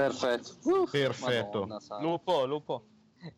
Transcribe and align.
Perfetto. 0.00 0.56
Uh, 0.62 0.88
Perfetto. 0.90 1.66
Madonna, 1.66 2.00
lupo, 2.00 2.46
lupo. 2.46 2.84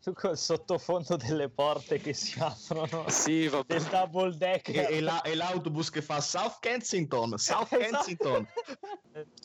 Tu 0.01 0.13
col 0.13 0.37
sottofondo 0.37 1.17
delle 1.17 1.49
porte 1.49 1.99
che 1.99 2.13
si 2.13 2.39
aprono 2.39 3.03
sì, 3.09 3.49
del 3.67 3.83
double 3.83 4.37
deck 4.37 4.69
e, 4.69 4.87
e, 4.89 5.01
la, 5.01 5.21
e, 5.21 5.35
l'autobus 5.35 5.89
che 5.89 6.01
fa 6.01 6.21
South 6.21 6.59
Kensington 6.61 7.37
South 7.37 7.73
esatto. 7.73 7.77
Kensington 7.77 8.47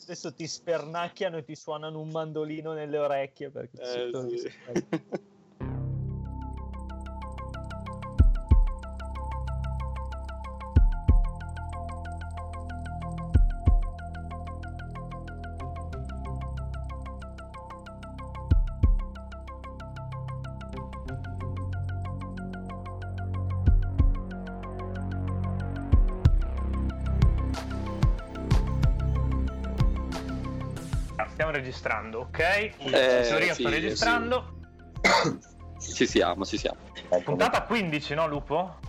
adesso 0.03 0.33
ti 0.33 0.47
spernacchiano 0.47 1.35
e 1.35 1.43
ti 1.43 1.55
suonano 1.55 1.99
un 1.99 2.07
mandolino 2.07 2.71
nelle 2.71 2.97
orecchie 2.97 3.49
perché 3.49 3.81
eh, 3.81 4.11
sì. 4.37 4.51
Registrando, 31.79 32.19
ok? 32.19 32.39
Eh, 32.39 32.73
teoria 33.27 33.53
sì, 33.53 33.61
sto 33.61 33.69
registrando. 33.69 34.53
Sì. 35.79 35.93
ci 35.93 36.07
siamo, 36.07 36.43
ci 36.43 36.57
siamo. 36.57 36.77
Puntata 37.23 37.61
15, 37.61 38.13
no 38.13 38.27
Lupo? 38.27 38.79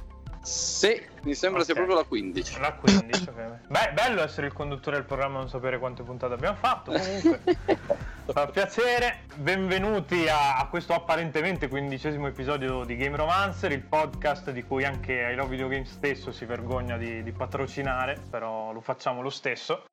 Sì, 0.43 1.01
mi 1.23 1.35
sembra 1.35 1.63
okay. 1.63 1.66
sia 1.66 1.75
proprio 1.75 1.95
la 1.95 2.03
15. 2.03 2.59
La 2.59 2.73
15, 2.73 3.29
ok. 3.29 3.59
Beh, 3.69 3.93
bello 3.93 4.23
essere 4.25 4.49
il 4.49 4.53
conduttore 4.53 4.97
del 4.97 5.05
programma, 5.05 5.39
non 5.39 5.49
sapere 5.49 5.79
quante 5.79 6.03
puntate 6.03 6.35
abbiamo 6.35 6.57
fatto. 6.57 6.91
Comunque, 6.91 7.43
fa 8.27 8.49
piacere. 8.49 9.21
Benvenuti 9.37 10.29
a, 10.29 10.57
a, 10.57 10.66
questo 10.66 10.95
apparentemente 10.95 11.69
quindicesimo 11.69 12.27
episodio 12.27 12.82
di 12.82 12.97
Game 12.97 13.16
Romancer, 13.16 13.71
il 13.71 13.82
podcast 13.82 14.51
di 14.51 14.65
cui 14.65 14.85
anche 14.85 15.13
I 15.13 15.37
Love 15.37 15.51
Video 15.51 15.69
Game 15.69 15.85
stesso 15.85 16.32
si 16.32 16.45
vergogna 16.45 16.97
di, 16.97 17.23
di 17.23 17.30
patrocinare, 17.30 18.21
però 18.29 18.73
lo 18.73 18.80
facciamo 18.80 19.23
lo 19.23 19.30
stesso. 19.30 19.85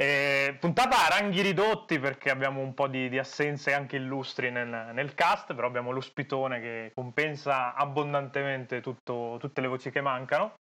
Eh, 0.00 0.56
puntata 0.60 1.06
a 1.06 1.08
ranghi 1.08 1.42
ridotti 1.42 1.98
perché 1.98 2.30
abbiamo 2.30 2.60
un 2.60 2.72
po' 2.72 2.86
di, 2.86 3.08
di 3.08 3.18
assenze 3.18 3.74
anche 3.74 3.96
illustri 3.96 4.48
nel, 4.48 4.90
nel, 4.92 5.12
cast, 5.14 5.54
però 5.54 5.66
abbiamo 5.66 5.90
l'ospitone 5.90 6.60
che 6.60 6.92
compensa 6.94 7.74
abbondantemente 7.74 8.80
tutto, 8.80 9.38
tutte 9.40 9.60
le 9.60 9.66
voci 9.66 9.90
che 9.90 10.00
mancano. 10.00 10.54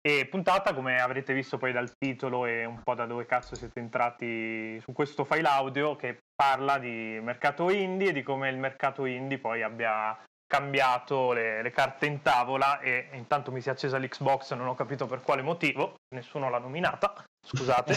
E 0.00 0.24
puntata, 0.24 0.72
come 0.72 0.98
avrete 0.98 1.34
visto 1.34 1.58
poi 1.58 1.72
dal 1.72 1.98
titolo 1.98 2.46
e 2.46 2.64
un 2.64 2.80
po' 2.82 2.94
da 2.94 3.04
dove 3.04 3.26
cazzo 3.26 3.56
siete 3.56 3.78
entrati 3.78 4.80
su 4.80 4.92
questo 4.92 5.24
file 5.24 5.48
audio, 5.48 5.94
che 5.94 6.20
parla 6.34 6.78
di 6.78 7.18
mercato 7.20 7.68
indie 7.68 8.08
e 8.08 8.12
di 8.12 8.22
come 8.22 8.48
il 8.48 8.56
mercato 8.56 9.04
indie 9.04 9.38
poi 9.38 9.62
abbia 9.62 10.18
cambiato 10.46 11.32
le, 11.32 11.60
le, 11.60 11.70
carte 11.72 12.06
in 12.06 12.22
tavola 12.22 12.78
e 12.78 13.08
intanto 13.12 13.52
mi 13.52 13.60
si 13.60 13.68
è 13.68 13.72
accesa 13.72 13.98
l'Xbox, 13.98 14.54
non 14.54 14.68
ho 14.68 14.74
capito 14.74 15.06
per 15.06 15.20
quale 15.20 15.42
motivo, 15.42 15.96
nessuno 16.14 16.48
l'ha 16.48 16.58
nominata, 16.58 17.22
scusate. 17.46 17.94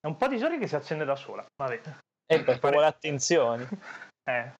È 0.00 0.06
un 0.06 0.16
po' 0.16 0.28
di 0.28 0.38
giorni 0.38 0.58
che 0.58 0.66
si 0.66 0.74
accende 0.74 1.04
da 1.04 1.16
sola, 1.16 1.44
vabbè. 1.56 1.80
E 2.26 2.42
per 2.42 2.58
vuole 2.58 2.86
attenzioni. 2.86 3.66
Eh. 4.24 4.52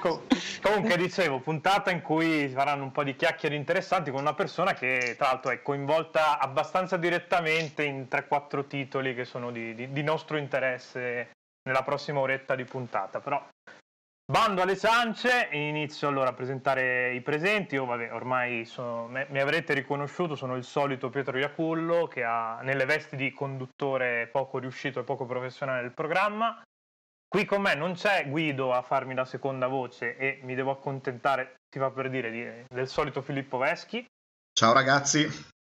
Com- 0.00 0.22
comunque 0.62 0.96
dicevo, 0.96 1.40
puntata 1.40 1.90
in 1.90 2.02
cui 2.02 2.48
faranno 2.48 2.84
un 2.84 2.92
po' 2.92 3.02
di 3.02 3.16
chiacchiere 3.16 3.54
interessanti 3.54 4.10
con 4.10 4.20
una 4.20 4.34
persona 4.34 4.74
che 4.74 5.14
tra 5.16 5.28
l'altro 5.28 5.50
è 5.50 5.62
coinvolta 5.62 6.38
abbastanza 6.38 6.96
direttamente 6.96 7.82
in 7.82 8.06
3-4 8.08 8.66
titoli 8.66 9.14
che 9.14 9.24
sono 9.24 9.50
di, 9.50 9.74
di, 9.74 9.92
di 9.92 10.02
nostro 10.02 10.36
interesse 10.36 11.30
nella 11.62 11.82
prossima 11.82 12.20
oretta 12.20 12.54
di 12.54 12.64
puntata, 12.64 13.20
però 13.20 13.44
Bando 14.26 14.62
alle 14.62 14.78
ciance, 14.78 15.50
inizio 15.52 16.08
allora 16.08 16.30
a 16.30 16.32
presentare 16.32 17.12
i 17.12 17.20
presenti. 17.20 17.74
Io, 17.74 17.84
vabbè, 17.84 18.10
ormai 18.10 18.64
sono, 18.64 19.06
mi 19.06 19.38
avrete 19.38 19.74
riconosciuto, 19.74 20.34
sono 20.34 20.56
il 20.56 20.64
solito 20.64 21.10
Pietro 21.10 21.36
Iacullo 21.36 22.06
che 22.06 22.24
ha 22.24 22.60
nelle 22.62 22.86
vesti 22.86 23.16
di 23.16 23.32
conduttore 23.34 24.28
poco 24.32 24.58
riuscito 24.58 25.00
e 25.00 25.04
poco 25.04 25.26
professionale 25.26 25.82
del 25.82 25.92
programma. 25.92 26.62
Qui 27.28 27.44
con 27.44 27.60
me 27.60 27.74
non 27.74 27.92
c'è 27.92 28.26
Guido 28.30 28.72
a 28.72 28.80
farmi 28.80 29.12
la 29.12 29.26
seconda 29.26 29.66
voce 29.66 30.16
e 30.16 30.40
mi 30.42 30.54
devo 30.54 30.70
accontentare, 30.70 31.56
si 31.68 31.78
fa 31.78 31.90
per 31.90 32.08
dire, 32.08 32.30
di, 32.30 32.64
del 32.66 32.88
solito 32.88 33.20
Filippo 33.20 33.58
Veschi. 33.58 34.06
Ciao 34.54 34.72
ragazzi 34.72 35.52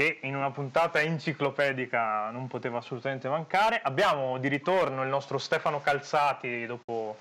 che 0.00 0.20
in 0.22 0.34
una 0.34 0.50
puntata 0.50 1.02
enciclopedica 1.02 2.30
non 2.30 2.46
poteva 2.46 2.78
assolutamente 2.78 3.28
mancare. 3.28 3.82
Abbiamo 3.82 4.38
di 4.38 4.48
ritorno 4.48 5.02
il 5.02 5.10
nostro 5.10 5.36
Stefano 5.36 5.82
Calzati 5.82 6.64
dopo 6.64 7.18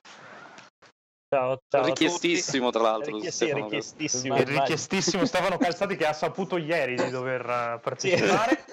Ciao, 1.28 1.60
ciao 1.68 1.86
richiestissimo 1.86 2.72
tra 2.72 2.82
l'altro 2.82 3.14
Richiest- 3.14 3.44
sì, 3.44 3.54
richiestissimo, 3.54 4.38
il 4.38 4.46
richiestissimo 4.46 5.26
Stefano 5.26 5.58
Calzati 5.58 5.96
che 5.96 6.08
ha 6.08 6.14
saputo 6.14 6.58
ieri 6.58 6.96
di 6.96 7.10
dover 7.10 7.42
eh, 7.42 7.80
partecipare. 7.82 8.64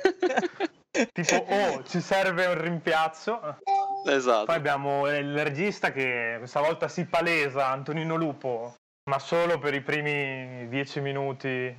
Tipo 1.12 1.44
oh 1.50 1.82
ci 1.84 2.00
serve 2.00 2.46
un 2.46 2.58
rimpiazzo. 2.58 3.58
Esatto. 4.06 4.44
Poi 4.46 4.54
abbiamo 4.54 5.08
il 5.08 5.42
regista 5.42 5.90
che 5.90 6.36
questa 6.38 6.60
volta 6.60 6.86
si 6.86 7.04
palesa 7.06 7.66
Antonino 7.66 8.14
Lupo 8.14 8.76
ma 9.10 9.18
solo 9.18 9.58
per 9.58 9.74
i 9.74 9.82
primi 9.82 10.68
dieci 10.68 11.00
minuti 11.00 11.76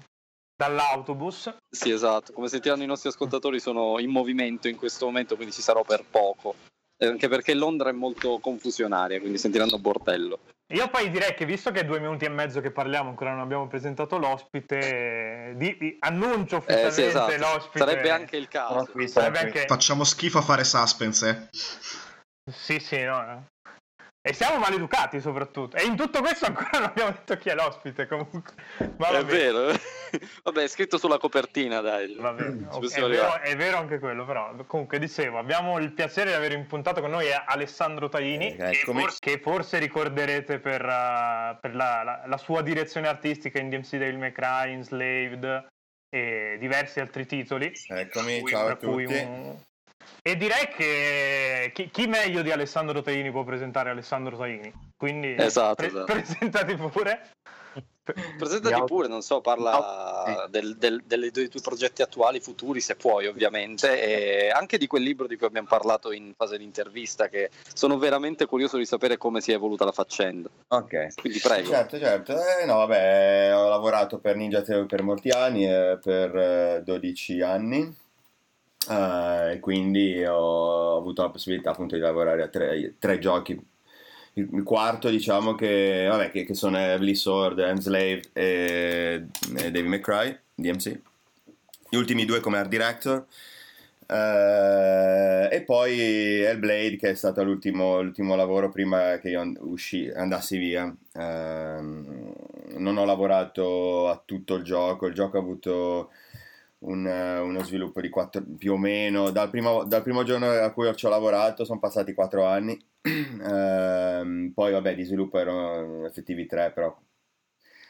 dall'autobus. 0.57 1.55
Sì, 1.69 1.91
esatto. 1.91 2.33
Come 2.33 2.47
sentiranno 2.49 2.83
i 2.83 2.87
nostri 2.87 3.09
ascoltatori, 3.09 3.59
sono 3.59 3.99
in 3.99 4.09
movimento 4.09 4.67
in 4.67 4.75
questo 4.75 5.05
momento, 5.05 5.35
quindi 5.35 5.53
ci 5.53 5.61
sarò 5.61 5.83
per 5.83 6.03
poco. 6.09 6.55
Anche 6.99 7.27
perché 7.27 7.53
Londra 7.53 7.89
è 7.89 7.93
molto 7.93 8.39
confusionaria, 8.39 9.19
quindi 9.19 9.37
sentiranno 9.37 9.77
bordello. 9.77 10.39
Io 10.73 10.89
poi 10.89 11.09
direi 11.11 11.33
che 11.35 11.45
visto 11.45 11.71
che 11.71 11.81
è 11.81 11.85
due 11.85 11.99
minuti 11.99 12.25
e 12.25 12.29
mezzo 12.29 12.59
che 12.59 12.71
parliamo, 12.71 13.09
ancora 13.09 13.31
non 13.31 13.41
abbiamo 13.41 13.67
presentato 13.67 14.17
l'ospite, 14.17 15.53
di, 15.55 15.77
di, 15.77 15.95
annuncio 15.99 16.57
ufficialmente 16.57 16.89
eh, 16.89 17.03
sì, 17.03 17.03
esatto. 17.03 17.37
l'ospite. 17.37 17.79
Sarebbe 17.79 18.09
anche 18.09 18.35
il 18.35 18.47
caso. 18.47 18.89
Sarebbe 19.05 19.39
anche... 19.39 19.65
Facciamo 19.67 20.03
schifo 20.03 20.39
a 20.39 20.41
fare 20.41 20.63
suspense. 20.63 21.49
Eh. 21.51 22.51
Sì, 22.51 22.79
sì, 22.79 23.03
no. 23.03 23.45
E 24.27 24.33
siamo 24.33 24.57
maleducati 24.57 25.21
soprattutto. 25.21 25.77
E 25.77 25.85
in 25.85 25.95
tutto 25.95 26.19
questo 26.19 26.47
ancora 26.47 26.69
non 26.73 26.83
abbiamo 26.83 27.11
detto 27.11 27.37
chi 27.37 27.47
è 27.47 27.55
l'ospite 27.55 28.07
comunque. 28.07 28.51
Ma 28.97 29.17
è 29.17 29.23
vero. 29.23 29.67
vabbè, 30.43 30.63
è 30.63 30.67
scritto 30.67 30.97
sulla 30.97 31.17
copertina, 31.17 31.79
dai. 31.79 32.13
Vabbè, 32.13 32.41
okay, 32.69 32.89
è, 32.89 33.07
vero, 33.07 33.39
è, 33.39 33.55
vero, 33.55 33.77
anche 33.77 33.99
quello, 33.99 34.25
però. 34.25 34.53
Comunque, 34.65 34.99
dicevo, 34.99 35.37
abbiamo 35.37 35.79
il 35.79 35.93
piacere 35.93 36.31
di 36.31 36.35
aver 36.35 36.51
impuntato 36.51 36.99
con 36.99 37.09
noi 37.09 37.27
Alessandro 37.31 38.09
Taini, 38.09 38.57
eh, 38.57 38.71
che, 38.71 38.81
forse, 38.83 39.17
che, 39.21 39.39
forse, 39.39 39.79
ricorderete 39.79 40.59
per, 40.59 40.81
uh, 40.83 41.57
per 41.61 41.73
la, 41.73 42.03
la, 42.03 42.23
la, 42.25 42.37
sua 42.37 42.61
direzione 42.61 43.07
artistica 43.07 43.59
in 43.59 43.69
DMC 43.69 43.95
Devil 43.95 44.17
May 44.17 44.33
Cry, 44.33 44.73
Enslaved 44.73 45.67
e 46.09 46.57
diversi 46.59 46.99
altri 46.99 47.25
titoli. 47.25 47.71
Eccomi, 47.87 48.45
ciao 48.45 48.67
a 48.67 48.75
tutti. 48.75 49.05
Un, 49.05 49.57
e 50.21 50.35
direi 50.35 50.67
che 50.69 51.71
chi, 51.73 51.89
chi, 51.89 52.07
meglio 52.07 52.41
di 52.41 52.51
Alessandro 52.51 53.01
Taini 53.01 53.31
può 53.31 53.43
presentare 53.43 53.89
Alessandro 53.89 54.37
Taini? 54.37 54.71
Quindi 54.97 55.35
esatto, 55.37 55.75
pre- 55.75 55.87
esatto. 55.87 56.05
presentati 56.05 56.75
pure. 56.75 57.29
Presentati 58.37 58.83
pure, 58.85 59.07
non 59.07 59.21
so, 59.21 59.41
parla 59.41 60.47
del, 60.49 60.77
del, 60.77 61.03
dei 61.05 61.31
tuoi 61.31 61.61
progetti 61.61 62.01
attuali, 62.01 62.39
futuri, 62.39 62.79
se 62.79 62.95
puoi 62.95 63.27
ovviamente, 63.27 64.01
e 64.01 64.49
anche 64.49 64.77
di 64.77 64.87
quel 64.87 65.03
libro 65.03 65.27
di 65.27 65.35
cui 65.35 65.45
abbiamo 65.45 65.67
parlato 65.67 66.11
in 66.11 66.33
fase 66.35 66.57
di 66.57 66.63
intervista, 66.63 67.27
che 67.27 67.49
sono 67.73 67.97
veramente 67.97 68.45
curioso 68.45 68.77
di 68.77 68.85
sapere 68.85 69.17
come 69.17 69.41
si 69.41 69.51
è 69.51 69.55
evoluta 69.55 69.83
la 69.83 69.91
faccenda. 69.91 70.49
Ok. 70.69 71.15
Quindi 71.19 71.39
prego. 71.39 71.69
Certo, 71.69 71.99
certo. 71.99 72.33
Eh, 72.33 72.65
no, 72.65 72.75
vabbè, 72.75 73.51
ho 73.53 73.67
lavorato 73.67 74.19
per 74.19 74.37
Ninja 74.37 74.61
Theory 74.61 74.85
per 74.85 75.03
molti 75.03 75.29
anni, 75.29 75.65
eh, 75.65 75.99
per 76.01 76.35
eh, 76.35 76.81
12 76.85 77.41
anni 77.41 78.05
Uh, 78.87 79.59
quindi 79.59 80.23
ho 80.23 80.97
avuto 80.97 81.21
la 81.21 81.29
possibilità 81.29 81.71
appunto 81.71 81.95
di 81.95 82.01
lavorare 82.01 82.43
a 82.43 82.47
tre, 82.47 82.95
tre 82.99 83.19
giochi. 83.19 83.59
Il, 84.33 84.63
quarto, 84.63 85.09
diciamo 85.09 85.55
che, 85.55 86.05
vabbè, 86.07 86.29
che, 86.31 86.45
che 86.45 86.53
sono 86.53 86.77
Heavily 86.77 87.15
Sword, 87.15 87.57
Enslaved 87.59 88.29
e, 88.33 89.25
e 89.57 89.71
Devil 89.71 89.89
May 89.89 89.99
Cry, 89.99 90.37
DMC. 90.53 90.99
Gli 91.89 91.95
ultimi 91.97 92.23
due 92.25 92.39
come 92.39 92.59
art 92.59 92.69
director. 92.69 93.25
Uh, 94.07 95.51
e 95.51 95.63
poi 95.65 95.99
Hellblade, 96.43 96.95
che 96.95 97.09
è 97.09 97.13
stato 97.13 97.43
l'ultimo, 97.43 98.01
l'ultimo 98.01 98.35
lavoro 98.35 98.69
prima 98.69 99.17
che 99.17 99.29
io 99.29 99.53
usci, 99.59 100.09
andassi 100.09 100.57
via. 100.57 100.85
Uh, 100.85 102.35
non 102.77 102.97
ho 102.97 103.05
lavorato 103.05 104.07
a 104.07 104.21
tutto 104.23 104.55
il 104.55 104.63
gioco, 104.63 105.07
il 105.07 105.13
gioco 105.13 105.37
ha 105.37 105.41
avuto 105.41 106.11
un, 106.79 107.05
uno 107.05 107.63
sviluppo 107.63 108.01
di 108.01 108.09
quattro, 108.09 108.43
più 108.57 108.73
o 108.73 108.77
meno. 108.77 109.29
Dal 109.31 109.49
primo, 109.49 109.83
dal 109.83 110.03
primo 110.03 110.23
giorno 110.23 110.49
a 110.49 110.71
cui 110.71 110.93
ci 110.95 111.05
ho 111.05 111.09
lavorato 111.09 111.65
sono 111.65 111.79
passati 111.79 112.13
quattro 112.13 112.45
anni. 112.45 112.77
Ehm, 113.47 114.51
poi 114.53 114.71
vabbè 114.71 114.95
di 114.95 115.03
sviluppo 115.03 115.39
erano 115.39 116.05
effettivi 116.05 116.45
tre 116.45 116.71
però, 116.71 116.95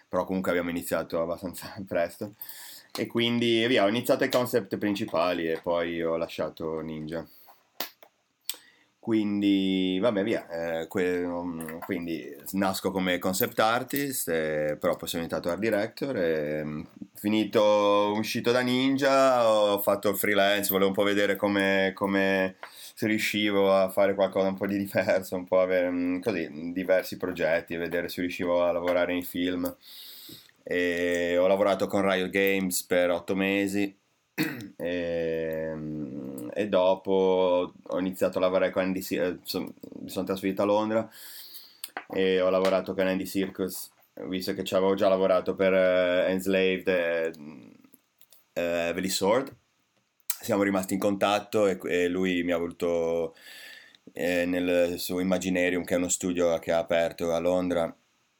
però 0.07 0.25
comunque 0.25 0.51
abbiamo 0.51 0.69
iniziato 0.69 1.21
abbastanza 1.21 1.73
presto. 1.87 2.35
E 2.97 3.07
quindi 3.07 3.65
via, 3.67 3.83
ho 3.85 3.89
iniziato 3.89 4.23
i 4.23 4.29
concept 4.29 4.77
principali 4.77 5.47
e 5.49 5.59
poi 5.61 6.01
ho 6.01 6.17
lasciato 6.17 6.79
Ninja. 6.81 7.27
Quindi, 9.07 9.99
vabbè, 10.01 10.21
via. 10.21 10.81
Eh, 10.81 10.87
que- 10.87 11.23
um, 11.23 11.79
quindi 11.79 12.35
nasco 12.51 12.91
come 12.91 13.19
concept 13.19 13.57
artist, 13.59 14.27
eh, 14.27 14.75
però 14.77 14.97
poi 14.97 15.07
sono 15.07 15.23
diventato 15.23 15.49
art 15.49 15.61
director 15.61 16.17
e 16.17 16.61
mm, 16.65 16.81
finito, 17.13 18.11
uscito 18.17 18.51
da 18.51 18.59
Ninja, 18.59 19.49
ho 19.49 19.79
fatto 19.79 20.09
il 20.09 20.17
freelance, 20.17 20.69
volevo 20.71 20.89
un 20.89 20.93
po' 20.95 21.03
vedere 21.03 21.37
come, 21.37 21.93
come 21.95 22.57
se 22.93 23.07
riuscivo 23.07 23.73
a 23.73 23.87
fare 23.89 24.13
qualcosa 24.13 24.49
un 24.49 24.57
po' 24.57 24.67
di 24.67 24.77
diverso, 24.77 25.35
un 25.37 25.45
po' 25.45 25.61
avere 25.61 25.89
mm, 25.89 26.19
così, 26.19 26.73
diversi 26.73 27.15
progetti, 27.15 27.77
vedere 27.77 28.09
se 28.09 28.19
riuscivo 28.19 28.61
a 28.65 28.73
lavorare 28.73 29.13
in 29.13 29.23
film 29.23 29.73
e 30.63 31.37
ho 31.37 31.47
lavorato 31.47 31.87
con 31.87 32.01
Riot 32.09 32.29
Games 32.29 32.83
per 32.83 33.09
otto 33.09 33.35
mesi 33.35 33.97
e, 34.75 35.73
e, 36.57 36.67
dopo 36.67 37.71
ho 37.81 37.99
iniziato 37.99 38.39
a 38.39 38.41
lavorare 38.41 38.71
con 38.71 38.81
Andy 38.81 39.01
Circus, 39.01 39.53
eh, 39.53 39.73
mi 39.99 40.09
sono 40.09 40.25
trasferito 40.25 40.63
a 40.63 40.65
Londra 40.65 41.07
e 42.09 42.41
ho 42.41 42.49
lavorato 42.49 42.95
con 42.95 43.05
Andy 43.05 43.27
Circus 43.27 43.91
visto 44.23 44.55
che 44.55 44.63
ci 44.63 44.73
avevo 44.73 44.95
già 44.95 45.07
lavorato 45.07 45.53
per 45.53 45.73
uh, 45.73 46.29
Enslaved 46.29 46.87
e 46.87 47.31
uh, 47.35 47.71
Heavily 48.53 49.09
Sword. 49.09 49.55
Siamo 50.25 50.63
rimasti 50.63 50.93
in 50.93 50.99
contatto 50.99 51.67
e, 51.67 51.77
e 51.83 52.07
lui 52.07 52.41
mi 52.41 52.51
ha 52.51 52.57
voluto 52.57 53.35
eh, 54.13 54.45
nel 54.45 54.97
suo 54.97 55.19
Imaginarium 55.19 55.83
che 55.83 55.93
è 55.93 55.97
uno 55.97 56.09
studio 56.09 56.57
che 56.57 56.71
ha 56.71 56.79
aperto 56.79 57.33
a 57.33 57.39
Londra 57.39 57.95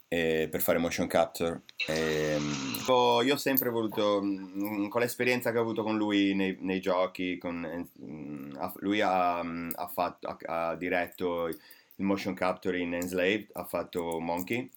eh, 0.07 0.47
per 0.49 0.61
fare 0.61 0.77
motion 0.77 1.07
capture. 1.07 1.63
E, 1.87 2.37
mm, 2.39 3.25
io 3.25 3.33
ho 3.33 3.37
sempre 3.37 3.69
voluto, 3.69 4.21
mm, 4.21 4.87
con 4.87 5.01
l'esperienza 5.01 5.51
che 5.51 5.57
ho 5.57 5.61
avuto 5.61 5.83
con 5.83 5.97
lui 5.97 6.33
nei, 6.33 6.57
nei 6.61 6.79
giochi, 6.79 7.37
con, 7.37 7.87
mm, 8.01 8.53
lui 8.77 9.01
ha, 9.01 9.39
ha, 9.39 9.87
fatto, 9.87 10.27
ha, 10.27 10.69
ha, 10.69 10.75
diretto 10.75 11.47
il 11.47 12.05
motion 12.05 12.33
capture 12.33 12.79
in 12.79 12.93
Enslaved, 12.93 13.49
ha 13.53 13.63
fatto 13.63 14.19
Monkey, 14.19 14.69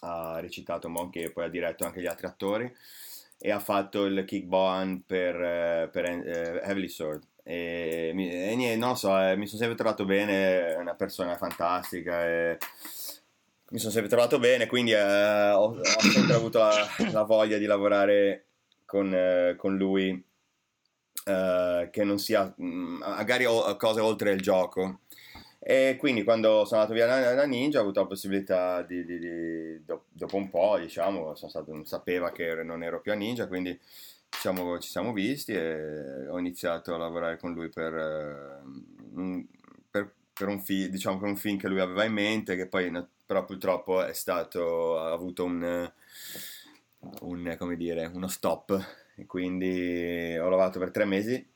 ha 0.00 0.38
recitato 0.40 0.88
Monkey 0.88 1.24
e 1.24 1.30
poi 1.30 1.44
ha 1.44 1.48
diretto 1.48 1.84
anche 1.84 2.00
gli 2.00 2.06
altri 2.06 2.26
attori 2.26 2.72
e 3.40 3.50
ha 3.50 3.60
fatto 3.60 4.04
il 4.04 4.24
kick 4.24 4.46
Bohan 4.46 5.04
per, 5.06 5.90
per 5.90 6.04
uh, 6.04 6.66
Heavily 6.66 6.88
Sword. 6.88 7.22
E, 7.42 8.12
e, 8.14 8.56
niente, 8.56 8.76
non 8.76 8.96
so, 8.96 9.18
eh, 9.20 9.36
mi 9.36 9.46
sono 9.46 9.58
sempre 9.58 9.76
trovato 9.76 10.04
bene, 10.04 10.74
è 10.74 10.76
una 10.76 10.94
persona 10.94 11.36
fantastica. 11.36 12.24
E, 12.24 12.58
mi 13.70 13.78
sono 13.78 13.92
sempre 13.92 14.10
trovato 14.10 14.38
bene, 14.38 14.66
quindi 14.66 14.92
eh, 14.92 15.50
ho, 15.50 15.76
ho, 15.76 16.00
sempre 16.00 16.34
avuto 16.34 16.58
la, 16.58 16.86
la, 17.12 17.22
voglia 17.24 17.58
di 17.58 17.66
lavorare 17.66 18.46
con, 18.86 19.12
eh, 19.12 19.56
con 19.56 19.76
lui, 19.76 20.24
eh, 21.24 21.88
che 21.92 22.04
non 22.04 22.18
sia 22.18 22.54
mm, 22.60 22.96
magari 22.96 23.44
cose 23.76 24.00
oltre 24.00 24.32
il 24.32 24.40
gioco. 24.40 25.00
E 25.60 25.96
quindi 25.98 26.24
quando 26.24 26.64
sono 26.64 26.80
andato 26.80 26.94
via 26.94 27.06
da, 27.06 27.34
da 27.34 27.44
Ninja 27.44 27.78
ho 27.78 27.82
avuto 27.82 28.00
la 28.00 28.06
possibilità 28.06 28.80
di, 28.82 29.04
di, 29.04 29.18
di 29.18 29.82
dopo 29.84 30.36
un 30.36 30.48
po', 30.48 30.78
diciamo, 30.78 31.34
stato, 31.34 31.84
sapeva 31.84 32.30
che 32.32 32.62
non 32.62 32.82
ero 32.82 33.00
più 33.00 33.12
a 33.12 33.16
Ninja, 33.16 33.48
quindi 33.48 33.78
diciamo, 34.30 34.78
ci 34.78 34.88
siamo 34.88 35.12
visti 35.12 35.52
e 35.52 36.26
ho 36.28 36.38
iniziato 36.38 36.94
a 36.94 36.98
lavorare 36.98 37.38
con 37.38 37.52
lui 37.52 37.68
per, 37.68 37.94
eh, 37.94 39.46
per, 39.90 40.12
per 40.32 40.48
un, 40.48 40.60
fi, 40.62 40.88
diciamo, 40.88 41.18
per 41.18 41.28
un 41.28 41.36
film 41.36 41.58
che 41.58 41.68
lui 41.68 41.80
aveva 41.80 42.04
in 42.04 42.12
mente, 42.12 42.56
che 42.56 42.66
poi 42.66 42.90
però 43.28 43.44
purtroppo 43.44 44.02
è 44.02 44.14
stato, 44.14 44.98
ha 44.98 45.12
avuto 45.12 45.44
un, 45.44 45.92
un 47.20 47.74
dire, 47.76 48.10
uno 48.14 48.26
stop 48.26 48.86
e 49.16 49.26
quindi 49.26 50.34
ho 50.38 50.48
lavorato 50.48 50.78
per 50.78 50.90
tre 50.90 51.04
mesi 51.04 51.46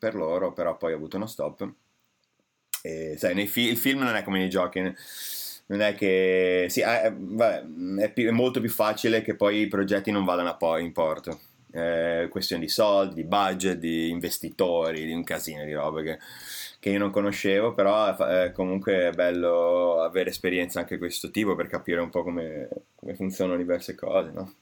per 0.00 0.16
loro, 0.16 0.52
però 0.52 0.76
poi 0.76 0.92
ho 0.92 0.96
avuto 0.96 1.16
uno 1.16 1.26
stop. 1.26 1.72
E 2.82 3.14
sai, 3.16 3.46
fi- 3.46 3.68
il 3.68 3.76
film 3.76 4.00
non 4.00 4.16
è 4.16 4.24
come 4.24 4.38
nei 4.38 4.48
giochi, 4.48 4.80
non 5.66 5.80
è 5.82 5.94
che 5.94 6.66
sì, 6.68 6.80
è, 6.80 7.12
vabbè, 7.16 7.64
è, 8.02 8.12
più, 8.12 8.26
è, 8.26 8.32
molto 8.32 8.58
più 8.58 8.68
facile 8.68 9.22
che 9.22 9.36
poi 9.36 9.60
i 9.60 9.68
progetti 9.68 10.10
non 10.10 10.24
vadano 10.24 10.48
a 10.48 10.56
poi 10.56 10.82
in 10.82 10.90
porto. 10.90 11.38
È 11.70 12.26
questione 12.28 12.64
di 12.64 12.68
soldi, 12.68 13.14
di 13.14 13.24
budget, 13.24 13.78
di 13.78 14.08
investitori, 14.08 15.04
di 15.04 15.12
un 15.12 15.22
casino 15.22 15.64
di 15.64 15.72
robe 15.72 16.02
che 16.02 16.18
che 16.84 16.90
io 16.90 16.98
non 16.98 17.10
conoscevo, 17.10 17.72
però 17.72 18.14
eh, 18.14 18.52
comunque 18.52 19.08
è 19.08 19.10
bello 19.12 20.02
avere 20.02 20.28
esperienza 20.28 20.80
anche 20.80 20.98
questo 20.98 21.30
tipo 21.30 21.54
per 21.54 21.66
capire 21.66 21.98
un 22.02 22.10
po' 22.10 22.22
come, 22.22 22.68
come 22.94 23.14
funzionano 23.14 23.56
diverse 23.56 23.94
cose, 23.94 24.30
no? 24.32 24.54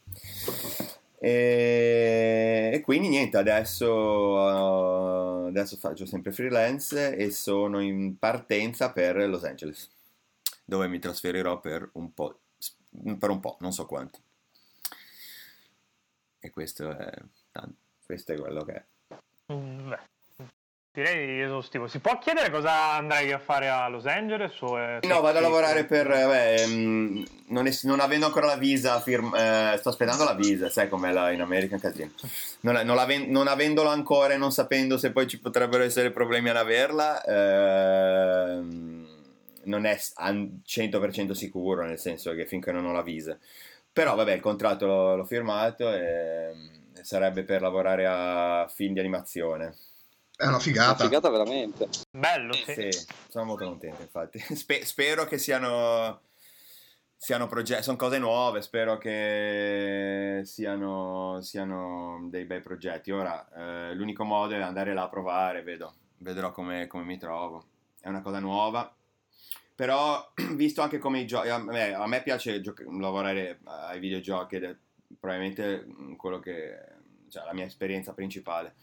E, 1.19 2.71
e, 2.75 2.81
quindi 2.81 3.09
niente, 3.09 3.39
adesso, 3.39 4.39
adesso 5.49 5.77
faccio 5.77 6.07
sempre 6.07 6.31
freelance 6.31 7.17
e 7.17 7.33
sono 7.33 7.81
in 7.81 8.17
partenza 8.17 8.93
per 8.93 9.17
Los 9.29 9.43
Angeles, 9.43 9.91
dove 10.65 10.87
mi 10.87 11.01
trasferirò 11.01 11.59
per 11.59 11.91
un 11.95 12.15
po', 12.15 12.39
per 13.19 13.31
un 13.31 13.41
po', 13.41 13.57
non 13.59 13.73
so 13.73 13.85
quanto. 13.85 14.21
E 16.39 16.51
questo 16.51 16.97
è, 16.97 17.13
questo 18.07 18.33
è 18.33 18.39
quello 18.39 18.63
che 18.63 18.75
è. 18.75 18.85
Mm, 19.53 19.89
beh, 19.89 20.11
Direi 20.95 21.41
esaustivo. 21.41 21.89
Si 21.89 22.01
può 22.01 22.19
chiedere 22.19 22.51
cosa 22.51 22.93
andrai 22.93 23.33
a 23.33 23.39
fare 23.39 23.67
a 23.71 23.89
Los 23.89 24.05
Angeles? 24.05 24.61
O 24.61 24.77
no, 24.77 25.21
vado 25.23 25.39
a 25.39 25.41
lavorare 25.41 25.87
per. 25.87 26.07
Beh, 26.07 26.67
mm, 26.67 27.23
non, 27.47 27.67
è, 27.67 27.73
non, 27.85 28.01
avendo 28.01 28.27
ancora 28.27 28.45
la 28.45 28.57
visa, 28.57 29.01
firma, 29.01 29.73
eh, 29.73 29.79
sto 29.79 29.89
aspettando 29.89 30.25
la 30.25 30.35
visa, 30.35 30.69
sai 30.69 30.91
com'è 30.91 31.11
la, 31.11 31.31
in 31.31 31.41
America, 31.41 31.77
un 31.77 31.81
casino. 31.81 32.11
Non, 32.61 32.75
non, 32.85 32.99
non, 33.29 33.49
avendola 33.49 33.91
ancora 33.91 34.35
e 34.35 34.37
non 34.37 34.53
sapendo 34.53 34.99
se 34.99 35.13
poi 35.13 35.27
ci 35.27 35.39
potrebbero 35.39 35.83
essere 35.83 36.11
problemi 36.11 36.51
ad 36.51 36.59
averla, 36.59 37.25
eh, 37.25 38.61
non 39.63 39.87
è 39.87 39.99
100% 39.99 41.31
sicuro, 41.31 41.87
nel 41.87 41.99
senso 41.99 42.35
che 42.35 42.45
finché 42.45 42.71
non 42.71 42.85
ho 42.85 42.93
la 42.93 43.03
visa. 43.03 43.39
Però, 43.91 44.15
vabbè, 44.15 44.35
il 44.35 44.43
contratto 44.43 44.85
l'ho, 44.85 45.17
l'ho 45.17 45.25
firmato 45.25 45.91
e 45.91 46.53
sarebbe 47.01 47.45
per 47.45 47.63
lavorare 47.63 48.07
a 48.07 48.69
film 48.69 48.93
di 48.93 49.01
animazione. 49.01 49.75
È 50.43 50.47
una 50.49 50.59
figata. 50.59 51.05
Una 51.05 51.05
figata 51.05 51.31
veramente. 51.31 51.89
Bello, 52.11 52.53
sì. 52.53 52.91
sì 52.91 53.07
sono 53.29 53.45
molto 53.45 53.65
contento, 53.65 54.03
infatti. 54.03 54.41
Spe- 54.57 54.85
spero 54.85 55.25
che 55.25 55.39
siano 55.39 56.23
siano 57.17 57.47
progetti, 57.47 57.85
sono 57.85 57.97
cose 57.97 58.19
nuove, 58.19 58.61
spero 58.61 58.99
che 58.99 60.41
siano, 60.43 61.41
siano 61.43 62.27
dei 62.29 62.45
bei 62.45 62.61
progetti. 62.61 63.13
Ora, 63.13 63.49
eh, 63.55 63.95
l'unico 63.95 64.25
modo 64.25 64.55
è 64.55 64.61
andare 64.61 64.93
là 64.93 65.03
a 65.05 65.09
provare, 65.09 65.63
vedo, 65.63 65.95
vedrò 66.19 66.51
come, 66.51 66.89
come 66.89 67.05
mi 67.05 67.19
trovo. 67.19 67.65
È 68.01 68.09
una 68.09 68.23
cosa 68.23 68.41
nuova, 68.41 68.93
però 69.77 70.33
visto 70.57 70.83
anche 70.83 70.99
come 70.99 71.21
i 71.21 71.27
giochi, 71.27 71.51
a, 71.51 71.55
a 71.55 72.07
me, 72.09 72.23
piace 72.25 72.61
gioc- 72.61 72.85
lavorare 72.99 73.61
ai 73.63 74.01
videogiochi 74.01 74.57
ed 74.57 74.65
è 74.65 74.77
probabilmente 75.21 75.87
quello 76.17 76.41
che, 76.41 76.77
cioè, 77.29 77.45
la 77.45 77.55
mia 77.55 77.67
esperienza 77.67 78.13
principale 78.13 78.75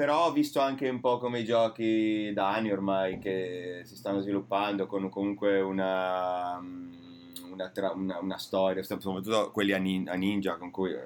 però 0.00 0.28
ho 0.28 0.32
visto 0.32 0.60
anche 0.60 0.88
un 0.88 0.98
po' 0.98 1.18
come 1.18 1.40
i 1.40 1.44
giochi 1.44 2.32
da 2.32 2.54
anni 2.54 2.72
ormai 2.72 3.18
che 3.18 3.82
si 3.84 3.96
stanno 3.96 4.20
sviluppando 4.20 4.86
con 4.86 5.10
comunque 5.10 5.60
una, 5.60 6.56
una, 6.56 7.70
una, 7.92 8.18
una 8.18 8.38
storia, 8.38 8.82
soprattutto 8.82 9.50
quelli 9.50 9.74
a, 9.74 9.78
Ninja 9.78 10.56
con 10.56 10.70
cui, 10.70 10.96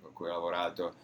con 0.00 0.12
cui, 0.12 0.26
ho 0.26 0.32
lavorato, 0.32 0.94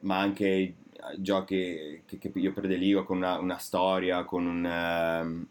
ma 0.00 0.18
anche 0.18 0.74
giochi 1.18 2.02
che, 2.06 2.18
che 2.18 2.32
io 2.34 2.52
prediligo 2.52 3.04
con 3.04 3.18
una, 3.18 3.58
storia, 3.58 4.24
con 4.24 4.44
un... 4.44 4.66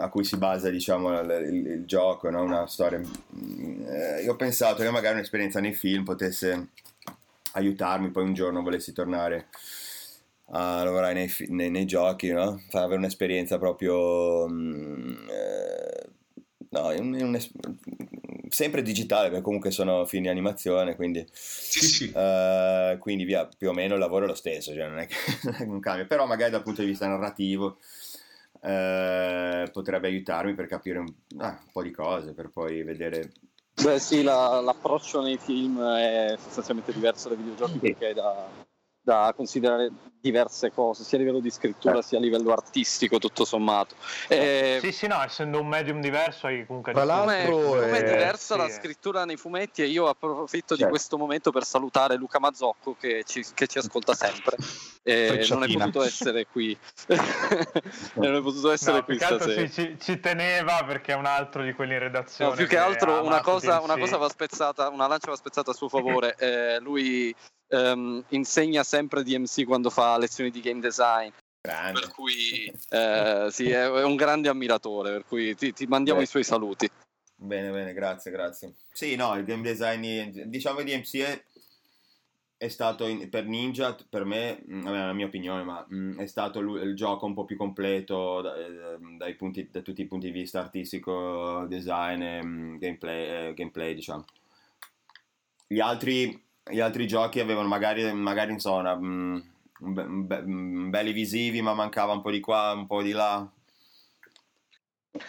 a 0.00 0.08
cui 0.08 0.24
si 0.24 0.36
basa 0.36 0.68
diciamo 0.68 1.20
il, 1.20 1.46
il, 1.48 1.64
il 1.64 1.86
gioco, 1.86 2.28
no? 2.28 2.42
una 2.42 2.66
storia. 2.66 2.98
Eh, 2.98 4.22
io 4.24 4.32
ho 4.32 4.36
pensato 4.36 4.82
che 4.82 4.90
magari 4.90 5.14
un'esperienza 5.14 5.60
nei 5.60 5.74
film 5.74 6.02
potesse 6.02 6.70
aiutarmi 7.56 8.10
poi 8.10 8.24
un 8.24 8.34
giorno 8.34 8.62
volessi 8.62 8.92
tornare 8.92 9.48
a 10.50 10.84
lavorare 10.84 11.14
nei, 11.14 11.32
nei, 11.48 11.70
nei 11.70 11.86
giochi, 11.86 12.30
no? 12.30 12.62
Far 12.68 12.84
avere 12.84 12.98
un'esperienza 12.98 13.58
proprio... 13.58 14.48
Mm, 14.48 15.28
eh, 15.28 16.08
no, 16.70 16.88
un, 16.88 17.14
un, 17.14 17.40
sempre 18.48 18.82
digitale, 18.82 19.28
perché 19.28 19.42
comunque 19.42 19.70
sono 19.70 20.04
film 20.04 20.24
di 20.24 20.28
animazione, 20.28 20.94
quindi... 20.94 21.26
Sì, 21.32 21.80
sì. 21.80 22.12
Uh, 22.14 22.96
quindi 22.98 23.24
via, 23.24 23.46
più 23.46 23.70
o 23.70 23.72
meno 23.72 23.94
il 23.94 24.00
lavoro 24.00 24.24
è 24.24 24.28
lo 24.28 24.34
stesso, 24.34 24.72
cioè 24.72 24.88
non 24.88 24.98
è 24.98 25.06
che 25.06 25.16
non 25.66 25.80
cambia, 25.80 26.06
però 26.06 26.26
magari 26.26 26.52
dal 26.52 26.62
punto 26.62 26.82
di 26.82 26.88
vista 26.88 27.08
narrativo 27.08 27.78
uh, 28.60 29.70
potrebbe 29.72 30.06
aiutarmi 30.06 30.54
per 30.54 30.66
capire 30.66 30.98
un, 30.98 31.12
ah, 31.38 31.58
un 31.60 31.72
po' 31.72 31.82
di 31.82 31.90
cose, 31.90 32.34
per 32.34 32.50
poi 32.50 32.84
vedere 32.84 33.32
Beh 33.82 33.98
sì, 33.98 34.22
la, 34.22 34.60
l'approccio 34.60 35.20
nei 35.20 35.36
film 35.36 35.80
è 35.82 36.34
sostanzialmente 36.38 36.92
diverso 36.92 37.28
dai 37.28 37.36
videogiochi 37.36 37.78
perché 37.78 38.14
da, 38.14 38.48
da 39.06 39.32
considerare 39.36 39.92
diverse 40.20 40.72
cose, 40.72 41.04
sia 41.04 41.16
a 41.16 41.20
livello 41.20 41.38
di 41.38 41.50
scrittura 41.50 41.98
eh. 41.98 42.02
sia 42.02 42.18
a 42.18 42.20
livello 42.20 42.50
artistico, 42.50 43.18
tutto 43.18 43.44
sommato. 43.44 43.94
Eh, 44.26 44.78
sì, 44.82 44.90
sì, 44.90 45.06
no, 45.06 45.22
essendo 45.22 45.60
un 45.60 45.68
medium 45.68 46.00
diverso, 46.00 46.48
hai 46.48 46.66
comunque 46.66 46.92
Tra 46.92 47.04
l'altro 47.04 47.56
come, 47.56 47.90
è, 47.90 48.02
è 48.02 48.10
diversa 48.10 48.54
sì, 48.54 48.60
la 48.60 48.68
scrittura 48.68 49.24
nei 49.24 49.36
fumetti 49.36 49.82
e 49.82 49.86
io 49.86 50.08
approfitto 50.08 50.74
certo. 50.74 50.82
di 50.82 50.90
questo 50.90 51.16
momento 51.16 51.52
per 51.52 51.62
salutare 51.62 52.16
Luca 52.16 52.40
Mazzocco 52.40 52.96
che 52.98 53.22
ci, 53.24 53.44
che 53.54 53.68
ci 53.68 53.78
ascolta 53.78 54.12
sempre. 54.14 54.56
E 55.04 55.46
non 55.50 55.62
è 55.62 55.72
potuto 55.72 56.02
essere 56.02 56.48
qui. 56.48 56.76
non 58.14 58.34
è 58.34 58.42
potuto 58.42 58.72
essere 58.72 58.96
no, 58.96 59.04
qui 59.04 59.18
stasera. 59.18 59.68
Ci, 59.68 59.96
ci, 60.00 60.18
teneva 60.18 60.82
perché 60.84 61.12
è 61.12 61.16
un 61.16 61.26
altro 61.26 61.62
di 61.62 61.72
quelli 61.74 61.92
in 61.92 62.00
redazione. 62.00 62.50
No, 62.50 62.56
più 62.56 62.66
che, 62.66 62.74
che 62.74 62.80
altro 62.80 63.24
una 63.24 63.40
cosa, 63.40 63.80
una 63.80 63.96
cosa 63.96 64.16
va 64.16 64.28
spezzata, 64.28 64.88
una 64.88 65.06
lancia 65.06 65.30
va 65.30 65.36
spezzata 65.36 65.70
a 65.70 65.74
suo 65.74 65.88
favore. 65.88 66.34
Eh, 66.46 66.78
lui 66.80 67.34
um, 67.68 68.22
insegna 68.28 68.82
sempre 68.82 69.22
DMC 69.22 69.64
quando 69.64 69.90
fa 69.90 70.18
lezioni 70.18 70.50
di 70.50 70.60
game 70.60 70.80
design. 70.80 71.30
Grande. 71.60 72.00
Per 72.00 72.10
cui 72.12 72.72
eh, 72.90 73.48
sì, 73.50 73.70
è, 73.70 73.82
è, 73.82 74.04
un 74.04 74.14
grande 74.14 74.48
ammiratore, 74.48 75.10
per 75.10 75.24
cui 75.24 75.54
ti, 75.56 75.72
ti 75.72 75.86
mandiamo 75.86 76.18
Beh. 76.18 76.24
i 76.24 76.28
suoi 76.28 76.44
saluti. 76.44 76.88
Bene, 77.34 77.70
bene, 77.70 77.92
grazie, 77.92 78.30
grazie. 78.30 78.74
Sì, 78.92 79.16
no, 79.16 79.36
il 79.36 79.44
game 79.44 79.62
design, 79.62 80.30
diciamo 80.48 80.82
DMC 80.82 81.18
è, 81.18 81.44
è 82.56 82.68
stato 82.68 83.06
in, 83.06 83.28
per 83.28 83.46
Ninja, 83.46 83.96
per 84.08 84.24
me, 84.24 84.62
mm, 84.70 84.86
è 84.86 84.90
la 84.90 85.12
mia 85.12 85.26
opinione, 85.26 85.64
ma 85.64 85.84
mh, 85.86 85.96
mm, 85.96 86.18
è 86.20 86.26
stato 86.26 86.60
il, 86.60 86.82
il, 86.82 86.94
gioco 86.94 87.26
un 87.26 87.34
po' 87.34 87.44
più 87.44 87.56
completo 87.56 88.40
da, 88.40 88.54
eh, 89.26 89.34
punti, 89.34 89.68
da, 89.70 89.82
tutti 89.82 90.00
i 90.02 90.06
punti 90.06 90.26
di 90.26 90.38
vista 90.38 90.60
artistico, 90.60 91.66
design 91.68 92.24
mm, 92.44 92.76
gameplay, 92.78 93.48
eh, 93.48 93.54
gameplay, 93.54 93.94
diciamo. 93.94 94.24
Gli 95.66 95.80
altri 95.80 96.45
gli 96.68 96.80
altri 96.80 97.06
giochi 97.06 97.40
avevano 97.40 97.68
magari, 97.68 98.12
magari 98.12 98.52
insomma, 98.52 98.92
una, 98.92 99.42
be, 99.78 100.04
be, 100.04 100.42
belli 100.42 101.12
visivi, 101.12 101.62
ma 101.62 101.74
mancava 101.74 102.12
un 102.12 102.22
po' 102.22 102.30
di 102.30 102.40
qua, 102.40 102.72
un 102.72 102.86
po' 102.86 103.02
di 103.02 103.12
là. 103.12 103.48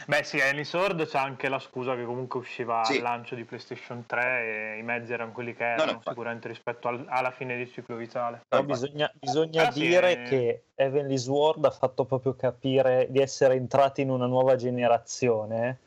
Beh 0.06 0.24
sì, 0.24 0.42
Any 0.42 0.66
Sword 0.66 1.06
c'è 1.06 1.18
anche 1.18 1.48
la 1.48 1.60
scusa 1.60 1.96
che 1.96 2.04
comunque 2.04 2.40
usciva 2.40 2.84
sì. 2.84 2.98
al 2.98 3.04
lancio 3.04 3.36
di 3.36 3.46
PlayStation 3.46 4.06
3 4.06 4.76
e 4.76 4.78
i 4.80 4.84
mezzi 4.84 5.14
erano 5.14 5.32
quelli 5.32 5.56
che 5.56 5.64
erano 5.64 5.86
no, 5.86 5.92
no, 5.94 6.02
sicuramente 6.06 6.50
rispetto 6.50 6.90
al, 6.90 7.06
alla 7.08 7.32
fine 7.32 7.56
del 7.56 7.72
ciclo 7.72 7.96
vitale. 7.96 8.42
Però 8.48 8.64
bisogna, 8.64 9.10
bisogna 9.18 9.68
ah, 9.68 9.72
dire 9.72 10.26
sì. 10.26 10.30
che 10.30 10.64
Heavenly 10.76 11.18
Sword 11.18 11.64
ha 11.64 11.72
fatto 11.72 12.04
proprio 12.04 12.36
capire 12.36 13.08
di 13.10 13.20
essere 13.20 13.56
entrati 13.56 14.02
in 14.02 14.10
una 14.10 14.26
nuova 14.26 14.56
generazione 14.56 15.80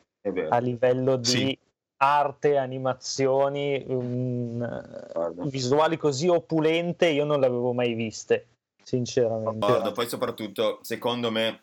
a 0.49 0.57
livello 0.57 1.15
di 1.17 1.29
sì 1.29 1.59
arte, 2.03 2.57
animazioni, 2.57 3.83
um, 3.87 5.47
visuali 5.47 5.97
così 5.97 6.27
opulente 6.27 7.07
io 7.07 7.25
non 7.25 7.39
le 7.39 7.45
avevo 7.45 7.73
mai 7.73 7.93
viste, 7.93 8.47
sinceramente. 8.81 9.59
Guarda, 9.59 9.91
poi 9.91 10.07
soprattutto, 10.07 10.79
secondo 10.81 11.29
me, 11.29 11.61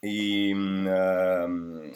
i, 0.00 0.50
um, 0.52 1.92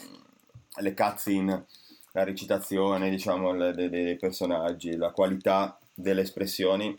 le 0.76 0.94
cutscene, 0.94 1.66
la 2.12 2.22
recitazione, 2.22 3.10
diciamo, 3.10 3.72
dei, 3.72 3.88
dei 3.88 4.16
personaggi, 4.16 4.96
la 4.96 5.10
qualità 5.10 5.76
delle 5.92 6.20
espressioni 6.20 6.96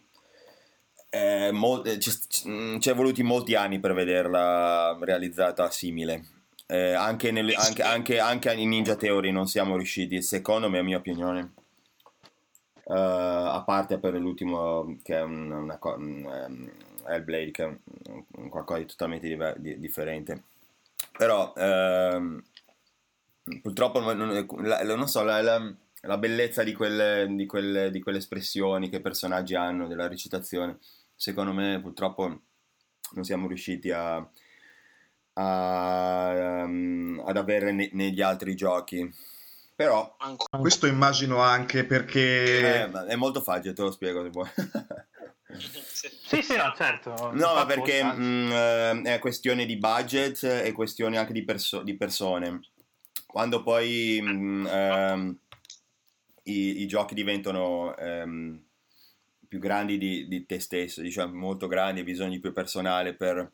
eh, 1.09 1.51
mo- 1.53 1.81
ci, 1.97 2.11
ci 2.79 2.89
è 2.89 2.93
voluti 2.93 3.23
molti 3.23 3.55
anni 3.55 3.79
per 3.79 3.93
vederla 3.93 4.97
realizzata 4.99 5.69
simile 5.69 6.34
eh, 6.67 6.93
anche, 6.93 7.31
nelle, 7.31 7.53
anche, 7.53 7.83
anche, 7.83 8.19
anche, 8.19 8.53
in 8.53 8.69
Ninja 8.69 8.95
Theory 8.95 9.31
non 9.31 9.47
siamo 9.47 9.75
riusciti, 9.75 10.21
secondo 10.21 10.69
me, 10.69 10.79
a 10.79 10.83
mia 10.83 10.97
opinione. 10.97 11.53
Uh, 12.87 12.93
a 12.93 13.63
parte 13.65 13.97
per 13.97 14.13
l'ultimo 14.13 14.99
che 15.01 15.15
è 15.15 15.21
un, 15.23 15.49
una, 15.49 15.79
un, 15.81 16.23
um, 16.47 16.71
Hellblade 17.07 17.49
che 17.49 17.63
è 17.63 17.77
un 18.35 18.49
qualcosa 18.49 18.79
di 18.79 18.85
totalmente 18.85 19.27
diver- 19.27 19.57
di, 19.57 19.79
differente 19.79 20.43
però 21.17 21.51
uh, 21.55 22.43
purtroppo 23.59 23.99
non, 24.13 24.47
la, 24.59 24.83
non 24.83 25.07
so 25.07 25.23
la, 25.23 25.41
la, 25.41 25.73
la 26.01 26.17
bellezza 26.19 26.61
di 26.61 26.73
quelle, 26.73 27.25
di, 27.27 27.47
quelle, 27.47 27.89
di 27.89 28.01
quelle 28.01 28.19
espressioni 28.19 28.87
che 28.87 28.97
i 28.97 29.01
personaggi 29.01 29.55
hanno 29.55 29.87
della 29.87 30.07
recitazione 30.07 30.77
secondo 31.15 31.53
me 31.53 31.79
purtroppo 31.81 32.41
non 33.13 33.23
siamo 33.23 33.47
riusciti 33.47 33.89
a, 33.89 34.17
a, 35.37 36.63
um, 36.65 37.21
ad 37.25 37.37
avere 37.37 37.71
ne- 37.71 37.89
negli 37.93 38.21
altri 38.21 38.55
giochi. 38.55 39.13
Però 39.75 40.15
questo 40.49 40.87
immagino 40.87 41.41
anche 41.41 41.83
perché 41.83 42.83
eh, 42.83 42.91
è 43.07 43.15
molto 43.15 43.41
facile, 43.41 43.73
te 43.73 43.81
lo 43.81 43.91
spiego 43.91 44.23
se 44.23 44.29
vuoi. 44.29 44.49
sì, 46.25 46.41
sì, 46.41 46.55
no, 46.55 46.73
certo. 46.75 47.31
No, 47.33 47.53
ma 47.53 47.65
perché 47.65 48.01
mh, 48.01 48.21
mm, 48.21 48.51
eh, 48.51 49.01
è 49.15 49.19
questione 49.19 49.65
di 49.65 49.75
budget 49.75 50.43
e 50.43 50.71
questione 50.71 51.17
anche 51.17 51.33
di, 51.33 51.43
perso- 51.43 51.83
di 51.83 51.97
persone. 51.97 52.61
Quando 53.25 53.63
poi 53.63 54.21
mh, 54.21 54.29
mm, 54.29 54.67
ehm, 54.67 55.37
i, 56.43 56.81
i, 56.81 56.87
giochi 56.87 57.13
diventano 57.13 57.97
ehm, 57.97 58.63
più 59.45 59.59
grandi 59.59 59.97
di, 59.97 60.25
di, 60.29 60.45
te 60.45 60.61
stesso, 60.61 61.01
diciamo 61.01 61.33
molto 61.33 61.67
grandi, 61.67 61.99
hai 61.99 62.05
bisogno 62.05 62.31
di 62.31 62.39
più 62.39 62.53
personale 62.53 63.13
per 63.13 63.51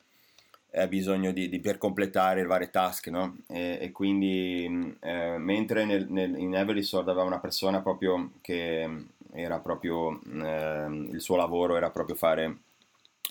ha 0.74 0.88
bisogno 0.88 1.32
di, 1.32 1.50
di, 1.50 1.60
per 1.60 1.78
completare 1.78 2.42
le 2.42 2.48
varie 2.48 2.70
task, 2.70 3.08
no? 3.08 3.38
E, 3.48 3.78
e 3.82 3.92
quindi 3.92 4.66
mm, 4.70 4.92
eh, 5.02 5.38
mentre 5.38 5.84
nel, 5.86 6.08
nel, 6.10 6.38
in 6.38 6.56
Everly 6.56 6.82
Sword 6.82 7.10
aveva 7.10 7.26
una 7.26 7.40
persona 7.40 7.82
proprio 7.82 8.32
che 8.42 8.88
mm, 8.88 9.02
era 9.34 9.60
proprio 9.60 10.20
eh, 10.44 11.08
il 11.12 11.22
suo 11.22 11.36
lavoro 11.36 11.76
era 11.76 11.90
proprio 11.90 12.16
fare, 12.16 12.58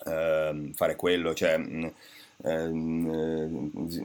eh, 0.06 0.70
fare 0.74 0.96
quello, 0.96 1.34
cioè 1.34 1.58
eh, 2.42 2.70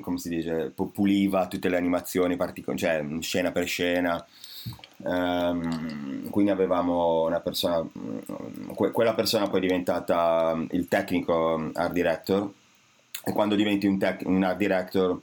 come 0.02 0.18
si 0.18 0.30
dice, 0.30 0.74
puliva 0.94 1.48
tutte 1.48 1.70
le 1.70 1.78
animazioni, 1.78 2.36
partico- 2.38 2.76
cioè 2.76 3.06
scena 3.20 3.52
per 3.52 3.66
scena. 3.68 4.26
Um, 4.98 6.30
quindi 6.30 6.52
avevamo 6.52 7.26
una 7.26 7.40
persona, 7.40 7.86
que- 8.74 8.92
quella 8.92 9.14
persona 9.14 9.48
poi 9.48 9.60
è 9.60 9.62
diventata 9.62 10.58
il 10.72 10.88
tecnico 10.88 11.70
art 11.74 11.92
director 11.92 12.52
e 13.26 13.32
quando 13.34 13.56
diventi 13.56 13.88
un, 13.88 13.98
tech, 13.98 14.22
un 14.26 14.44
art 14.44 14.58
director 14.58 15.20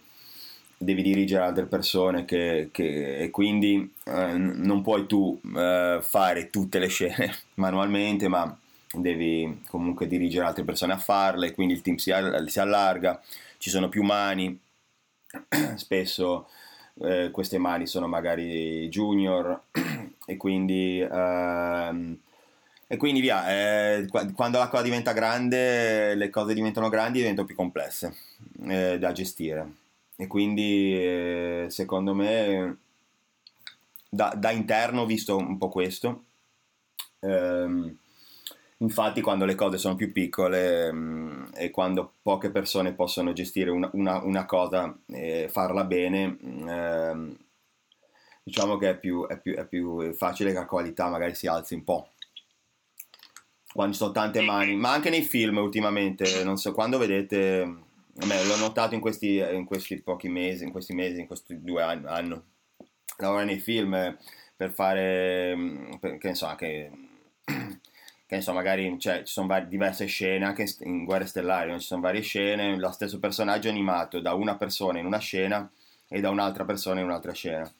devi 0.77 1.03
dirigere 1.03 1.45
altre 1.45 1.67
persone 1.67 2.25
che, 2.25 2.71
che, 2.73 3.19
e 3.19 3.31
quindi 3.31 3.95
eh, 4.05 4.33
non 4.37 4.83
puoi 4.83 5.07
tu 5.07 5.41
eh, 5.57 6.01
fare 6.03 6.51
tutte 6.51 6.79
le 6.79 6.89
scene 6.89 7.33
manualmente 7.55 8.29
ma 8.29 8.57
devi 8.95 9.63
comunque 9.69 10.07
dirigere 10.07 10.45
altre 10.45 10.65
persone 10.65 10.93
a 10.93 10.99
farle 10.99 11.55
quindi 11.55 11.75
il 11.75 11.81
team 11.83 11.97
si, 11.97 12.13
si 12.47 12.61
allarga 12.61 13.23
ci 13.63 13.71
sono 13.71 13.89
più 13.89 14.03
mani. 14.03 14.59
Spesso 15.77 16.49
eh, 17.01 17.31
queste 17.31 17.59
mani 17.59 17.87
sono 17.87 18.09
magari 18.09 18.89
junior 18.89 19.67
e 20.27 20.37
quindi 20.37 20.99
ehm, 20.99 22.19
e 22.93 22.99
quindi 22.99 23.23
via, 23.23 23.49
eh, 23.49 24.07
quando 24.35 24.59
la 24.59 24.69
cosa 24.69 24.83
diventa 24.83 25.13
grande, 25.13 26.15
le 26.15 26.29
cose 26.29 26.53
diventano 26.53 26.91
grandi 26.91 27.19
e 27.19 27.21
diventano 27.23 27.47
più 27.47 27.57
complesse 27.57 28.15
eh, 28.67 28.99
da 28.99 29.13
gestire. 29.13 29.67
E 30.15 30.27
quindi 30.27 30.95
eh, 30.95 31.67
secondo 31.71 32.13
me 32.15 32.77
da, 34.11 34.35
da, 34.37 34.51
interno 34.51 35.01
ho 35.01 35.07
visto 35.07 35.39
un 35.39 35.57
po' 35.57 35.71
questo. 35.71 36.25
Ehm, 37.21 37.97
infatti 38.77 39.23
quando 39.23 39.47
le 39.47 39.55
cose 39.55 39.79
sono 39.79 39.95
più 39.95 40.13
piccole 40.13 40.93
mh, 40.93 40.99
mm, 40.99 41.45
e 41.55 41.71
quando 41.71 42.13
poche 42.21 42.51
persone 42.51 42.93
possono 42.93 43.33
gestire 43.33 43.71
una, 43.71 43.89
una, 43.95 44.23
una 44.23 44.45
cosa 44.45 44.95
e 45.07 45.49
farla 45.51 45.85
bene, 45.85 46.27
mh, 46.39 46.69
ehm, 46.69 47.37
diciamo 48.43 48.77
che 48.77 48.91
è 48.91 48.99
più, 48.99 49.27
è, 49.27 49.39
più, 49.41 49.55
è 49.55 49.65
più 49.65 50.13
facile 50.13 50.53
che 50.53 50.59
la 50.59 50.67
qualità 50.67 51.09
magari 51.09 51.35
si 51.35 51.47
alzi 51.47 51.73
un 51.73 51.85
po' 51.85 52.09
quando 53.73 53.93
ci 53.93 53.99
sono 53.99 54.13
tante 54.13 54.41
mani, 54.43 54.77
ma 54.77 54.93
anche 54.93 55.11
nei 55.11 55.23
film 55.23 55.59
ultimamente, 55.59 56.45
non 56.45 56.57
so, 56.57 56.73
quando 56.73 56.99
vedete, 56.99 57.61
vabbè, 58.15 58.45
l'ho 58.45 58.57
notato 58.57 58.95
in 58.95 59.01
questi, 59.01 59.39
in 59.39 59.65
questi 59.65 60.01
pochi 60.03 60.29
mesi, 60.29 60.65
in 60.65 60.71
questi 60.71 60.95
mesi, 60.95 61.21
in 61.21 61.27
questi 61.27 61.63
due 61.63 61.83
anni, 61.83 62.07
anno, 62.07 62.45
lavoro 63.17 63.45
nei 63.45 63.59
film 63.59 64.17
per 64.57 64.73
fare, 64.73 65.57
per, 66.01 66.19
che 66.19 66.29
ne 66.29 66.35
so, 66.35 66.47
anche, 66.47 66.91
che 67.45 68.37
ne 68.37 68.41
so, 68.41 68.53
magari 68.53 68.99
cioè, 68.99 69.23
ci 69.25 69.33
sono 69.33 69.47
varie, 69.47 69.69
diverse 69.69 70.07
scene, 70.07 70.45
anche 70.45 70.67
in 70.81 71.05
Guerre 71.05 71.27
Stellari, 71.27 71.71
no? 71.71 71.79
ci 71.79 71.87
sono 71.87 72.03
varie 72.03 72.21
scene, 72.21 72.79
lo 72.79 72.91
stesso 72.91 73.19
personaggio 73.19 73.69
animato 73.69 74.21
da 74.21 74.35
una 74.35 74.57
persona 74.57 74.99
in 74.99 75.07
una 75.07 75.19
scena 75.19 75.71
e 76.09 76.21
da 76.21 76.29
un'altra 76.29 76.65
persona 76.65 77.01
in 77.01 77.07
un'altra 77.07 77.33
scena 77.33 77.73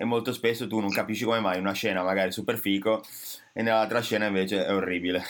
e 0.00 0.04
molto 0.06 0.32
spesso 0.32 0.66
tu 0.66 0.80
non 0.80 0.88
capisci 0.88 1.24
come 1.24 1.40
mai 1.40 1.58
una 1.58 1.74
scena 1.74 2.02
magari 2.02 2.32
super 2.32 2.56
fico 2.56 3.04
e 3.52 3.60
nell'altra 3.60 4.00
scena 4.00 4.24
invece 4.24 4.64
è 4.64 4.74
orribile. 4.74 5.22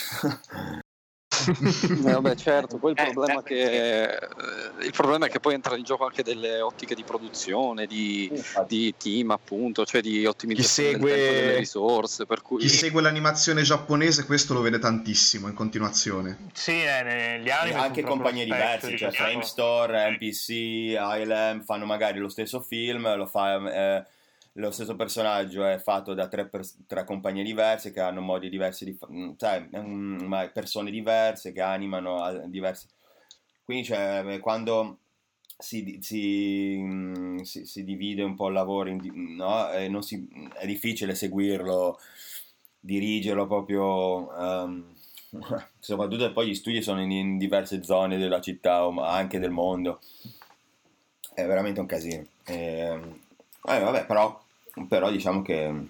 eh, 2.07 2.13
vabbè, 2.13 2.37
certo, 2.37 2.79
poi 2.79 2.93
il 2.93 2.99
eh, 3.03 3.11
problema, 3.11 3.43
che, 3.43 4.03
eh, 4.05 4.19
il 4.83 4.93
problema, 4.93 5.27
è 5.27 5.29
che 5.29 5.41
poi 5.41 5.55
entra 5.55 5.77
in 5.77 5.83
gioco 5.83 6.05
anche 6.05 6.23
delle 6.23 6.61
ottiche 6.61 6.95
di 6.95 7.03
produzione, 7.03 7.87
di, 7.87 8.31
di 8.69 8.95
team 8.97 9.33
appunto, 9.33 9.85
cioè 9.85 10.03
di 10.03 10.25
ottimizzazione 10.25 10.91
segue, 10.91 11.17
delle 11.17 11.57
risorse. 11.57 12.27
Per 12.27 12.41
cui... 12.41 12.61
Chi 12.61 12.69
segue 12.69 13.03
l'animazione 13.03 13.63
giapponese 13.63 14.25
questo 14.25 14.55
lo 14.55 14.61
vede 14.61 14.79
tantissimo 14.79 15.49
in 15.49 15.55
continuazione. 15.55 16.47
Sì, 16.53 16.81
eh, 16.81 17.03
negli 17.03 17.51
anni 17.51 17.73
anche 17.73 18.03
compagnie 18.03 18.45
diverse, 18.45 18.97
cioè 18.97 19.11
Framestore, 19.11 20.13
NPC, 20.13 20.49
ILM 20.49 21.65
fanno 21.65 21.87
magari 21.87 22.21
lo 22.21 22.29
stesso 22.29 22.61
film, 22.61 23.17
lo 23.17 23.27
fa... 23.27 24.07
Eh, 24.61 24.63
lo 24.63 24.71
stesso 24.71 24.95
personaggio 24.95 25.65
è 25.65 25.79
fatto 25.79 26.15
da 26.15 26.29
tre, 26.29 26.47
per, 26.47 26.63
tre 26.87 27.05
compagnie 27.05 27.43
diverse 27.43 27.93
che 27.93 28.01
hanno 28.01 28.21
modi 28.21 28.49
diversi 28.49 28.85
di 28.85 28.99
mm, 29.11 29.33
cioè, 29.37 29.67
persone 30.53 30.91
diverse 30.91 31.53
che 31.53 31.61
animano 31.61 32.45
diverse 32.47 32.89
quindi 33.65 33.85
cioè, 33.85 34.39
quando 34.41 34.99
si, 35.57 35.99
si, 36.01 36.77
mm, 36.79 37.39
si, 37.39 37.65
si, 37.65 37.85
divide 37.85 38.23
un 38.23 38.35
po' 38.35 38.49
il 38.49 38.55
lavoro 38.55 38.89
in, 38.89 39.37
no? 39.37 40.03
si, 40.03 40.29
è 40.55 40.67
difficile 40.67 41.15
seguirlo 41.15 41.99
dirigerlo 42.83 43.47
proprio 43.47 44.31
um, 44.37 44.95
soprattutto 45.79 46.33
poi 46.33 46.49
gli 46.49 46.55
studi 46.55 46.83
sono 46.83 47.03
in, 47.03 47.11
in, 47.11 47.39
diverse 47.39 47.83
zone 47.83 48.19
della 48.19 48.41
città 48.41 48.87
o 48.87 49.03
anche 49.03 49.39
del 49.39 49.51
mondo 49.51 50.01
è 51.35 51.47
veramente 51.47 51.81
un 51.81 51.87
casino 51.87 52.25
e, 52.45 52.99
eh, 53.65 53.79
vabbè, 53.79 54.07
però, 54.07 54.41
però 54.89 55.11
diciamo 55.11 55.43
che 55.43 55.89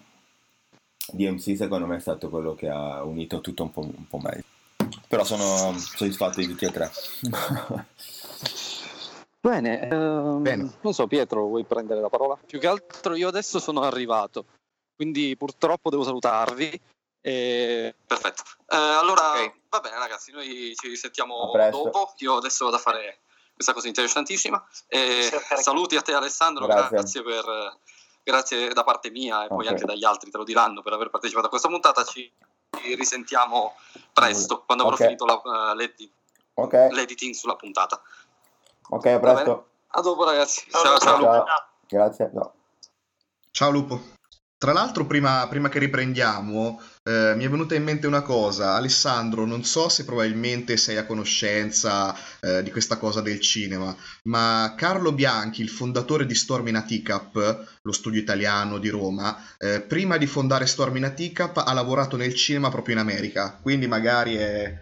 DMC 1.13 1.57
secondo 1.57 1.87
me 1.87 1.97
è 1.97 2.01
stato 2.01 2.29
quello 2.29 2.55
che 2.55 2.69
ha 2.69 3.03
unito 3.03 3.41
tutto 3.41 3.63
un 3.65 3.71
po', 3.71 3.81
un 3.81 4.07
po 4.09 4.19
meglio. 4.19 4.45
Però 5.09 5.25
sono 5.25 5.77
soddisfatto 5.79 6.41
di 6.41 6.47
tutti 6.47 6.65
e 6.65 6.71
tre. 6.71 6.91
Bene, 9.41 9.89
ehm, 9.89 10.43
Bene, 10.43 10.71
non 10.83 10.93
so 10.93 11.07
Pietro, 11.07 11.47
vuoi 11.47 11.65
prendere 11.65 12.01
la 12.01 12.11
parola? 12.11 12.37
Più 12.45 12.59
che 12.59 12.67
altro 12.67 13.15
io 13.15 13.29
adesso 13.29 13.59
sono 13.59 13.81
arrivato, 13.81 14.45
quindi 14.95 15.35
purtroppo 15.37 15.89
devo 15.89 16.03
salutarvi. 16.03 16.81
E... 17.23 17.95
Perfetto. 18.07 18.43
Eh, 18.69 18.77
allora, 18.77 19.31
okay. 19.31 19.53
va 19.71 19.81
bene 19.81 19.99
ragazzi, 19.99 20.31
noi 20.31 20.75
ci 20.75 20.95
sentiamo 20.95 21.51
dopo. 21.71 22.13
Io 22.19 22.37
adesso 22.37 22.65
vado 22.67 22.77
a 22.77 22.81
fare 22.81 23.21
questa 23.55 23.73
cosa 23.73 23.89
interessantissima. 23.89 24.63
E 24.87 25.31
saluti 25.57 25.97
a 25.97 26.03
te 26.03 26.13
Alessandro, 26.13 26.67
grazie, 26.67 26.89
grazie, 26.91 27.23
per, 27.23 27.79
grazie 28.23 28.73
da 28.73 28.85
parte 28.85 29.11
mia 29.11 29.43
e 29.43 29.45
okay. 29.47 29.57
poi 29.57 29.69
anche 29.69 29.85
dagli 29.85 30.05
altri 30.05 30.31
te 30.31 30.37
lo 30.37 30.45
diranno 30.45 30.83
per 30.83 30.93
aver 30.93 31.11
partecipato 31.11 31.47
a 31.47 31.51
questa 31.51 31.69
puntata. 31.69 32.05
Ci 32.05 32.31
risentiamo 32.97 33.75
presto 34.13 34.63
quando 34.65 34.85
avrò 34.85 34.95
okay. 34.95 35.07
finito 35.07 35.27
la, 35.27 35.41
uh, 35.43 35.75
l'edit- 35.75 36.13
okay. 36.55 36.93
l'editing 36.93 37.35
sulla 37.35 37.57
puntata. 37.57 38.01
Ok, 38.91 39.07
a 39.07 39.19
presto. 39.19 39.69
A 39.89 40.01
dopo 40.01 40.25
ragazzi. 40.25 40.69
Ciao, 40.71 40.83
ciao. 40.83 40.99
ciao. 40.99 41.21
ciao. 41.21 41.45
Grazie. 41.87 42.31
No. 42.33 42.55
Ciao 43.51 43.71
Lupo. 43.71 44.19
Tra 44.57 44.73
l'altro, 44.73 45.07
prima, 45.07 45.47
prima 45.49 45.69
che 45.69 45.79
riprendiamo, 45.79 46.81
eh, 47.11 47.35
mi 47.35 47.45
è 47.45 47.49
venuta 47.49 47.75
in 47.75 47.83
mente 47.83 48.07
una 48.07 48.23
cosa, 48.23 48.75
Alessandro, 48.75 49.45
non 49.45 49.65
so 49.65 49.89
se 49.89 50.05
probabilmente 50.05 50.77
sei 50.77 50.97
a 50.97 51.07
conoscenza 51.07 52.15
eh, 52.41 52.63
di 52.63 52.71
questa 52.71 52.99
cosa 52.99 53.21
del 53.21 53.41
cinema, 53.41 53.95
ma 54.25 54.75
Carlo 54.77 55.13
Bianchi, 55.13 55.63
il 55.63 55.71
fondatore 55.71 56.25
di 56.25 56.37
Stormina 56.37 56.83
Teacup, 56.83 57.79
lo 57.83 57.93
studio 57.93 58.21
italiano 58.21 58.79
di 58.79 58.89
Roma, 58.91 59.37
eh, 59.59 59.81
prima 59.81 60.19
di 60.19 60.27
fondare 60.27 60.67
Stormina 60.67 61.11
Teacup 61.11 61.57
ha 61.57 61.73
lavorato 61.73 62.17
nel 62.17 62.35
cinema 62.35 62.71
proprio 62.71 62.95
in 62.95 63.01
America, 63.01 63.59
quindi 63.61 63.89
magari 63.89 64.37
è, 64.37 64.73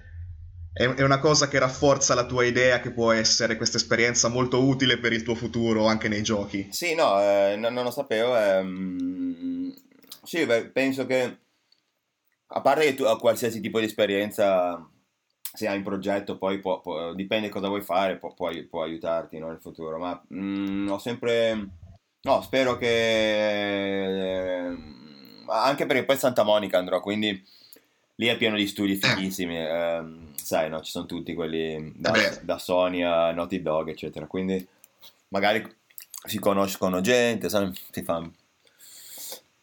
è, 0.74 1.02
una 1.02 1.20
cosa 1.20 1.48
che 1.48 1.58
rafforza 1.58 2.14
la 2.14 2.26
tua 2.26 2.44
idea 2.44 2.80
che 2.80 2.90
può 2.90 3.10
essere 3.10 3.56
questa 3.56 3.78
esperienza 3.78 4.28
molto 4.28 4.62
utile 4.62 4.98
per 4.98 5.14
il 5.14 5.22
tuo 5.22 5.34
futuro 5.34 5.86
anche 5.86 6.08
nei 6.08 6.22
giochi. 6.22 6.68
Sì, 6.72 6.94
no, 6.94 7.18
eh, 7.22 7.56
non, 7.56 7.72
non, 7.72 7.84
lo 7.84 7.90
sapevo. 7.90 8.36
Ehm... 8.36 9.74
Sì, 10.22 10.44
beh, 10.44 10.66
penso 10.66 11.06
che 11.06 11.38
a 12.48 12.60
parte 12.60 12.84
che 12.84 12.94
tu 12.94 13.04
a 13.04 13.18
qualsiasi 13.18 13.60
tipo 13.60 13.78
di 13.78 13.86
esperienza, 13.86 14.86
se 15.40 15.66
hai 15.66 15.76
in 15.76 15.82
progetto, 15.82 16.38
poi 16.38 16.58
può, 16.60 16.80
può, 16.80 17.12
dipende 17.12 17.48
cosa 17.48 17.68
vuoi 17.68 17.82
fare, 17.82 18.16
può, 18.16 18.34
può, 18.34 18.82
aiutarti 18.82 19.38
no, 19.38 19.48
nel 19.48 19.60
futuro. 19.60 19.98
Ma 19.98 20.20
mh, 20.28 20.38
mm, 20.38 20.88
ho 20.90 20.98
sempre. 20.98 21.68
No, 22.22 22.42
spero 22.42 22.76
che. 22.76 22.86
Eh, 24.66 24.76
anche 25.46 25.86
perché 25.86 26.04
poi 26.04 26.16
Santa 26.16 26.42
Monica 26.42 26.78
andrò, 26.78 27.00
quindi 27.00 27.42
lì 28.16 28.26
è 28.26 28.36
pieno 28.36 28.56
di 28.56 28.66
studi 28.66 28.96
fighissimi. 28.96 29.58
Eh, 29.58 30.02
sai, 30.34 30.68
no, 30.70 30.80
ci 30.80 30.90
sono 30.90 31.06
tutti 31.06 31.34
quelli 31.34 31.92
da, 31.96 32.12
da, 32.42 32.58
Sony 32.58 33.02
a 33.02 33.32
Naughty 33.32 33.60
Dog, 33.62 33.88
eccetera. 33.88 34.26
Quindi 34.26 34.66
magari 35.28 35.66
si 36.26 36.38
conoscono 36.38 37.00
gente, 37.00 37.48
sai, 37.48 37.70
si 37.90 38.02
fa 38.02 38.28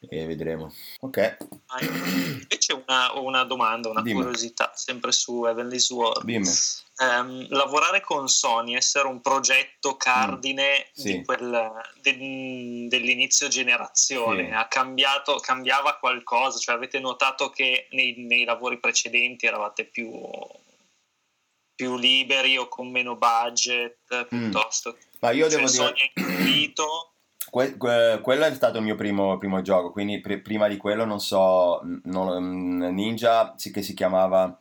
e 0.10 0.26
vedremo. 0.26 0.74
Ok. 1.02 1.38
Invece 1.82 2.74
una, 2.74 3.12
una 3.20 3.44
domanda, 3.44 3.90
una 3.90 4.02
Dimmi. 4.02 4.22
curiosità, 4.22 4.72
sempre 4.76 5.12
su 5.12 5.46
Heavenly 5.46 5.80
Sword. 5.80 6.24
Dimmi. 6.24 6.50
Um, 6.98 7.46
lavorare 7.50 8.00
con 8.00 8.30
Sony, 8.30 8.74
essere 8.74 9.08
un 9.08 9.20
progetto 9.20 9.98
cardine 9.98 10.88
mm, 10.88 10.94
sì. 10.94 11.24
quel, 11.26 11.72
de, 12.02 12.88
dell'inizio 12.88 13.50
generazione, 13.50 14.46
sì. 14.46 14.54
ha 14.54 14.68
cambiato, 14.68 15.36
cambiava 15.40 15.98
qualcosa? 15.98 16.58
Cioè 16.58 16.76
avete 16.76 17.00
notato 17.00 17.50
che 17.50 17.88
nei, 17.92 18.16
nei 18.26 18.46
lavori 18.46 18.80
precedenti 18.80 19.46
eravate 19.46 19.84
più, 19.84 20.10
più, 21.76 21.98
liberi 21.98 22.58
o 22.58 22.70
con 22.70 22.90
meno 22.90 23.18
budget 23.18 23.98
mm. 24.14 24.28
piuttosto? 24.28 24.98
Ma 25.20 25.32
io 25.32 25.50
cioè, 25.50 25.58
devo 25.58 25.68
Sony 25.68 25.94
dire... 25.94 26.12
ha 26.14 26.32
incluito 26.32 27.15
Que- 27.56 27.78
que- 27.78 28.20
quello 28.22 28.44
è 28.44 28.54
stato 28.54 28.80
il 28.80 28.84
mio 28.84 28.96
primo, 28.96 29.38
primo 29.38 29.62
gioco, 29.62 29.94
quindi 29.94 30.20
pr- 30.20 30.42
prima 30.42 30.68
di 30.68 30.76
quello 30.76 31.06
non 31.06 31.22
so, 31.22 31.80
non, 32.04 32.44
mm, 32.44 32.84
Ninja 32.94 33.54
sì 33.56 33.72
che 33.72 33.82
si 33.82 33.94
chiamava 33.94 34.60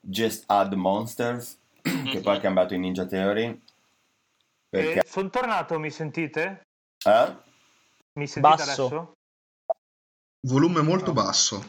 Just 0.00 0.42
Add 0.48 0.72
Monsters, 0.72 1.56
che 1.80 2.18
poi 2.20 2.38
è 2.38 2.40
cambiato 2.40 2.74
in 2.74 2.80
Ninja 2.80 3.06
Theory. 3.06 3.62
Perché... 4.68 4.98
Eh, 4.98 5.06
sono 5.06 5.30
tornato, 5.30 5.78
mi 5.78 5.90
sentite? 5.90 6.66
Eh? 7.06 7.36
Mi 8.14 8.26
sentite 8.26 8.56
basso. 8.56 8.86
adesso? 8.86 9.12
Volume 10.48 10.82
molto 10.82 11.12
no. 11.12 11.22
basso. 11.22 11.64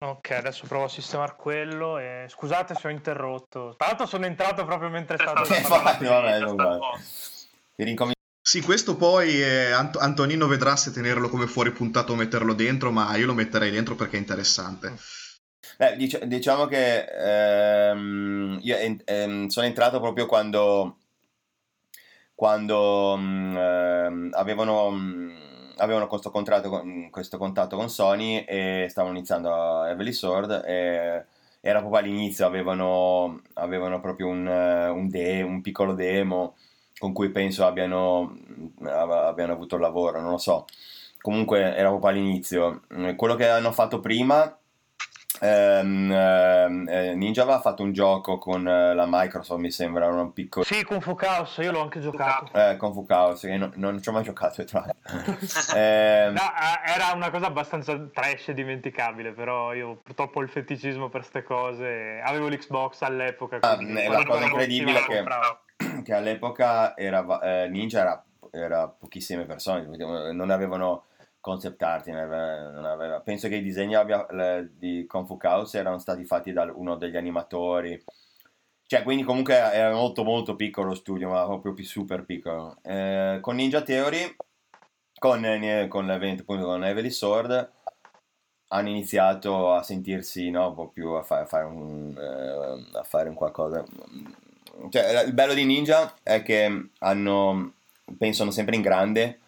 Ok, 0.00 0.30
adesso 0.32 0.66
provo 0.66 0.86
a 0.86 0.88
sistemare 0.88 1.36
quello 1.36 1.96
e 1.98 2.26
scusate 2.28 2.74
se 2.74 2.88
ho 2.88 2.90
interrotto. 2.90 3.76
Tra 3.76 3.86
l'altro 3.86 4.06
sono 4.06 4.26
entrato 4.26 4.64
proprio 4.64 4.88
mentre 4.88 5.14
stavo... 5.22 5.44
Eh, 5.44 5.60
vabbè, 5.60 6.40
Ti 7.76 7.84
rincomincio 7.84 8.20
sì, 8.42 8.60
questo 8.60 8.96
poi 8.96 9.40
eh, 9.40 9.70
Ant- 9.70 9.96
Antonino 9.96 10.48
vedrà 10.48 10.74
se 10.74 10.90
tenerlo 10.90 11.28
come 11.28 11.46
fuori 11.46 11.70
puntato 11.70 12.12
o 12.12 12.16
metterlo 12.16 12.54
dentro, 12.54 12.90
ma 12.90 13.14
io 13.16 13.26
lo 13.26 13.34
metterei 13.34 13.70
dentro 13.70 13.94
perché 13.94 14.16
è 14.16 14.20
interessante. 14.20 14.96
Beh, 15.78 15.96
dic- 15.96 16.24
diciamo 16.24 16.66
che 16.66 17.04
ehm, 17.04 18.58
io 18.62 18.76
ehm, 19.04 19.46
sono 19.46 19.66
entrato 19.66 20.00
proprio 20.00 20.26
quando, 20.26 20.98
quando 22.34 23.14
ehm, 23.16 24.30
avevano, 24.32 24.88
avevano, 25.76 26.06
questo, 26.08 26.30
con, 26.30 27.08
questo 27.10 27.38
contatto 27.38 27.76
con 27.76 27.88
Sony 27.88 28.44
e 28.44 28.86
stavano 28.90 29.16
iniziando 29.16 29.54
a 29.54 29.88
Heavily 29.88 30.12
Sword 30.12 30.62
e 30.66 31.24
era 31.60 31.78
proprio 31.78 32.00
all'inizio, 32.00 32.44
avevano, 32.44 33.40
avevano 33.54 34.00
proprio 34.00 34.26
un, 34.26 34.46
un, 34.46 35.08
de- 35.08 35.42
un 35.42 35.60
piccolo 35.60 35.94
demo 35.94 36.56
con 36.98 37.12
cui 37.12 37.30
penso 37.30 37.66
abbiano, 37.66 38.36
abbiano 38.84 39.52
avuto 39.52 39.76
lavoro, 39.76 40.20
non 40.20 40.30
lo 40.30 40.38
so. 40.38 40.66
Comunque 41.20 41.76
era 41.76 41.88
proprio 41.88 42.10
all'inizio. 42.10 42.82
Quello 43.16 43.34
che 43.34 43.48
hanno 43.48 43.72
fatto 43.72 44.00
prima 44.00 44.56
ehm, 45.42 46.86
eh, 46.88 47.14
Ninja 47.14 47.42
aveva 47.42 47.60
fatto 47.60 47.82
un 47.82 47.92
gioco 47.92 48.38
con 48.38 48.66
eh, 48.66 48.94
la 48.94 49.06
Microsoft, 49.08 49.60
mi 49.60 49.70
sembra, 49.70 50.06
un 50.06 50.32
piccolo... 50.32 50.64
Sì, 50.64 50.84
con 50.84 51.00
Fu 51.00 51.14
Chaos, 51.14 51.56
io 51.58 51.72
l'ho 51.72 51.82
anche 51.82 52.00
giocato. 52.00 52.52
Eh, 52.52 52.76
con 52.76 52.92
Fu 52.92 53.04
Chaos, 53.04 53.40
che 53.40 53.56
non, 53.56 53.72
non 53.76 54.00
ci 54.00 54.08
ho 54.08 54.12
mai 54.12 54.22
giocato, 54.22 54.64
tra 54.64 54.84
eh, 55.74 56.30
no, 56.30 56.40
eh, 56.40 56.92
era 56.92 57.12
una 57.14 57.30
cosa 57.30 57.46
abbastanza 57.46 57.98
trash 58.12 58.48
e 58.48 58.54
dimenticabile, 58.54 59.32
però 59.32 59.74
io 59.74 60.00
purtroppo 60.02 60.38
ho 60.38 60.42
il 60.42 60.48
feticismo 60.48 61.08
per 61.08 61.20
queste 61.20 61.42
cose. 61.42 62.20
Avevo 62.24 62.48
l'Xbox 62.48 63.02
all'epoca. 63.02 63.58
Ah, 63.60 63.78
la 63.80 64.24
cosa 64.24 64.44
incredibile 64.44 65.00
che... 65.04 65.16
Compravo 65.16 65.60
che 66.02 66.14
all'epoca 66.14 66.96
era, 66.96 67.40
eh, 67.40 67.68
Ninja 67.68 68.00
era, 68.00 68.24
era, 68.50 68.88
pochissime 68.88 69.44
persone, 69.44 69.86
non 70.32 70.50
avevano 70.50 71.04
concept 71.40 71.82
art, 71.82 72.06
non 72.08 72.18
aveva, 72.20 72.70
non 72.70 72.84
aveva, 72.84 73.20
penso 73.20 73.48
che 73.48 73.56
i 73.56 73.62
disegni 73.62 73.94
abbia, 73.94 74.26
le, 74.30 74.72
di 74.76 75.06
Kung 75.06 75.26
Fu 75.26 75.36
Chaos 75.36 75.74
erano 75.74 75.98
stati 75.98 76.24
fatti 76.24 76.52
da 76.52 76.70
uno 76.72 76.96
degli 76.96 77.16
animatori, 77.16 78.02
cioè 78.86 79.02
quindi 79.02 79.22
comunque 79.24 79.54
era 79.54 79.94
molto 79.94 80.22
molto 80.22 80.54
piccolo 80.54 80.88
lo 80.88 80.94
studio, 80.94 81.30
ma 81.30 81.44
proprio 81.46 81.84
super 81.84 82.24
piccolo. 82.24 82.76
Eh, 82.82 83.38
con 83.40 83.56
Ninja 83.56 83.82
Theory, 83.82 84.36
con, 85.18 85.40
con 85.88 86.06
l'evento 86.06 86.42
appunto 86.42 86.64
con 86.64 86.84
Heavily 86.84 87.10
Sword, 87.10 87.70
hanno 88.68 88.88
iniziato 88.88 89.72
a 89.72 89.82
sentirsi 89.82 90.50
no, 90.50 90.68
un 90.68 90.74
po' 90.74 90.88
più 90.88 91.10
a, 91.10 91.22
fa- 91.22 91.40
a 91.40 91.46
fare, 91.46 91.64
un, 91.64 92.14
eh, 92.16 92.98
a 92.98 93.02
fare 93.02 93.28
un 93.28 93.34
qualcosa. 93.34 93.84
Cioè, 94.90 95.24
il 95.26 95.32
bello 95.32 95.54
di 95.54 95.64
Ninja 95.64 96.14
è 96.22 96.42
che 96.42 96.88
hanno, 96.98 97.72
pensano 98.18 98.50
sempre 98.50 98.76
in 98.76 98.82
grande 98.82 99.38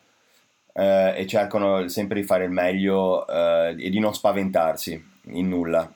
eh, 0.74 1.14
e 1.16 1.26
cercano 1.26 1.88
sempre 1.88 2.20
di 2.20 2.26
fare 2.26 2.44
il 2.44 2.50
meglio 2.50 3.26
eh, 3.26 3.74
e 3.78 3.90
di 3.90 3.98
non 3.98 4.14
spaventarsi 4.14 5.02
in 5.32 5.48
nulla. 5.48 5.92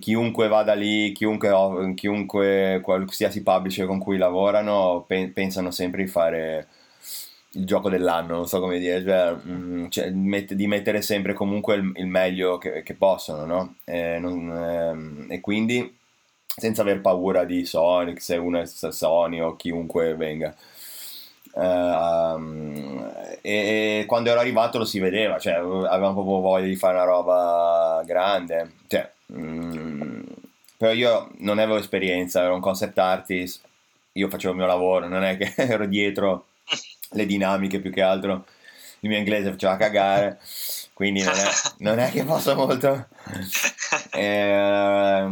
Chiunque 0.00 0.48
vada 0.48 0.74
lì, 0.74 1.12
chiunque, 1.12 1.94
chiunque 1.94 2.80
qualsiasi 2.82 3.44
publisher 3.44 3.86
con 3.86 4.00
cui 4.00 4.16
lavorano, 4.18 5.04
pe- 5.06 5.30
pensano 5.32 5.70
sempre 5.70 6.02
di 6.02 6.10
fare 6.10 6.66
il 7.52 7.64
gioco 7.64 7.88
dell'anno, 7.88 8.34
non 8.34 8.48
so 8.48 8.60
come 8.60 8.78
dire, 8.78 9.02
cioè, 9.02 9.32
mh, 9.32 9.50
mm, 9.52 9.86
cioè, 9.88 10.10
met- 10.10 10.52
di 10.54 10.66
mettere 10.66 11.00
sempre 11.00 11.32
comunque 11.32 11.76
il, 11.76 11.92
il 11.96 12.06
meglio 12.06 12.58
che, 12.58 12.82
che, 12.82 12.94
possono, 12.94 13.46
no? 13.46 13.76
E, 13.84 14.18
non, 14.18 14.50
ehm, 14.50 15.26
e, 15.30 15.40
quindi 15.40 15.97
senza 16.58 16.82
aver 16.82 17.00
paura 17.00 17.44
di 17.44 17.64
Sonic, 17.64 18.20
se 18.20 18.36
uno 18.36 18.60
è 18.60 18.66
Sony 18.66 19.40
o 19.40 19.56
chiunque 19.56 20.14
venga. 20.14 20.54
Uh, 21.52 23.10
e, 23.40 24.00
e, 24.00 24.04
quando 24.06 24.30
ero 24.30 24.40
arrivato 24.40 24.78
lo 24.78 24.84
si 24.84 24.98
vedeva, 24.98 25.38
cioè 25.38 25.54
avevamo 25.54 26.12
proprio 26.12 26.40
voglia 26.40 26.66
di 26.66 26.76
fare 26.76 26.94
una 26.94 27.04
roba 27.04 28.02
grande, 28.06 28.72
cioè, 28.86 29.10
mm, 29.32 30.22
però 30.76 30.92
io 30.92 31.30
non 31.38 31.58
avevo 31.58 31.78
esperienza, 31.78 32.42
ero 32.42 32.54
un 32.54 32.60
concept 32.60 32.98
artist, 32.98 33.62
io 34.12 34.28
facevo 34.28 34.52
il 34.52 34.58
mio 34.58 34.68
lavoro, 34.68 35.08
non 35.08 35.24
è 35.24 35.36
che 35.36 35.52
ero 35.62 35.86
dietro 35.86 36.46
le 37.12 37.26
dinamiche 37.26 37.80
più 37.80 37.90
che 37.90 38.02
altro 38.02 38.44
il 39.00 39.08
mio 39.08 39.18
inglese 39.18 39.50
faceva 39.50 39.76
cagare 39.76 40.38
quindi 40.98 41.22
non 41.22 41.34
è, 41.34 41.50
non 41.78 41.98
è 42.00 42.10
che 42.10 42.24
posso 42.24 42.56
molto 42.56 43.06
eh, 44.10 45.24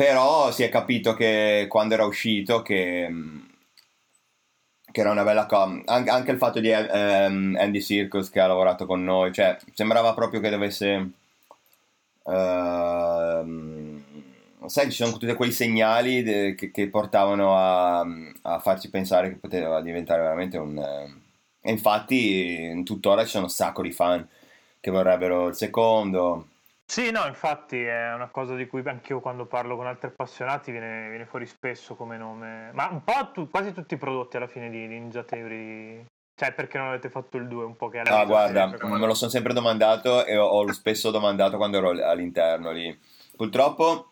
però 0.00 0.50
si 0.50 0.62
è 0.62 0.70
capito 0.70 1.12
che 1.12 1.66
quando 1.68 1.92
era 1.92 2.06
uscito 2.06 2.62
che, 2.62 3.06
che 4.90 5.00
era 5.02 5.10
una 5.10 5.24
bella 5.24 5.44
cosa 5.44 5.78
anche, 5.84 6.08
anche, 6.08 6.30
il 6.30 6.38
fatto 6.38 6.58
di 6.58 6.70
um, 6.70 7.54
Andy 7.60 7.82
Circus 7.82 8.30
che 8.30 8.40
ha 8.40 8.46
lavorato 8.46 8.86
con 8.86 9.04
noi 9.04 9.30
cioè 9.30 9.58
sembrava 9.74 10.14
proprio 10.14 10.40
che 10.40 10.48
dovesse 10.48 11.10
uh, 12.22 12.32
sai, 14.66 14.90
ci 14.90 15.02
sono 15.02 15.12
tutti 15.18 15.34
quei 15.34 15.52
segnali 15.52 16.22
de, 16.22 16.54
che, 16.54 16.70
che, 16.70 16.88
portavano 16.88 17.54
a, 17.54 18.00
a, 18.40 18.58
farci 18.58 18.88
pensare 18.88 19.28
che 19.28 19.36
poteva 19.36 19.82
diventare 19.82 20.22
veramente 20.22 20.56
un... 20.56 20.78
Eh, 20.78 21.14
e 21.60 21.70
infatti 21.72 22.82
tuttora 22.84 23.24
ci 23.24 23.32
sono 23.32 23.44
un 23.44 23.50
sacco 23.50 23.82
di 23.82 23.92
fan 23.92 24.26
che 24.80 24.90
vorrebbero 24.90 25.48
il 25.48 25.54
secondo. 25.54 26.46
Sì, 26.90 27.12
no, 27.12 27.24
infatti 27.24 27.80
è 27.80 28.12
una 28.14 28.30
cosa 28.30 28.56
di 28.56 28.66
cui 28.66 28.82
anch'io 28.84 29.20
quando 29.20 29.46
parlo 29.46 29.76
con 29.76 29.86
altri 29.86 30.08
appassionati 30.08 30.72
viene, 30.72 31.08
viene 31.08 31.24
fuori 31.24 31.46
spesso 31.46 31.94
come 31.94 32.16
nome. 32.16 32.72
Ma 32.72 32.88
un 32.90 33.04
po' 33.04 33.30
tu, 33.32 33.48
quasi 33.48 33.72
tutti 33.72 33.94
i 33.94 33.96
prodotti 33.96 34.36
alla 34.36 34.48
fine 34.48 34.68
di 34.70 34.88
Ninja 34.88 35.22
Theory 35.22 36.04
cioè, 36.34 36.52
perché 36.52 36.78
non 36.78 36.88
avete 36.88 37.08
fatto 37.08 37.36
il 37.36 37.46
2 37.46 37.64
un 37.64 37.76
po' 37.76 37.90
che 37.90 38.00
Ah, 38.00 38.24
guarda, 38.24 38.66
me 38.66 39.06
lo 39.06 39.14
sono 39.14 39.30
sempre 39.30 39.52
domandato 39.52 40.24
e 40.26 40.36
ho, 40.36 40.44
ho 40.46 40.66
spesso 40.74 41.12
domandato 41.12 41.58
quando 41.58 41.76
ero 41.76 41.90
all'interno 41.90 42.72
lì. 42.72 42.98
Purtroppo 43.36 44.10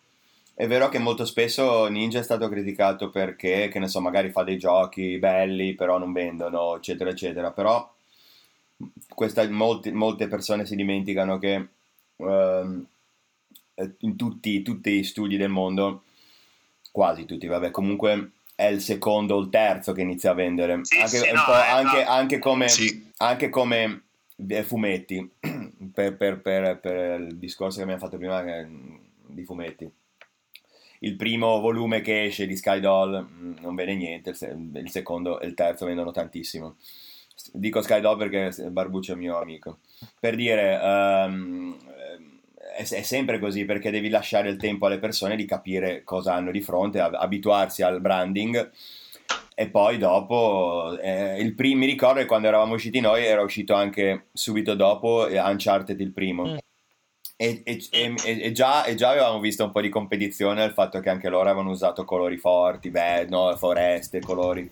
è 0.53 0.65
vero 0.65 0.87
che 0.87 0.99
molto 0.99 1.25
spesso 1.25 1.85
Ninja 1.87 2.19
è 2.19 2.23
stato 2.23 2.47
criticato 2.47 3.09
perché, 3.09 3.67
che 3.67 3.79
ne 3.79 3.89
so, 3.89 3.99
magari 3.99 4.31
fa 4.31 4.43
dei 4.43 4.57
giochi 4.57 5.19
belli, 5.19 5.75
però 5.75 5.97
non 5.97 6.13
vendono, 6.13 6.77
eccetera, 6.77 7.09
eccetera. 7.09 7.51
Però 7.51 7.93
questa, 9.13 9.45
molti, 9.49 9.91
molte 9.91 10.29
persone 10.29 10.65
si 10.65 10.77
dimenticano 10.77 11.37
che 11.39 11.67
uh, 12.19 12.85
in 13.99 14.15
tutti, 14.15 14.61
tutti 14.61 14.91
gli 14.91 15.03
studi 15.03 15.37
del 15.37 15.49
mondo, 15.49 16.03
quasi 16.91 17.25
tutti, 17.25 17.47
vabbè, 17.47 17.71
comunque 17.71 18.31
è 18.55 18.65
il 18.65 18.81
secondo 18.81 19.35
o 19.35 19.39
il 19.39 19.49
terzo 19.49 19.93
che 19.93 20.01
inizia 20.01 20.31
a 20.31 20.35
vendere. 20.35 20.79
Sì, 20.83 20.97
anche, 20.97 21.17
sì, 21.17 21.31
no, 21.31 21.41
eh, 21.47 21.69
anche, 21.69 22.03
no. 22.03 22.09
anche, 22.09 22.39
come, 22.39 22.67
sì. 22.67 23.11
anche 23.17 23.49
come 23.49 24.03
eh, 24.47 24.63
fumetti, 24.63 25.29
per, 25.93 26.17
per, 26.17 26.41
per, 26.41 26.79
per, 26.79 27.19
il 27.21 27.37
discorso 27.37 27.77
che 27.77 27.83
abbiamo 27.83 28.01
fatto 28.01 28.17
prima 28.17 28.43
di 29.27 29.43
fumetti 29.43 29.89
il 30.99 31.15
primo 31.15 31.59
volume 31.59 32.01
che 32.01 32.25
esce 32.25 32.45
di 32.45 32.55
Sky 32.55 32.79
Doll 32.79 33.25
mm, 33.25 33.53
non 33.61 33.75
vede 33.75 33.95
niente, 33.95 34.31
il 34.31 34.89
secondo 34.89 35.39
e 35.39 35.47
il 35.47 35.53
terzo 35.53 35.85
vendono 35.85 36.11
tantissimo. 36.11 36.75
Dico 37.51 37.81
Sky 37.81 38.01
Doll 38.01 38.17
perché 38.17 38.69
Barbuccio 38.69 39.13
è 39.13 39.15
mio 39.15 39.37
amico. 39.37 39.79
Per 40.19 40.35
dire, 40.35 40.79
um, 40.81 41.77
è, 42.75 42.83
è, 42.83 43.01
sempre 43.01 43.39
così 43.39 43.65
perché 43.65 43.91
devi 43.91 44.09
lasciare 44.09 44.49
il 44.49 44.57
tempo 44.57 44.85
alle 44.85 44.99
persone 44.99 45.35
di 45.35 45.45
capire 45.45 46.03
cosa 46.03 46.33
hanno 46.33 46.51
di 46.51 46.61
fronte, 46.61 46.99
abituarsi 46.99 47.81
al 47.81 47.99
branding 47.99 48.71
e 49.59 49.67
poi 49.67 49.97
dopo 49.97 50.97
eh, 51.01 51.37
il 51.41 51.53
primo 51.53 51.79
mi 51.79 51.85
ricordo 51.85 52.21
che 52.21 52.25
quando 52.25 52.47
eravamo 52.47 52.75
usciti 52.75 53.01
noi 53.01 53.25
era 53.25 53.41
uscito 53.41 53.73
anche 53.73 54.27
subito 54.31 54.73
dopo 54.73 55.27
Uncharted 55.29 55.99
il 55.99 56.13
primo 56.13 56.45
mm. 56.45 56.57
E, 57.41 57.61
e, 57.63 57.81
e, 58.25 58.51
già, 58.51 58.83
e, 58.83 58.95
già, 58.95 59.11
avevamo 59.11 59.39
visto 59.39 59.63
un 59.63 59.71
po' 59.71 59.79
di 59.79 59.87
competizione 59.87 60.61
al 60.61 60.73
fatto 60.73 60.99
che 60.99 61.09
anche 61.09 61.29
loro 61.29 61.47
avevano 61.47 61.69
usato 61.69 62.03
colori 62.03 62.35
forti, 62.35 62.89
beh, 62.89 63.27
no, 63.29 63.55
foreste, 63.55 64.19
colori 64.19 64.69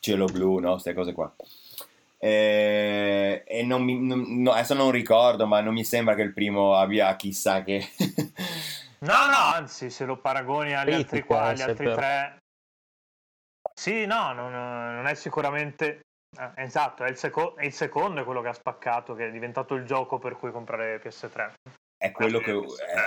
cielo 0.00 0.26
blu, 0.26 0.58
no, 0.58 0.72
queste 0.72 0.92
cose 0.92 1.14
qua. 1.14 1.34
E, 2.22 3.62
non 3.64 3.82
mi, 3.82 3.98
non, 3.98 4.42
no, 4.42 4.52
adesso 4.52 4.74
non 4.74 4.90
ricordo, 4.90 5.46
ma 5.46 5.60
non 5.60 5.72
mi 5.72 5.84
sembra 5.84 6.14
che 6.14 6.22
il 6.22 6.34
primo 6.34 6.74
abbia 6.74 7.16
chissà 7.16 7.62
che... 7.62 7.82
no, 9.00 9.26
no, 9.26 9.54
anzi, 9.54 9.88
se 9.88 10.04
lo 10.04 10.18
paragoni 10.18 10.74
agli 10.74 10.92
altri, 10.92 11.22
qua, 11.22 11.44
agli 11.44 11.62
altri 11.62 11.86
tre... 11.86 12.36
Sì, 13.72 14.04
no, 14.04 14.32
non, 14.32 14.52
non 14.52 15.06
è 15.06 15.14
sicuramente... 15.14 16.00
Eh, 16.38 16.62
esatto, 16.62 17.04
è 17.04 17.08
il, 17.08 17.16
seco- 17.16 17.56
è 17.56 17.64
il 17.64 17.72
secondo 17.72 18.20
è 18.20 18.24
quello 18.24 18.42
che 18.42 18.48
ha 18.48 18.52
spaccato, 18.52 19.14
che 19.14 19.28
è 19.28 19.30
diventato 19.30 19.74
il 19.74 19.84
gioco 19.84 20.18
per 20.18 20.36
cui 20.36 20.52
comprare 20.52 21.00
PS3 21.02 21.52
è 22.00 22.12
quello 22.12 22.38
che 22.38 22.58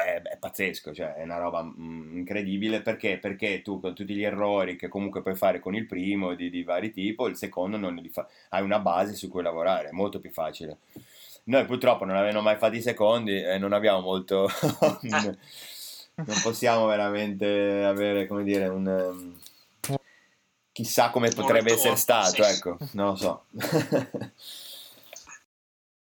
è, 0.06 0.22
è, 0.22 0.38
pazzesco, 0.38 0.94
cioè 0.94 1.16
è 1.16 1.24
una 1.24 1.40
roba 1.40 1.64
mm, 1.64 2.16
incredibile 2.16 2.84
perché, 2.84 3.18
perché 3.18 3.64
tu 3.64 3.80
con 3.80 3.96
tutti 3.96 4.14
gli 4.14 4.24
errori 4.24 4.76
che 4.76 4.88
comunque 4.88 5.24
puoi 5.24 5.34
fare 5.34 5.60
con 5.60 5.74
il 5.74 5.88
primo 5.88 6.36
di, 6.36 6.52
di 6.52 6.62
vari 6.62 6.92
tipi, 6.92 7.24
il 7.24 7.36
secondo 7.36 7.78
non 7.78 7.96
li 7.96 8.10
fa, 8.10 8.28
hai 8.50 8.62
una 8.62 8.78
base 8.78 9.16
su 9.16 9.30
cui 9.30 9.42
lavorare, 9.42 9.88
è 9.88 9.94
molto 9.94 10.20
più 10.20 10.30
facile. 10.30 10.78
Noi 11.46 11.66
purtroppo 11.66 12.06
non 12.06 12.18
avendo 12.18 12.42
mai 12.42 12.56
fatto 12.58 12.76
i 12.76 12.84
secondi 12.84 13.42
e 13.42 13.58
non 13.58 13.74
abbiamo 13.74 14.02
molto... 14.02 14.48
non 15.02 16.40
possiamo 16.44 16.86
veramente 16.86 17.84
avere, 17.84 18.28
come 18.28 18.44
dire, 18.44 18.68
un... 18.68 19.34
chissà 20.72 21.10
come 21.10 21.30
potrebbe 21.30 21.72
molto, 21.72 21.74
essere 21.74 21.96
stato, 21.96 22.44
sì. 22.44 22.52
ecco, 22.52 22.78
non 22.92 23.08
lo 23.08 23.16
so. 23.16 23.46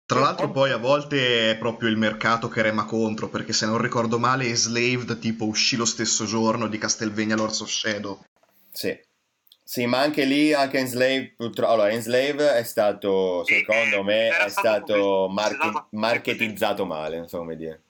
Tra 0.08 0.20
l'altro 0.20 0.52
poi 0.52 0.70
a 0.70 0.78
volte 0.78 1.50
è 1.50 1.58
proprio 1.58 1.90
il 1.90 1.98
mercato 1.98 2.48
che 2.48 2.62
rema 2.62 2.86
contro, 2.86 3.28
perché 3.28 3.54
se 3.54 3.66
non 3.66 3.80
ricordo 3.80 4.20
male 4.20 4.46
Enslaved 4.46 5.18
tipo 5.18 5.46
uscì 5.46 5.76
lo 5.76 5.86
stesso 5.86 6.26
giorno 6.26 6.68
di 6.68 6.78
Castlevania 6.78 7.36
Lords 7.36 7.62
of 7.62 7.70
Shadow. 7.70 8.24
Sì. 8.72 8.96
Sì, 9.64 9.88
ma 9.88 10.02
anche 10.02 10.26
lì, 10.26 10.54
anche 10.54 10.78
Enslave, 10.78 11.34
purtroppo, 11.36 11.72
allora 11.72 11.90
Enslave 11.90 12.54
è 12.54 12.64
stato, 12.64 13.44
secondo 13.46 14.04
me, 14.04 14.28
è 14.28 14.50
stato 14.50 15.28
market, 15.28 15.86
marketizzato 15.90 16.86
male, 16.86 17.18
non 17.18 17.28
so 17.28 17.40
come 17.40 17.56
dire. 17.56 17.86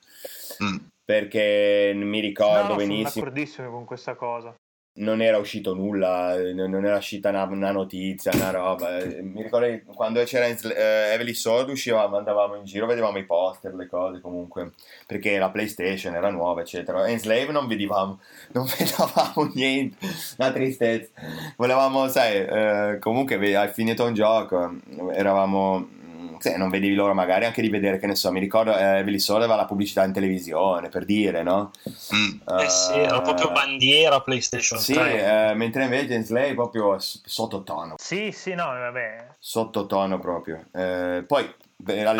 Mm. 0.64 0.78
Perché 1.04 1.92
mi 1.94 2.22
ricordo 2.22 2.70
no, 2.70 2.76
benissimo... 2.76 3.10
Sono 3.10 3.26
d'accordissimo 3.26 3.72
con 3.72 3.84
questa 3.84 4.16
cosa 4.16 4.56
non 4.98 5.22
era 5.22 5.38
uscito 5.38 5.74
nulla, 5.74 6.36
non 6.54 6.86
era 6.86 6.98
uscita 6.98 7.30
una, 7.30 7.44
una 7.44 7.72
notizia, 7.72 8.32
una 8.34 8.52
roba. 8.52 8.98
Eh, 9.00 9.22
mi 9.22 9.42
ricordo 9.42 9.68
quando 9.94 10.24
c'era 10.24 10.48
uh, 10.48 10.68
Heavenly 10.74 11.34
Sword 11.34 11.70
uscivamo, 11.70 12.18
andavamo 12.18 12.56
in 12.56 12.64
giro, 12.64 12.86
vedevamo 12.86 13.18
i 13.18 13.26
poster, 13.26 13.74
le 13.74 13.88
cose 13.88 14.22
comunque, 14.22 14.72
perché 15.06 15.38
la 15.38 15.50
PlayStation 15.50 16.16
era 16.16 16.30
nuova, 16.30 16.62
eccetera. 16.62 17.08
Enslave 17.08 17.52
non 17.52 17.68
vedevamo, 17.68 18.20
non 18.52 18.66
vedevamo 18.78 19.52
niente, 19.54 20.08
una 20.38 20.52
tristezza. 20.52 21.12
Volevamo, 21.58 22.08
sai, 22.08 22.94
uh, 22.94 23.00
comunque 23.00 23.56
hai 23.56 23.70
finito 23.70 24.06
un 24.06 24.14
gioco, 24.14 24.76
eravamo 25.12 25.95
sì, 26.40 26.56
non 26.58 26.70
vedevi 26.70 26.96
l'ora 26.96 27.14
magari 27.14 27.46
anche 27.46 27.62
di 27.62 27.70
vedere, 27.70 27.98
che 27.98 28.08
ne 28.08 28.16
so, 28.16 28.32
mi 28.32 28.40
ricordo 28.40 28.76
eh, 28.78 29.20
Soul 29.20 29.42
aveva 29.42 29.56
la 29.56 29.66
pubblicità 29.66 30.04
in 30.04 30.14
televisione, 30.14 30.90
per 30.90 31.06
dire, 31.06 31.44
no? 31.44 31.72
Mm. 32.16 32.40
Uh, 32.46 32.60
eh 32.60 32.70
sì, 32.70 32.94
era 32.94 33.22
proprio 33.22 33.52
bandiera 33.52 34.22
PlayStation 34.22 34.80
sì, 34.80 34.94
3. 34.94 35.50
Eh, 35.50 35.54
mentre 35.56 35.84
invece 35.84 36.22
Slay 36.24 36.54
proprio 36.54 36.98
sottotono. 37.00 37.96
Sì, 37.98 38.32
sì, 38.32 38.54
no, 38.54 38.66
vabbè. 38.66 39.28
Sottotono 39.40 40.20
proprio. 40.20 40.66
Eh, 40.74 41.24
poi 41.26 41.54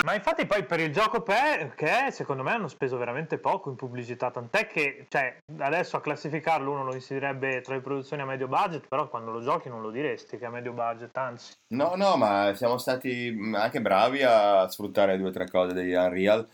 ma 0.04 0.14
infatti 0.14 0.46
poi 0.46 0.64
per 0.64 0.80
il 0.80 0.94
gioco 0.94 1.24
che 1.24 2.12
secondo 2.12 2.44
me 2.44 2.52
hanno 2.52 2.68
speso 2.68 2.98
veramente 2.98 3.40
poco 3.40 3.70
in 3.70 3.76
pubblicità, 3.76 4.30
tant'è 4.30 4.68
che 4.68 5.08
cioè, 5.10 5.38
adesso 5.58 5.98
a 5.98 6.02
classificarlo 6.02 6.72
uno 6.72 6.84
lo 6.84 6.94
insiderebbe 6.94 7.62
tra 7.62 7.74
le 7.74 7.82
produzioni 7.82 8.22
a 8.22 8.26
medio 8.26 8.48
budget, 8.48 8.88
però 8.88 9.10
quando 9.10 9.32
lo 9.32 9.42
giochi 9.42 9.70
non 9.70 9.82
lo 9.82 9.90
diresti 9.90 10.38
che 10.38 10.44
è 10.44 10.48
a 10.48 10.52
medio 10.52 10.74
budget, 10.74 11.16
anzi. 11.18 11.54
No, 11.70 11.94
no, 11.96 12.16
ma 12.16 12.54
siamo 12.54 12.78
stati 12.78 13.36
anche 13.54 13.82
bravi 13.82 14.22
a 14.22 14.68
sfruttare 14.68 15.18
due 15.18 15.30
o 15.30 15.32
tre 15.32 15.50
cose 15.50 15.74
degli 15.74 15.94
Unreal. 15.94 16.48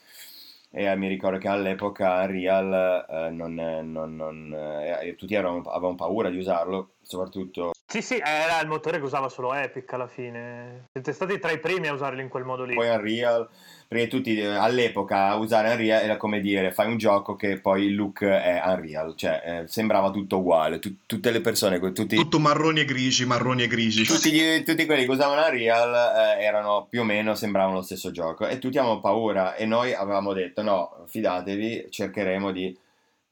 e 0.71 0.95
mi 0.95 1.09
ricordo 1.09 1.37
che 1.37 1.49
all'epoca 1.49 2.21
Unreal 2.21 3.05
eh, 3.09 3.29
non, 3.29 3.53
non, 3.53 4.15
non, 4.15 4.53
eh, 4.53 5.15
tutti 5.15 5.33
erano, 5.33 5.61
avevano 5.63 5.95
paura 5.95 6.29
di 6.29 6.37
usarlo, 6.37 6.93
soprattutto... 7.01 7.71
Sì, 7.91 8.01
sì, 8.01 8.21
era 8.23 8.61
il 8.61 8.69
motore 8.69 8.99
che 8.99 9.03
usava 9.03 9.27
solo 9.27 9.53
Epic 9.53 9.91
alla 9.91 10.07
fine. 10.07 10.87
Siete 10.93 11.11
stati 11.11 11.39
tra 11.39 11.51
i 11.51 11.59
primi 11.59 11.87
a 11.87 11.93
usarlo 11.93 12.21
in 12.21 12.29
quel 12.29 12.45
modo 12.45 12.63
lì. 12.63 12.73
Poi 12.73 12.87
Unreal, 12.87 13.49
perché 13.85 14.07
tutti 14.07 14.39
eh, 14.39 14.45
all'epoca 14.45 15.35
usare 15.35 15.71
Unreal 15.71 16.01
era 16.01 16.15
come 16.15 16.39
dire 16.39 16.71
fai 16.71 16.87
un 16.87 16.97
gioco 16.97 17.35
che 17.35 17.59
poi 17.59 17.87
il 17.87 17.95
look 17.95 18.23
è 18.23 18.61
Unreal, 18.63 19.13
cioè 19.17 19.41
eh, 19.43 19.67
sembrava 19.67 20.09
tutto 20.09 20.37
uguale, 20.37 20.79
tu, 20.79 20.99
tutte 21.05 21.31
le 21.31 21.41
persone... 21.41 21.79
Tutti, 21.91 22.15
tutto 22.15 22.39
marroni 22.39 22.79
e 22.79 22.85
grigi, 22.85 23.25
marroni 23.25 23.63
e 23.63 23.67
grigi. 23.67 24.05
Tutti, 24.05 24.31
gli, 24.31 24.63
tutti 24.63 24.85
quelli 24.85 25.03
che 25.03 25.11
usavano 25.11 25.45
Unreal 25.45 26.37
eh, 26.37 26.43
erano 26.43 26.87
più 26.89 27.01
o 27.01 27.03
meno, 27.03 27.35
sembravano 27.35 27.75
lo 27.75 27.81
stesso 27.81 28.09
gioco 28.11 28.47
e 28.47 28.57
tutti 28.57 28.77
avevamo 28.77 29.01
paura 29.01 29.55
e 29.55 29.65
noi 29.65 29.93
avevamo 29.93 30.31
detto 30.31 30.61
no, 30.61 31.03
fidatevi, 31.07 31.87
cercheremo 31.89 32.51
di 32.53 32.73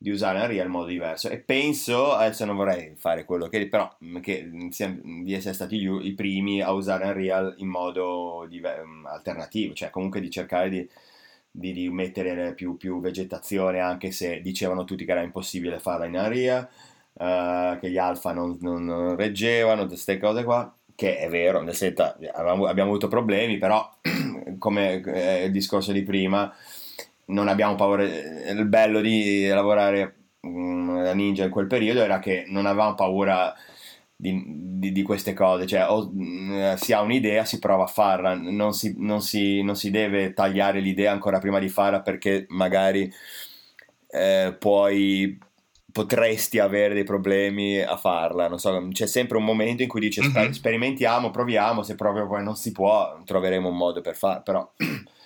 di 0.02 0.12
usare 0.12 0.40
Unreal 0.40 0.66
in 0.66 0.72
modo 0.72 0.88
diverso. 0.88 1.30
E 1.30 1.40
penso, 1.40 2.14
adesso 2.14 2.46
non 2.46 2.56
vorrei 2.56 2.96
fare 2.96 3.26
quello 3.26 3.48
che 3.50 3.68
però 3.68 3.94
che 4.22 4.50
di 4.50 5.34
essere 5.34 5.54
stati 5.54 5.76
i 5.76 6.14
primi 6.14 6.62
a 6.62 6.72
usare 6.72 7.06
Unreal 7.06 7.56
in 7.58 7.68
modo 7.68 8.46
diver- 8.50 8.82
mm, 8.86 9.06
alternativo, 9.06 9.74
cioè 9.74 9.90
comunque 9.90 10.22
di 10.22 10.30
cercare 10.32 10.70
di, 10.70 10.90
di, 11.52 11.74
di 11.74 11.90
mettere 11.90 12.54
più, 12.54 12.78
più, 12.78 13.02
vegetazione 13.02 13.80
anche 13.80 14.12
se 14.12 14.42
dicevano 14.42 14.86
tutti 14.86 15.04
che 15.04 15.12
era 15.12 15.22
impossibile 15.22 15.80
farla 15.80 16.06
in 16.06 16.16
Unreal, 16.16 16.68
uh, 17.14 17.80
che 17.80 17.90
gli 17.92 17.98
alfa 17.98 18.32
non, 18.32 18.58
non, 18.62 18.86
non 18.86 19.16
reggevano, 19.18 19.86
queste 19.86 20.18
cose 20.18 20.44
qua 20.46 20.74
che 20.96 21.18
è 21.18 21.30
vero, 21.30 21.62
nel 21.62 21.76
senso 21.76 22.16
abbiamo, 22.34 22.66
abbiamo 22.66 22.90
avuto 22.90 23.08
problemi, 23.08 23.58
però 23.58 23.90
come 24.60 25.02
eh, 25.02 25.46
il 25.46 25.52
discorso 25.52 25.94
di 25.94 26.04
prima, 26.04 26.54
non 27.30 27.48
abbiamo 27.48 27.76
paura. 27.76 28.04
Il 28.04 28.66
bello 28.68 29.02
di 29.02 29.48
lavorare 29.48 30.16
mm, 30.46 31.04
da 31.04 31.14
ninja 31.14 31.46
in 31.46 31.50
quel 31.50 31.68
periodo 31.68 32.02
era 32.02 32.20
che 32.20 32.46
non 32.48 32.66
avevamo 32.66 32.96
paura 32.96 33.54
di, 34.16 34.44
di, 34.46 34.92
di 34.92 35.02
queste 35.02 35.34
cose, 35.34 35.66
cioè 35.66 35.90
o 35.90 36.12
mm, 36.14 36.74
si 36.74 36.94
ha 36.94 37.02
un'idea, 37.02 37.46
si 37.46 37.60
prova 37.60 37.84
a 37.84 37.88
farla, 37.88 38.36
non 38.36 38.74
si, 38.74 38.96
non 38.98 39.22
si, 39.22 39.62
non 39.64 39.76
si 39.76 39.92
deve 39.92 40.34
tagliare 40.34 40.80
l'idea 40.82 41.12
ancora 41.12 41.40
prima 41.40 41.60
di 41.60 41.70
farla 41.70 42.02
perché 42.02 42.46
magari 42.50 43.12
eh, 44.12 44.56
poi 44.58 45.38
potresti 45.92 46.60
avere 46.60 46.94
dei 46.94 47.04
problemi 47.04 47.80
a 47.80 47.98
farla, 47.98 48.48
non 48.48 48.60
so, 48.60 48.88
c'è 48.92 49.08
sempre 49.08 49.38
un 49.38 49.44
momento 49.44 49.84
in 49.84 49.90
cui 49.90 50.00
dici 50.00 50.22
mm-hmm. 50.22 50.52
sperimentiamo, 50.52 51.32
proviamo, 51.32 51.82
se 51.82 51.96
proprio 51.96 52.28
poi 52.28 52.44
non 52.44 52.56
si 52.56 52.72
può 52.72 53.20
troveremo 53.24 53.70
un 53.70 53.78
modo 53.78 54.02
per 54.02 54.16
farlo, 54.16 54.42
però 54.44 54.72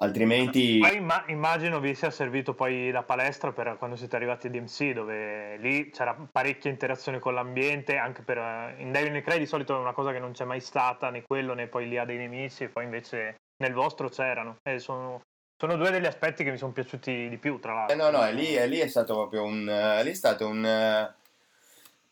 altrimenti... 0.00 0.78
Poi 0.78 0.96
imma- 0.96 1.24
immagino 1.28 1.80
vi 1.80 1.94
sia 1.94 2.10
servito 2.10 2.54
poi 2.54 2.90
la 2.90 3.02
palestra 3.02 3.52
per 3.52 3.76
quando 3.78 3.96
siete 3.96 4.16
arrivati 4.16 4.46
a 4.46 4.50
DMC, 4.50 4.92
dove 4.92 5.56
lì 5.58 5.90
c'era 5.90 6.16
parecchia 6.30 6.70
interazione 6.70 7.18
con 7.18 7.34
l'ambiente, 7.34 7.96
anche 7.96 8.22
per... 8.22 8.38
Uh, 8.38 8.80
in 8.80 8.92
Devil 8.92 9.12
May 9.12 9.22
Cry 9.22 9.38
di 9.38 9.46
solito 9.46 9.76
è 9.76 9.78
una 9.80 9.92
cosa 9.92 10.12
che 10.12 10.18
non 10.18 10.32
c'è 10.32 10.44
mai 10.44 10.60
stata, 10.60 11.10
né 11.10 11.22
quello 11.22 11.54
né 11.54 11.66
poi 11.66 11.88
lì 11.88 11.98
ha 11.98 12.04
dei 12.04 12.18
nemici, 12.18 12.64
e 12.64 12.68
poi 12.68 12.84
invece 12.84 13.36
nel 13.58 13.72
vostro 13.72 14.08
c'erano. 14.08 14.58
E 14.62 14.78
sono, 14.78 15.22
sono 15.56 15.76
due 15.76 15.90
degli 15.90 16.06
aspetti 16.06 16.44
che 16.44 16.50
mi 16.50 16.58
sono 16.58 16.72
piaciuti 16.72 17.28
di 17.28 17.36
più, 17.36 17.58
tra 17.58 17.74
l'altro. 17.74 17.94
Eh 17.94 17.98
no, 17.98 18.10
no, 18.10 18.24
è 18.24 18.32
lì, 18.32 18.54
è, 18.54 18.66
lì 18.66 18.78
è 18.78 18.88
stato 18.88 19.14
proprio 19.14 19.42
un... 19.44 19.62
Uh, 19.62 20.02
lì 20.04 20.10
è 20.10 20.14
stato 20.14 20.46
un... 20.46 20.64
Uh... 20.64 21.16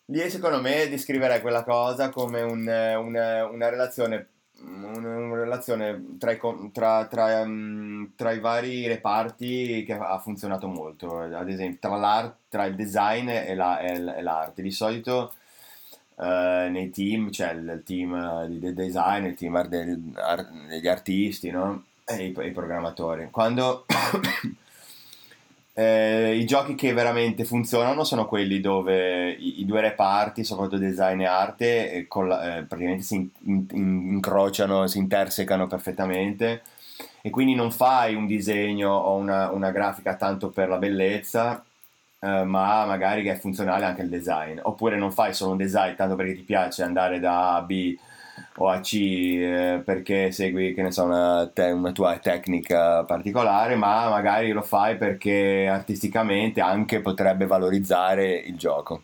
Lì 0.09 0.31
secondo 0.31 0.61
me 0.61 0.89
descriverei 0.89 1.41
quella 1.41 1.65
cosa 1.65 2.11
come 2.11 2.41
un, 2.41 2.61
una, 2.61 3.45
una 3.49 3.69
relazione 3.69 4.29
una, 4.63 5.37
relazione 5.37 6.17
tra 6.19 6.33
i, 6.33 6.39
tra, 6.73 7.07
tra, 7.07 7.41
um, 7.41 8.11
tra 8.17 8.33
i, 8.33 8.41
vari 8.41 8.87
reparti 8.87 9.85
che 9.85 9.93
ha 9.93 10.19
funzionato 10.19 10.67
molto, 10.69 11.19
ad 11.19 11.49
esempio 11.49 11.79
tra, 11.81 12.37
tra 12.49 12.65
il 12.65 12.75
design 12.75 13.29
e, 13.29 13.55
la, 13.55 13.79
e, 13.81 14.23
l'arte. 14.23 14.63
Di 14.63 14.71
solito 14.71 15.35
uh, 16.17 16.25
nei 16.25 16.91
team 16.91 17.31
c'è 17.31 17.53
il, 17.53 17.69
il 17.77 17.83
team 17.85 18.47
di 18.47 18.75
design, 18.75 19.27
il 19.27 19.35
team 19.35 19.67
degli 19.67 20.89
artisti 20.89 21.51
no? 21.51 21.85
e 22.05 22.27
i, 22.27 22.47
i 22.47 22.51
programmatori. 22.51 23.29
Quando 23.31 23.85
Eh, 25.79 26.35
I 26.39 26.47
giochi 26.47 26.75
che 26.75 26.95
veramente 26.95 27.45
funzionano 27.45 28.03
sono 28.03 28.25
quelli 28.27 28.61
dove 28.61 29.31
i, 29.33 29.61
i 29.61 29.67
due 29.67 29.83
reparti, 29.83 30.43
soprattutto 30.43 30.79
design 30.79 31.21
e 31.21 31.27
arte, 31.27 31.93
eh, 31.93 32.07
la, 32.25 32.57
eh, 32.57 32.63
praticamente 32.63 33.03
si 33.03 33.17
in, 33.17 33.67
in, 33.73 34.09
incrociano, 34.13 34.87
si 34.87 34.97
intersecano 34.97 35.67
perfettamente. 35.67 36.63
E 37.21 37.29
quindi 37.29 37.55
non 37.55 37.71
fai 37.71 38.15
un 38.15 38.27
disegno 38.27 38.91
o 38.91 39.17
una, 39.17 39.51
una 39.51 39.71
grafica 39.71 40.15
tanto 40.17 40.49
per 40.49 40.69
la 40.71 40.79
bellezza, 40.79 41.63
eh, 42.21 42.45
ma 42.45 42.87
magari 42.87 43.23
che 43.23 43.33
è 43.33 43.39
funzionale 43.39 43.85
anche 43.85 44.01
il 44.01 44.09
design, 44.09 44.59
oppure 44.63 44.97
non 44.97 45.13
fai 45.13 45.35
solo 45.35 45.51
un 45.51 45.59
design 45.59 45.95
tanto 45.95 46.15
perché 46.17 46.37
ti 46.37 46.43
piace 46.43 46.85
andare 46.85 47.21
da 47.21 47.51
A 47.51 47.57
a 47.57 47.63
B 47.63 47.95
o 48.59 48.69
a 48.69 48.81
C 48.81 48.95
eh, 48.95 49.83
perché 49.85 50.31
segui 50.33 50.75
che 50.75 50.83
ne 50.83 50.91
so, 50.91 51.05
una, 51.05 51.51
te- 51.53 51.71
una, 51.71 51.93
tua 51.93 52.17
tecnica 52.19 53.05
particolare, 53.05 53.75
ma 53.75 54.09
magari 54.09 54.53
lo 54.53 54.63
fai 54.63 54.97
perché 54.97 55.67
artisticamente 55.69 56.61
anche 56.61 57.01
potrebbe 57.01 57.47
valorizzare 57.47 58.35
il 58.35 58.57
gioco. 58.57 59.03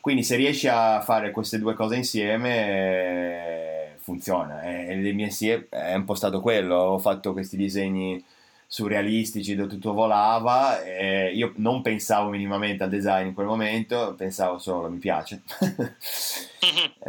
Quindi 0.00 0.22
se 0.22 0.36
riesci 0.36 0.68
a 0.68 1.00
fare 1.00 1.30
queste 1.30 1.58
due 1.58 1.74
cose 1.74 1.96
insieme 1.96 3.92
eh, 3.94 3.96
funziona. 3.98 4.62
E 4.62 4.96
le 4.96 5.12
mie 5.12 5.30
sì 5.30 5.48
è 5.48 5.94
un 5.94 6.04
po' 6.04 6.14
stato 6.14 6.40
quello, 6.40 6.76
ho 6.76 6.98
fatto 6.98 7.32
questi 7.32 7.56
disegni 7.56 8.22
surrealistici 8.74 9.54
dove 9.54 9.68
tutto 9.68 9.92
volava 9.92 10.82
e 10.82 11.30
io 11.32 11.52
non 11.58 11.80
pensavo 11.80 12.30
minimamente 12.30 12.82
al 12.82 12.88
design 12.88 13.28
in 13.28 13.32
quel 13.32 13.46
momento, 13.46 14.14
pensavo 14.16 14.58
solo 14.58 14.90
mi 14.90 14.98
piace. 14.98 15.42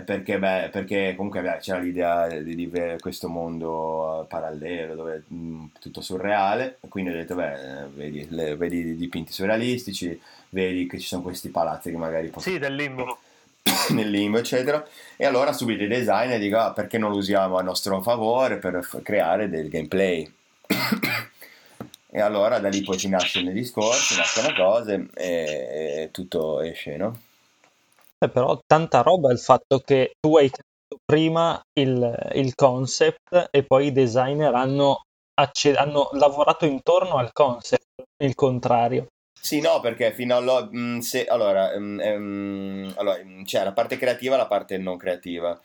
Perché, 0.05 0.37
beh, 0.37 0.69
perché 0.69 1.13
comunque 1.15 1.41
beh, 1.41 1.59
c'era 1.61 1.79
l'idea 1.79 2.27
di, 2.27 2.55
di 2.55 2.69
questo 2.99 3.29
mondo 3.29 4.19
uh, 4.23 4.27
parallelo 4.27 4.95
dove 4.95 5.23
mh, 5.25 5.35
mm, 5.35 5.65
tutto 5.79 6.01
surreale 6.01 6.79
quindi 6.89 7.11
ho 7.11 7.13
detto 7.13 7.35
beh 7.35 7.87
vedi, 7.95 8.27
le, 8.31 8.57
vedi 8.57 8.79
i 8.79 8.97
dipinti 8.97 9.31
surrealistici 9.31 10.19
vedi 10.49 10.87
che 10.87 10.99
ci 10.99 11.07
sono 11.07 11.21
questi 11.21 11.47
palazzi 11.47 11.89
che 11.89 11.95
magari 11.95 12.27
possono... 12.27 12.53
sì 12.53 12.59
del 12.59 12.75
limbo. 12.75 13.17
nel 13.95 14.09
limbo 14.09 14.37
eccetera. 14.37 14.85
E 15.15 15.25
allora 15.25 15.53
subito 15.53 15.83
i 15.83 15.87
design 15.87 16.31
e 16.31 16.39
dico 16.39 16.57
ah, 16.57 16.73
perché 16.73 16.97
non 16.97 17.11
lo 17.11 17.17
usiamo 17.17 17.57
a 17.57 17.61
nostro 17.61 18.01
favore 18.01 18.57
per 18.57 18.83
f- 18.83 19.01
creare 19.01 19.47
del 19.47 19.69
gameplay 19.69 20.29
e 22.15 22.21
allora 22.21 22.59
da 22.59 22.69
lì 22.69 22.81
poi 22.81 22.97
si 22.97 23.09
nascono 23.09 23.49
i 23.49 23.53
discorsi, 23.53 24.15
nascono 24.15 24.53
cose 24.55 25.09
e, 25.15 26.03
e 26.03 26.09
tutto 26.13 26.61
esce, 26.61 26.95
no? 26.95 27.19
Eh, 28.17 28.29
però 28.29 28.57
tanta 28.65 29.01
roba 29.01 29.33
il 29.33 29.37
fatto 29.37 29.79
che 29.79 30.13
tu 30.21 30.37
hai 30.37 30.49
creato 30.49 31.01
prima 31.03 31.61
il, 31.77 32.31
il 32.35 32.55
concept 32.55 33.49
e 33.51 33.63
poi 33.63 33.87
i 33.87 33.91
designer 33.91 34.55
hanno, 34.55 35.01
acce- 35.33 35.75
hanno 35.75 36.07
lavorato 36.13 36.65
intorno 36.65 37.17
al 37.17 37.33
concept, 37.33 37.83
il 38.23 38.33
contrario. 38.33 39.07
Sì, 39.37 39.59
no, 39.59 39.81
perché 39.81 40.13
fino 40.13 40.37
allo, 40.37 40.69
mh, 40.71 40.77
mm, 40.77 40.99
allora, 41.27 41.77
mh, 41.77 42.01
mm, 42.01 42.85
mh, 42.85 42.93
allora, 42.95 43.17
c'è 43.43 43.61
la 43.61 43.73
parte 43.73 43.97
creativa 43.97 44.35
e 44.35 44.37
la 44.37 44.47
parte 44.47 44.77
non 44.77 44.95
creativa 44.95 45.59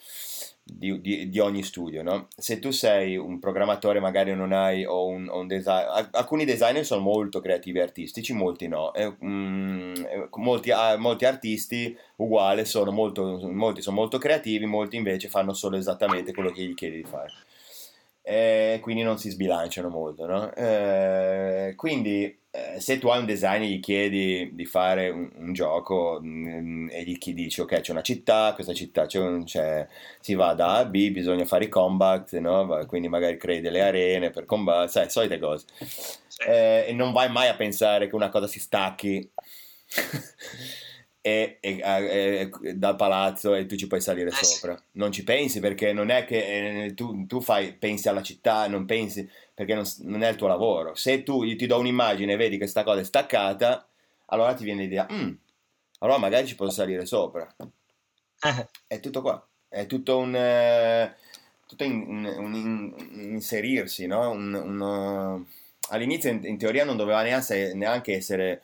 di, 0.62 1.00
di, 1.00 1.28
di, 1.28 1.38
ogni 1.38 1.62
studio, 1.62 2.02
no? 2.02 2.28
Se 2.36 2.58
tu 2.58 2.70
sei 2.70 3.16
un 3.16 3.38
programmatore, 3.38 4.00
magari 4.00 4.34
non 4.34 4.52
hai 4.52 4.84
o 4.84 5.06
un, 5.06 5.28
o 5.28 5.40
un 5.40 5.46
design, 5.46 5.86
alcuni 6.12 6.44
designer 6.44 6.84
sono 6.84 7.00
molto 7.02 7.40
creativi 7.40 7.78
e 7.78 7.82
artistici, 7.82 8.32
molti 8.32 8.68
no. 8.68 8.92
E, 8.94 9.14
mm, 9.24 9.94
molti, 10.36 10.70
molti, 10.98 11.24
artisti 11.24 11.96
uguali 12.16 12.64
sono 12.64 12.92
molto, 12.92 13.40
molti 13.50 13.82
sono 13.82 13.96
molto 13.96 14.18
creativi, 14.18 14.66
molti 14.66 14.96
invece 14.96 15.28
fanno 15.28 15.52
solo 15.52 15.76
esattamente 15.76 16.32
quello 16.32 16.50
che 16.50 16.62
gli 16.62 16.74
chiedi 16.74 16.96
di 16.96 17.04
fare. 17.04 17.32
E 18.22 18.78
quindi 18.82 19.02
non 19.02 19.18
si 19.18 19.30
sbilanciano 19.30 19.88
molto, 19.88 20.26
no? 20.26 20.54
E 20.54 21.74
quindi 21.76 22.39
eh, 22.52 22.80
se 22.80 22.98
tu 22.98 23.08
hai 23.08 23.20
un 23.20 23.26
design 23.26 23.62
e 23.62 23.68
gli 23.68 23.78
chiedi 23.78 24.50
di 24.52 24.64
fare 24.66 25.08
un, 25.08 25.30
un 25.36 25.52
gioco 25.52 26.18
mh, 26.20 26.28
mm, 26.28 26.88
e 26.90 27.04
gli 27.04 27.18
dici 27.32 27.60
ok 27.60 27.80
c'è 27.80 27.92
una 27.92 28.02
città, 28.02 28.52
questa 28.54 28.74
città 28.74 29.06
c'è 29.06 29.20
un, 29.20 29.44
c'è, 29.44 29.86
si 30.20 30.34
va 30.34 30.52
da 30.54 30.74
A 30.74 30.78
a 30.78 30.84
B, 30.84 31.10
bisogna 31.10 31.44
fare 31.44 31.66
i 31.66 31.68
combat, 31.68 32.36
no? 32.38 32.84
quindi 32.86 33.08
magari 33.08 33.36
crei 33.36 33.60
delle 33.60 33.82
arene 33.82 34.30
per 34.30 34.46
combattere, 34.46 34.88
sai, 34.88 35.10
solite 35.10 35.38
cose. 35.38 35.66
Eh, 36.46 36.86
e 36.88 36.92
non 36.92 37.12
vai 37.12 37.30
mai 37.30 37.48
a 37.48 37.54
pensare 37.54 38.08
che 38.08 38.14
una 38.16 38.30
cosa 38.30 38.46
si 38.48 38.58
stacchi 38.58 39.30
e, 41.20 41.58
e, 41.60 41.80
e, 41.82 42.50
dal 42.74 42.96
palazzo 42.96 43.54
e 43.54 43.66
tu 43.66 43.76
ci 43.76 43.86
puoi 43.86 44.00
salire 44.00 44.30
eh 44.30 44.44
sopra. 44.44 44.82
Non 44.92 45.12
ci 45.12 45.22
pensi 45.22 45.60
perché 45.60 45.92
non 45.92 46.10
è 46.10 46.24
che 46.24 46.84
eh, 46.84 46.94
tu, 46.94 47.26
tu 47.26 47.40
fai, 47.40 47.74
pensi 47.74 48.08
alla 48.08 48.22
città, 48.22 48.66
non 48.68 48.86
pensi 48.86 49.28
perché 49.60 49.74
non, 49.74 49.84
non, 50.04 50.22
è 50.22 50.28
il 50.30 50.36
tuo 50.36 50.46
lavoro. 50.46 50.94
Se 50.94 51.22
tu 51.22 51.44
ti 51.54 51.66
do 51.66 51.78
un'immagine 51.78 52.32
e 52.32 52.36
vedi 52.36 52.52
che 52.52 52.62
questa 52.62 52.82
cosa 52.82 53.00
è 53.00 53.04
staccata, 53.04 53.86
allora 54.26 54.54
ti 54.54 54.64
viene 54.64 54.84
l'idea, 54.84 55.06
mm, 55.12 55.32
allora 55.98 56.16
magari 56.16 56.46
ci 56.46 56.54
posso 56.54 56.70
salire 56.70 57.04
sopra. 57.04 57.46
Eh. 57.58 57.68
È 58.86 59.00
tutto 59.00 59.20
qua, 59.20 59.46
è 59.68 59.84
tutto 59.84 60.16
un... 60.16 60.34
Eh, 60.34 61.14
tutto 61.66 61.84
in, 61.84 62.04
un, 62.08 62.24
un, 62.24 62.54
un, 62.54 62.94
inserirsi, 63.32 64.06
no? 64.06 64.30
un, 64.30 65.44
all'inizio 65.90 66.30
in, 66.30 66.40
in, 66.44 66.56
teoria 66.56 66.84
non 66.84 66.96
doveva 66.96 67.22
neanche, 67.22 67.74
neanche 67.74 68.14
essere 68.16 68.62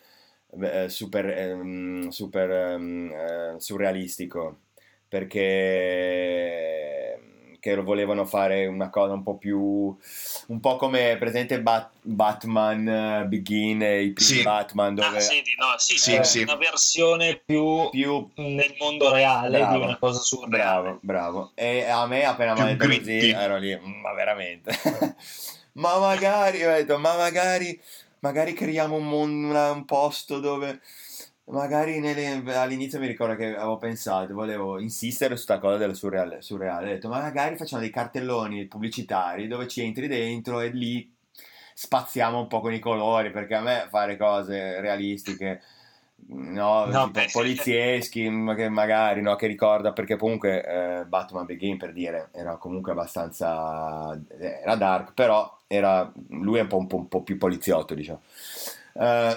eh, 0.58 0.88
super, 0.88 1.26
ehm, 1.26 2.08
super 2.08 2.50
ehm, 2.50 3.12
eh, 3.12 3.54
surrealistico 3.58 4.60
perché 5.08 6.95
che 7.66 7.74
volevano 7.82 8.24
fare 8.24 8.66
una 8.66 8.90
cosa 8.90 9.14
un 9.14 9.24
po' 9.24 9.36
più 9.36 9.58
un 9.58 10.60
po' 10.60 10.76
come 10.76 11.16
presente 11.18 11.60
Bat- 11.60 11.90
Batman 12.02 13.24
uh, 13.24 13.28
Begin 13.28 13.82
i 13.82 14.12
primi 14.12 14.14
sì. 14.14 14.42
Batman 14.42 14.92
ah, 14.98 15.02
dove 15.02 15.16
ah, 15.16 15.20
sì, 15.20 15.42
no, 15.58 15.74
sì, 15.76 15.98
sì, 15.98 16.20
sì, 16.22 16.42
una 16.42 16.54
versione 16.54 17.42
più, 17.44 17.88
più, 17.90 18.28
nel 18.36 18.74
mondo 18.78 19.12
reale 19.12 19.58
bravo, 19.58 19.78
di 19.78 19.82
una 19.84 19.96
cosa 19.98 20.20
surreale 20.20 20.52
bravo, 20.52 20.98
bravo. 21.00 21.50
E 21.54 21.82
a 21.82 22.06
me 22.06 22.24
appena 22.24 22.54
mi 22.54 22.60
ha 22.60 22.64
detto 22.66 22.86
così 22.86 23.30
ero 23.30 23.56
lì 23.56 23.76
ma 23.80 24.12
veramente? 24.12 24.72
Ma 25.76 25.98
magari 25.98 26.64
ho 26.64 26.70
detto 26.70 26.96
ma 26.98 27.16
magari 27.16 27.78
magari 28.20 28.54
creiamo 28.54 28.96
un, 28.96 29.06
mondo, 29.06 29.72
un 29.72 29.84
posto 29.84 30.40
dove 30.40 30.80
magari 31.46 32.00
nelle, 32.00 32.42
all'inizio 32.54 32.98
mi 32.98 33.06
ricordo 33.06 33.36
che 33.36 33.54
avevo 33.54 33.76
pensato, 33.76 34.34
volevo 34.34 34.80
insistere 34.80 35.36
su 35.36 35.44
questa 35.44 35.58
cosa 35.58 35.76
del 35.76 35.94
surreale, 35.94 36.42
surreale. 36.42 36.86
Ho 36.86 36.92
detto, 36.94 37.08
ma 37.08 37.20
magari 37.20 37.56
facciamo 37.56 37.82
dei 37.82 37.90
cartelloni 37.90 38.66
pubblicitari 38.66 39.46
dove 39.46 39.68
ci 39.68 39.82
entri 39.82 40.08
dentro 40.08 40.60
e 40.60 40.68
lì 40.68 41.12
spaziamo 41.74 42.40
un 42.40 42.46
po' 42.48 42.60
con 42.60 42.72
i 42.72 42.78
colori, 42.78 43.30
perché 43.30 43.54
a 43.54 43.60
me 43.60 43.86
fare 43.90 44.16
cose 44.16 44.80
realistiche, 44.80 45.60
no, 46.28 46.86
no 46.86 47.10
tipo 47.10 47.26
polizieschi, 47.32 48.22
che 48.56 48.68
magari, 48.68 49.20
no, 49.20 49.36
che 49.36 49.46
ricorda, 49.46 49.92
perché 49.92 50.16
comunque 50.16 50.64
eh, 50.64 51.04
Batman 51.04 51.44
Begin, 51.44 51.76
per 51.76 51.92
dire, 51.92 52.30
era 52.32 52.56
comunque 52.56 52.92
abbastanza, 52.92 54.18
era 54.38 54.74
dark, 54.74 55.12
però 55.12 55.58
era, 55.66 56.10
lui 56.30 56.58
è 56.58 56.62
un 56.62 56.68
po', 56.68 56.78
un 56.78 56.86
po', 56.86 56.96
un 56.96 57.08
po 57.08 57.22
più 57.22 57.36
poliziotto, 57.36 57.94
diciamo. 57.94 58.20
Uh, 58.96 59.36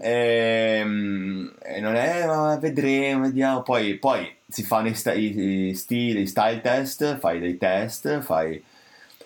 e, 0.00 0.80
e, 1.62 1.80
non 1.80 1.96
è, 1.96 2.24
ma 2.26 2.56
vedremo, 2.56 3.22
vediamo. 3.22 3.62
Poi, 3.62 3.96
poi 3.96 4.34
si 4.48 4.62
fanno 4.62 4.88
i, 4.88 4.94
sta- 4.94 5.12
i, 5.12 5.68
i, 5.68 5.74
stili, 5.74 6.20
i 6.22 6.26
style 6.26 6.60
test, 6.60 7.18
fai 7.18 7.40
dei 7.40 7.56
test, 7.56 8.20
fai, 8.20 8.62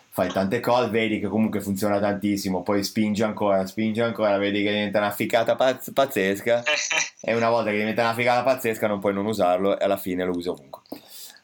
fai, 0.09 0.33
tante 0.33 0.61
cose, 0.61 0.89
vedi 0.89 1.21
che 1.21 1.29
comunque 1.29 1.61
funziona 1.61 2.01
tantissimo, 2.01 2.63
poi 2.63 2.83
spingi 2.83 3.23
ancora, 3.23 3.67
spingi 3.67 4.01
ancora, 4.01 4.39
vedi 4.39 4.63
che 4.63 4.71
diventa 4.71 4.99
una 4.99 5.11
ficata 5.11 5.55
pazz- 5.57 5.93
pazzesca. 5.93 6.63
e 7.21 7.35
una 7.35 7.51
volta 7.51 7.71
che 7.71 7.77
diventa 7.77 8.03
una 8.03 8.15
ficata 8.15 8.43
pazzesca 8.43 8.87
non 8.87 9.01
puoi 9.01 9.13
non 9.13 9.27
usarlo 9.27 9.79
e 9.79 9.85
alla 9.85 9.99
fine 9.99 10.25
lo 10.25 10.33
usi 10.33 10.49
ovunque. 10.49 10.81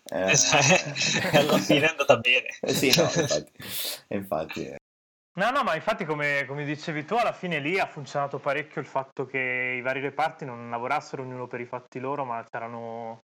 Eh, 0.09 0.33
alla 1.37 1.59
fine 1.59 1.87
è 1.87 1.91
andata 1.91 2.17
bene. 2.17 2.47
Eh 2.61 2.73
sì, 2.73 2.93
no, 2.97 3.03
infatti, 3.15 3.53
infatti 4.09 4.67
eh. 4.67 4.77
No, 5.39 5.51
no, 5.51 5.63
ma 5.63 5.75
infatti 5.75 6.07
come, 6.07 6.47
come, 6.47 6.65
dicevi 6.65 7.05
tu, 7.05 7.15
alla 7.15 7.35
fine 7.35 7.59
lì 7.59 7.79
ha 7.79 7.87
funzionato 7.87 8.39
parecchio 8.39 8.81
il 8.81 8.87
fatto 8.87 9.27
che 9.27 9.75
i 9.77 9.83
vari 9.83 10.01
reparti 10.01 10.47
non 10.47 10.71
lavorassero 10.71 11.23
ognuno 11.23 11.47
per 11.47 11.61
i 11.61 11.67
fatti 11.67 11.99
loro, 11.99 12.25
ma 12.25 12.43
c'erano... 12.51 13.21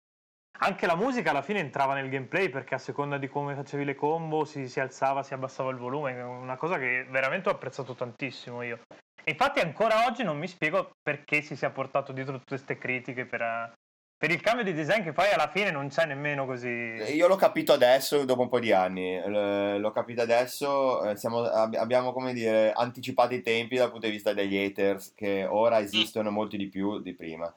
Anche 0.60 0.86
la 0.86 0.96
musica 0.96 1.32
alla 1.32 1.42
fine 1.42 1.60
entrava 1.60 1.94
nel 1.94 2.10
gameplay 2.10 2.50
perché 2.50 2.76
a 2.76 2.80
seconda 2.80 3.18
di 3.18 3.28
come 3.28 3.56
facevi 3.56 3.84
le 3.84 3.94
combo 3.94 4.46
si, 4.46 4.70
si 4.70 4.80
alzava, 4.80 5.22
si 5.22 5.34
abbassava 5.34 5.70
il 5.70 5.78
volume, 5.78 6.20
una 6.22 6.56
cosa 6.56 6.80
che 6.80 7.06
veramente 7.10 7.50
ho 7.50 7.52
apprezzato 7.52 7.94
tantissimo 7.94 8.62
io. 8.62 8.80
E 9.22 9.32
infatti 9.32 9.60
ancora 9.60 10.06
oggi 10.06 10.24
non 10.24 10.38
mi 10.38 10.48
spiego 10.48 10.92
perché 11.04 11.42
si 11.42 11.58
sia 11.58 11.72
portato 11.72 12.14
dietro 12.14 12.38
tutte 12.38 12.56
queste 12.56 12.78
critiche 12.78 13.26
per, 13.26 13.74
per 14.18 14.32
il 14.32 14.42
cambio 14.42 14.64
di 14.64 14.74
design 14.74 15.04
che 15.04 15.14
poi 15.14 15.30
alla 15.32 15.50
fine 15.50 15.70
non 15.70 15.90
c'è 15.90 16.06
nemmeno 16.08 16.48
così. 16.48 16.68
Io 16.70 17.28
l'ho 17.28 17.36
capito 17.36 17.72
adesso, 17.74 18.26
dopo 18.26 18.42
un 18.42 18.50
po' 18.50 18.60
di 18.60 18.72
anni. 18.72 19.22
L'ho 19.24 19.92
capito 19.92 20.22
adesso. 20.22 21.04
Eh, 21.04 21.16
siamo, 21.16 21.44
abbiamo, 21.44 22.12
come 22.14 22.34
dire, 22.34 22.74
anticipato 22.74 23.36
i 23.36 23.44
tempi 23.44 23.76
dal 23.76 23.92
punto 23.92 24.08
di 24.08 24.14
vista 24.14 24.34
degli 24.34 24.58
haters, 24.58 25.14
che 25.14 25.46
ora 25.46 25.80
esistono 25.80 26.32
molti 26.32 26.58
di 26.58 26.68
più 26.68 27.00
di 27.00 27.14
prima. 27.14 27.54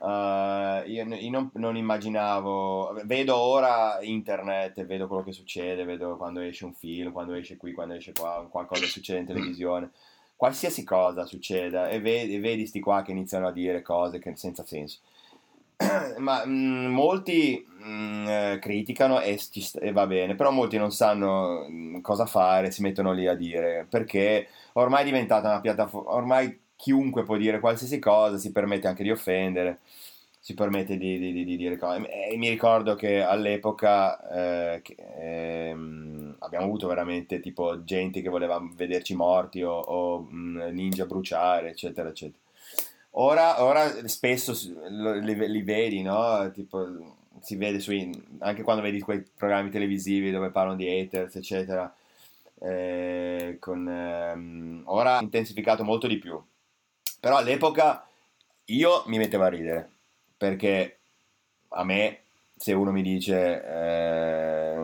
Uh, 0.00 0.82
io, 0.88 1.04
io 1.14 1.30
non, 1.30 1.50
non, 1.54 1.76
immaginavo. 1.76 3.00
Vedo 3.04 3.36
ora 3.36 3.98
internet, 4.00 4.84
vedo 4.84 5.06
quello 5.06 5.22
che 5.22 5.30
succede, 5.30 5.84
vedo 5.84 6.16
quando 6.16 6.40
esce 6.40 6.64
un 6.64 6.74
film, 6.74 7.12
quando 7.12 7.34
esce 7.34 7.56
qui, 7.56 7.72
quando 7.72 7.94
esce 7.94 8.12
qua, 8.12 8.44
qualcosa 8.50 8.84
succede 8.86 9.20
in 9.20 9.26
televisione. 9.26 9.90
Qualsiasi 10.34 10.82
cosa 10.82 11.24
succeda, 11.24 11.88
e 11.88 12.00
vedi, 12.00 12.34
e 12.34 12.40
vedi 12.40 12.66
sti 12.66 12.80
qua 12.80 13.02
che 13.02 13.12
iniziano 13.12 13.46
a 13.46 13.52
dire 13.52 13.80
cose 13.82 14.18
che, 14.18 14.34
senza 14.34 14.64
senso. 14.64 14.98
ma 16.18 16.44
mh, 16.44 16.50
mm, 16.50 16.92
molti 16.92 17.66
mh, 17.66 17.84
mm, 17.84 18.26
eh, 18.28 18.58
criticano 18.60 19.20
e, 19.20 19.38
e, 19.80 19.92
va 19.92 20.06
bene, 20.06 20.34
però 20.34 20.50
molti 20.50 20.76
non 20.78 20.92
sanno 20.92 21.66
mh, 21.68 21.96
mm, 21.96 22.00
cosa 22.00 22.26
fare, 22.26 22.70
si 22.70 22.82
mettono 22.82 23.12
lì 23.12 23.26
a 23.26 23.34
dire, 23.34 23.86
perché 23.88 24.48
ormai 24.74 25.02
è 25.02 25.04
diventata 25.04 25.48
una 25.48 25.60
piattaforma, 25.60 26.10
ormai 26.12 26.60
chiunque 26.76 27.22
può 27.22 27.36
dire 27.36 27.60
qualsiasi 27.60 27.98
cosa, 27.98 28.38
si 28.38 28.52
permette 28.52 28.88
anche 28.88 29.02
di 29.02 29.10
offendere, 29.10 29.80
si 30.40 30.54
permette 30.54 30.96
di, 30.96 31.18
di, 31.18 31.32
di, 31.32 31.44
di 31.44 31.56
dire 31.56 31.78
cose. 31.78 32.08
E 32.08 32.36
mi 32.36 32.48
ricordo 32.48 32.96
che 32.96 33.22
all'epoca 33.22 34.74
eh, 34.74 34.82
che, 34.82 34.96
eh, 34.98 35.70
abbiamo 36.40 36.64
avuto 36.64 36.88
veramente 36.88 37.38
tipo 37.40 37.84
gente 37.84 38.20
che 38.22 38.28
voleva 38.28 38.60
vederci 38.74 39.14
morti 39.14 39.62
o, 39.62 39.78
o 39.78 40.26
ninja 40.30 41.06
bruciare, 41.06 41.70
eccetera, 41.70 42.08
eccetera. 42.08 42.41
Ora, 43.14 43.62
ora 43.62 44.06
spesso 44.08 44.52
li, 44.88 45.48
li, 45.48 45.62
vedi, 45.62 46.00
no? 46.02 46.50
Tipo, 46.50 46.86
si 47.40 47.56
vede 47.56 47.78
sui, 47.78 48.10
anche 48.38 48.62
quando 48.62 48.82
vedi 48.82 49.00
quei 49.00 49.22
programmi 49.36 49.70
televisivi 49.70 50.30
dove 50.30 50.50
parlano 50.50 50.76
di 50.76 50.88
haters, 50.88 51.36
eccetera. 51.36 51.94
Eh, 52.60 53.56
con, 53.60 53.86
ehm, 53.88 54.82
ora 54.86 55.20
intensificato 55.20 55.84
molto 55.84 56.06
di 56.06 56.18
più. 56.18 56.40
Però 57.20 57.36
all'epoca 57.36 58.06
io 58.66 59.04
mi 59.06 59.18
mettevo 59.18 59.44
a 59.44 59.48
ridere 59.48 59.90
perché 60.36 60.98
a 61.70 61.84
me, 61.84 62.22
se 62.56 62.72
uno 62.72 62.92
mi 62.92 63.02
dice 63.02 63.64
eh, 63.64 64.74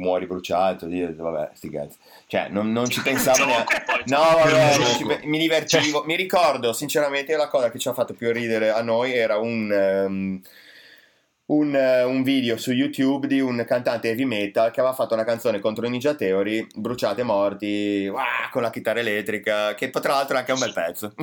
muori 0.00 0.26
bruciato, 0.26 0.88
io 0.88 1.14
vabbè, 1.14 1.50
sti 1.52 1.70
cazzi. 1.70 1.96
Cioè, 2.26 2.48
non, 2.48 2.72
non 2.72 2.88
ci 2.88 3.00
pensavo 3.02 3.44
neanche. 3.44 3.84
No, 4.06 4.18
vabbè, 4.18 4.72
ci, 4.96 5.04
mi 5.26 5.38
divertivo. 5.38 5.98
Cioè. 5.98 6.06
Mi 6.06 6.16
ricordo, 6.16 6.72
sinceramente, 6.72 7.36
la 7.36 7.48
cosa 7.48 7.70
che 7.70 7.78
ci 7.78 7.88
ha 7.88 7.94
fatto 7.94 8.14
più 8.14 8.32
ridere 8.32 8.70
a 8.70 8.82
noi 8.82 9.12
era 9.12 9.38
un... 9.38 10.04
Um, 10.06 10.42
un, 11.50 11.74
un, 11.74 12.22
video 12.22 12.56
su 12.56 12.70
YouTube 12.72 13.26
di 13.26 13.40
un 13.40 13.64
cantante 13.66 14.08
heavy 14.08 14.24
metal 14.24 14.70
che 14.70 14.80
aveva 14.80 14.94
fatto 14.94 15.14
una 15.14 15.24
canzone 15.24 15.58
contro 15.58 15.84
i 15.86 15.90
Ninja 15.90 16.14
Theory, 16.14 16.66
bruciate 16.74 17.24
morti, 17.24 18.06
wow, 18.08 18.22
con 18.50 18.62
la 18.62 18.70
chitarra 18.70 19.00
elettrica, 19.00 19.74
che 19.74 19.90
tra 19.90 20.14
l'altro 20.14 20.36
è 20.36 20.38
anche 20.38 20.52
un 20.52 20.60
bel 20.60 20.72
pezzo. 20.72 21.12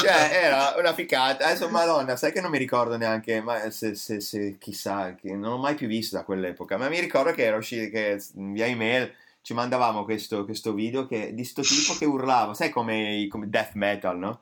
cioè, 0.00 0.30
era 0.32 0.74
una 0.78 0.94
ficata. 0.94 1.46
Adesso, 1.46 1.68
madonna, 1.68 2.16
sai 2.16 2.30
che 2.32 2.40
non 2.40 2.50
mi 2.50 2.58
ricordo 2.58 2.96
neanche, 2.96 3.40
ma 3.40 3.70
se, 3.70 3.96
se, 3.96 4.20
se 4.20 4.56
chissà, 4.58 5.14
non 5.22 5.50
l'ho 5.50 5.58
mai 5.58 5.74
più 5.74 5.88
visto 5.88 6.16
da 6.16 6.22
quell'epoca, 6.22 6.76
ma 6.76 6.88
mi 6.88 7.00
ricordo 7.00 7.32
che 7.32 7.44
era 7.44 7.56
uscito, 7.56 7.90
che 7.90 8.22
via 8.34 8.66
email 8.66 9.12
ci 9.42 9.52
mandavamo 9.54 10.04
questo, 10.04 10.44
questo 10.44 10.72
video 10.72 11.06
che, 11.06 11.34
di 11.34 11.44
sto 11.44 11.62
tipo 11.62 11.94
che 11.98 12.04
urlava, 12.04 12.54
sai 12.54 12.70
come, 12.70 13.26
come 13.28 13.48
death 13.48 13.72
metal, 13.74 14.16
no? 14.16 14.40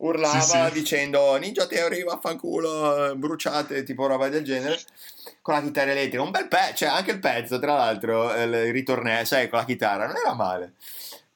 Urlava 0.00 0.40
sì, 0.40 0.58
sì. 0.58 0.72
dicendo 0.72 1.36
Ninja 1.36 1.66
Theory 1.66 2.04
vaffanculo 2.04 3.14
bruciate 3.16 3.82
tipo 3.82 4.06
roba 4.06 4.28
del 4.28 4.44
genere 4.44 4.78
con 5.42 5.54
la 5.54 5.62
chitarra 5.62 5.90
elettrica 5.90 6.22
un 6.22 6.30
bel 6.30 6.48
pezzo 6.48 6.76
cioè 6.76 6.88
anche 6.88 7.10
il 7.10 7.18
pezzo 7.18 7.58
tra 7.58 7.74
l'altro 7.74 8.32
il 8.34 8.72
ritornello 8.72 9.24
sai 9.24 9.48
con 9.48 9.58
la 9.58 9.64
chitarra 9.64 10.06
non 10.06 10.16
era 10.16 10.34
male 10.34 10.74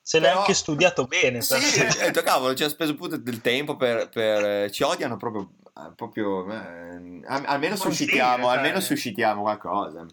se 0.06 0.20
l'hai 0.20 0.32
anche 0.32 0.52
studiato 0.52 1.06
bene. 1.06 1.40
Sì, 1.40 1.54
ho 1.54 1.86
detto, 1.98 2.20
cavolo, 2.20 2.54
ci 2.54 2.62
ha 2.62 2.68
speso 2.68 2.94
pure 2.94 3.22
del 3.22 3.40
tempo 3.40 3.74
per, 3.74 4.10
per... 4.10 4.70
Ci 4.70 4.82
odiano 4.82 5.16
proprio... 5.16 5.48
proprio 5.96 6.46
eh, 6.52 7.22
almeno 7.24 7.74
suscitiamo, 7.74 8.44
cioè. 8.44 8.56
almeno 8.56 8.80
suscitiamo 8.80 9.40
qualcosa. 9.40 10.04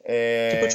E... 0.00 0.70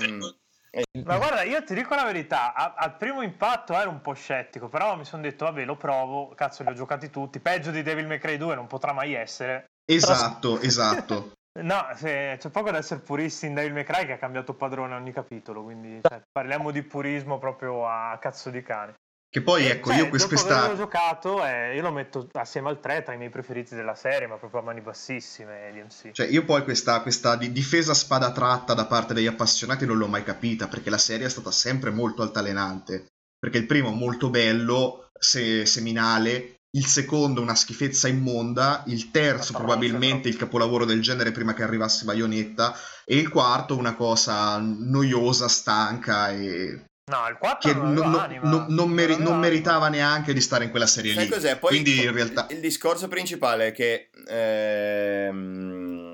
Ma 1.03 1.17
guarda, 1.17 1.43
io 1.43 1.63
ti 1.63 1.75
dico 1.75 1.93
la 1.93 2.03
verità, 2.03 2.53
a, 2.53 2.73
al 2.75 2.97
primo 2.97 3.21
impatto 3.21 3.73
ero 3.73 3.91
un 3.91 4.01
po' 4.01 4.13
scettico, 4.13 4.69
però 4.69 4.95
mi 4.95 5.05
sono 5.05 5.21
detto, 5.21 5.45
vabbè, 5.45 5.65
lo 5.65 5.75
provo, 5.75 6.33
cazzo, 6.35 6.63
li 6.63 6.69
ho 6.69 6.73
giocati 6.73 7.11
tutti, 7.11 7.39
peggio 7.39 7.69
di 7.69 7.83
Devil 7.83 8.07
May 8.07 8.17
Cry 8.17 8.37
2 8.37 8.55
non 8.55 8.65
potrà 8.65 8.91
mai 8.91 9.13
essere. 9.13 9.65
Esatto, 9.85 10.53
però... 10.53 10.63
esatto. 10.63 11.31
No, 11.53 11.87
se, 11.93 12.37
c'è 12.39 12.49
poco 12.49 12.71
da 12.71 12.79
essere 12.79 13.01
puristi 13.01 13.45
in 13.45 13.53
Devil 13.53 13.73
May 13.73 13.83
Cry 13.83 14.07
che 14.07 14.13
ha 14.13 14.17
cambiato 14.17 14.55
padrone 14.55 14.95
ogni 14.95 15.11
capitolo, 15.11 15.61
quindi 15.61 15.99
cioè, 16.01 16.19
parliamo 16.31 16.71
di 16.71 16.81
purismo 16.81 17.37
proprio 17.37 17.87
a 17.87 18.17
cazzo 18.19 18.49
di 18.49 18.63
cane. 18.63 18.95
Che 19.33 19.41
poi, 19.41 19.65
ecco, 19.65 19.89
cioè, 19.89 19.97
io 19.97 20.09
questa... 20.09 20.27
questa... 20.27 20.61
Dopo 20.61 20.75
giocato, 20.75 21.43
eh, 21.43 21.73
io 21.73 21.81
lo 21.81 21.91
metto 21.91 22.29
assieme 22.33 22.69
al 22.69 22.79
3 22.79 23.01
tra 23.01 23.15
i 23.15 23.17
miei 23.17 23.31
preferiti 23.31 23.73
della 23.73 23.95
serie, 23.95 24.27
ma 24.27 24.35
proprio 24.35 24.61
a 24.61 24.63
mani 24.63 24.81
bassissime, 24.81 25.71
DMC. 25.73 26.11
Cioè, 26.11 26.27
io 26.27 26.45
poi 26.45 26.63
questa, 26.63 27.01
questa 27.01 27.35
difesa 27.35 27.95
spada 27.95 28.31
tratta 28.31 28.75
da 28.75 28.85
parte 28.85 29.15
degli 29.15 29.25
appassionati 29.25 29.87
non 29.87 29.97
l'ho 29.97 30.05
mai 30.05 30.23
capita, 30.23 30.67
perché 30.67 30.91
la 30.91 30.99
serie 30.99 31.25
è 31.25 31.29
stata 31.29 31.49
sempre 31.49 31.89
molto 31.89 32.21
altalenante. 32.21 33.07
Perché 33.39 33.57
il 33.57 33.65
primo 33.65 33.89
molto 33.89 34.29
bello, 34.29 35.09
se, 35.17 35.65
seminale, 35.65 36.57
il 36.75 36.85
secondo 36.85 37.41
una 37.41 37.55
schifezza 37.55 38.07
immonda, 38.07 38.83
il 38.85 39.09
terzo 39.09 39.53
probabilmente 39.53 40.29
il 40.29 40.37
capolavoro 40.37 40.85
del 40.85 41.01
genere 41.01 41.31
prima 41.31 41.55
che 41.55 41.63
arrivasse 41.63 42.05
Bayonetta 42.05 42.75
e 43.03 43.17
il 43.17 43.29
quarto 43.29 43.75
una 43.75 43.95
cosa 43.95 44.59
noiosa, 44.59 45.47
stanca 45.47 46.29
e 46.29 46.83
No, 47.05 47.27
il 47.27 47.37
4 47.37 47.69
che 47.69 47.75
non, 47.77 47.93
non, 47.93 48.39
non, 48.43 48.65
non, 48.69 48.89
meri- 48.89 49.17
non 49.17 49.37
meritava 49.37 49.89
neanche 49.89 50.31
di 50.33 50.39
stare 50.39 50.63
in 50.63 50.69
quella 50.69 50.87
serie 50.87 51.13
Sai 51.13 51.25
lì. 51.25 51.29
Cos'è? 51.29 51.57
Poi 51.57 51.71
Quindi 51.71 51.99
il, 51.99 52.05
in 52.05 52.13
realtà... 52.13 52.47
il 52.49 52.61
discorso 52.61 53.09
principale 53.09 53.67
è 53.67 53.71
che 53.73 54.09
ehm, 54.25 56.13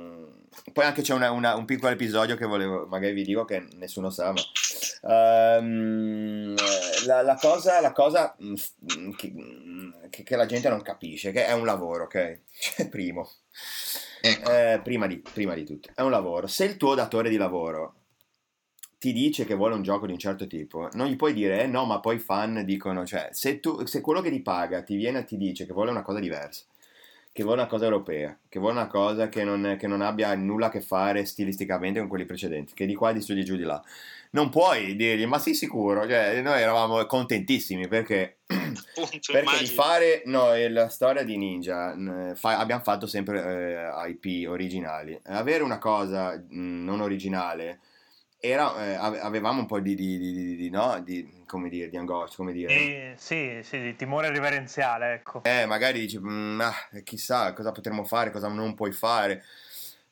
poi 0.73 0.85
anche 0.85 1.03
c'è 1.03 1.13
una, 1.13 1.29
una, 1.29 1.55
un 1.55 1.65
piccolo 1.65 1.91
episodio 1.91 2.35
che 2.35 2.47
volevo, 2.47 2.87
magari 2.87 3.13
vi 3.13 3.23
dico 3.23 3.45
che 3.45 3.67
nessuno 3.75 4.09
sa, 4.09 4.33
ma 4.33 4.41
um, 5.59 6.55
la, 7.05 7.21
la, 7.21 7.35
cosa, 7.35 7.79
la 7.81 7.91
cosa 7.91 8.35
mm, 8.43 9.11
che, 9.11 9.33
che, 10.09 10.23
che, 10.23 10.35
la 10.35 10.47
gente 10.47 10.69
non 10.69 10.81
capisce, 10.81 11.31
che 11.31 11.45
è 11.45 11.51
un 11.51 11.65
lavoro, 11.65 12.05
ok? 12.05 12.39
Cioè, 12.59 12.89
primo. 12.89 13.29
Ecco. 14.21 14.51
Eh, 14.51 14.81
prima, 14.83 15.05
di, 15.05 15.17
prima 15.17 15.53
di 15.53 15.65
tutto, 15.65 15.91
è 15.93 16.01
un 16.01 16.09
lavoro. 16.09 16.47
Se 16.47 16.65
il 16.65 16.77
tuo 16.77 16.95
datore 16.95 17.29
di 17.29 17.37
lavoro 17.37 17.99
ti 19.00 19.14
dice 19.14 19.45
che 19.45 19.56
vuole 19.56 19.76
un 19.76 19.82
gioco 19.82 20.06
di 20.06 20.12
un 20.12 20.20
certo 20.20 20.45
tipo, 20.45 20.89
non 20.93 21.08
gli 21.08 21.16
puoi 21.16 21.34
dire 21.34 21.64
eh, 21.64 21.68
no, 21.68 21.86
ma 21.86 22.02
poi 22.02 22.18
i 22.18 22.20
fan 22.20 22.66
dicono, 22.66 23.06
cioè, 23.06 23.30
se, 23.32 23.62
tu, 23.62 23.86
se 23.86 24.02
quello 24.02 24.20
che 24.20 24.30
ti 24.30 24.41
paga 24.41 24.84
ti 24.84 24.97
viene 24.97 25.20
e 25.20 25.24
ti 25.24 25.38
dice 25.38 25.66
che 25.66 25.72
vuole 25.72 25.89
una 25.89 26.02
cosa 26.02 26.20
diversa, 26.20 26.66
che 27.32 27.43
vuole 27.43 27.62
una 27.62 27.70
cosa 27.70 27.86
europea, 27.86 28.38
che 28.50 28.60
vuole 28.60 28.76
una 28.76 28.88
cosa 28.88 29.30
che 29.30 29.45
non, 29.45 29.78
che 29.80 29.88
non, 29.88 30.02
abbia 30.02 30.36
nulla 30.36 30.66
a 30.66 30.70
che 30.70 30.82
fare 30.82 31.24
stilisticamente 31.24 32.00
con 32.00 32.10
quelli 32.10 32.26
precedenti, 32.26 32.74
che 32.74 32.86
di 32.86 32.93
qua 32.93 33.14
di 33.14 33.22
su 33.22 33.34
di 33.34 33.45
giù 33.45 33.56
di 33.56 33.64
là. 33.64 33.82
Non 34.32 34.50
puoi 34.50 34.97
dirgli, 34.97 35.26
ma 35.26 35.39
sì 35.39 35.54
sicuro, 35.56 36.06
cioè, 36.06 36.41
noi 36.41 36.62
eravamo 36.62 37.06
contentissimi 37.06 37.88
perché, 37.88 38.39
Appunto, 38.47 39.32
perché 39.32 39.60
di 39.60 39.66
fare 39.68 40.24
no, 40.26 40.50
la 40.68 40.89
storia 40.89 41.24
di 41.24 41.38
Ninja 41.38 41.95
fa, 42.36 42.58
abbiamo 42.58 42.84
fatto 42.84 43.08
sempre 43.08 43.93
eh, 44.06 44.10
IP 44.10 44.50
originali. 44.50 45.18
Avere 45.24 45.64
una 45.64 45.78
cosa 45.78 46.36
mh, 46.36 46.84
non 46.84 47.00
originale 47.00 47.80
era, 48.39 48.85
eh, 48.85 49.19
avevamo 49.19 49.59
un 49.59 49.65
po' 49.65 49.79
di, 49.79 49.95
di, 49.95 50.17
di, 50.17 50.55
di, 50.55 50.69
no? 50.69 51.01
di 51.03 51.43
come 51.45 51.67
dire, 51.67 51.89
di 51.89 51.97
angoscia, 51.97 52.37
come 52.37 52.53
dire. 52.53 52.73
Eh, 52.73 53.13
sì, 53.17 53.59
sì, 53.63 53.81
di 53.81 53.95
timore 53.95 54.31
reverenziale, 54.31 55.13
ecco. 55.15 55.43
Eh, 55.43 55.65
magari 55.65 55.99
dici, 55.99 56.17
mm, 56.17 56.61
ah, 56.61 56.73
chissà 57.03 57.51
cosa 57.53 57.71
potremmo 57.71 58.05
fare, 58.05 58.31
cosa 58.31 58.47
non 58.47 58.75
puoi 58.75 58.93
fare, 58.93 59.43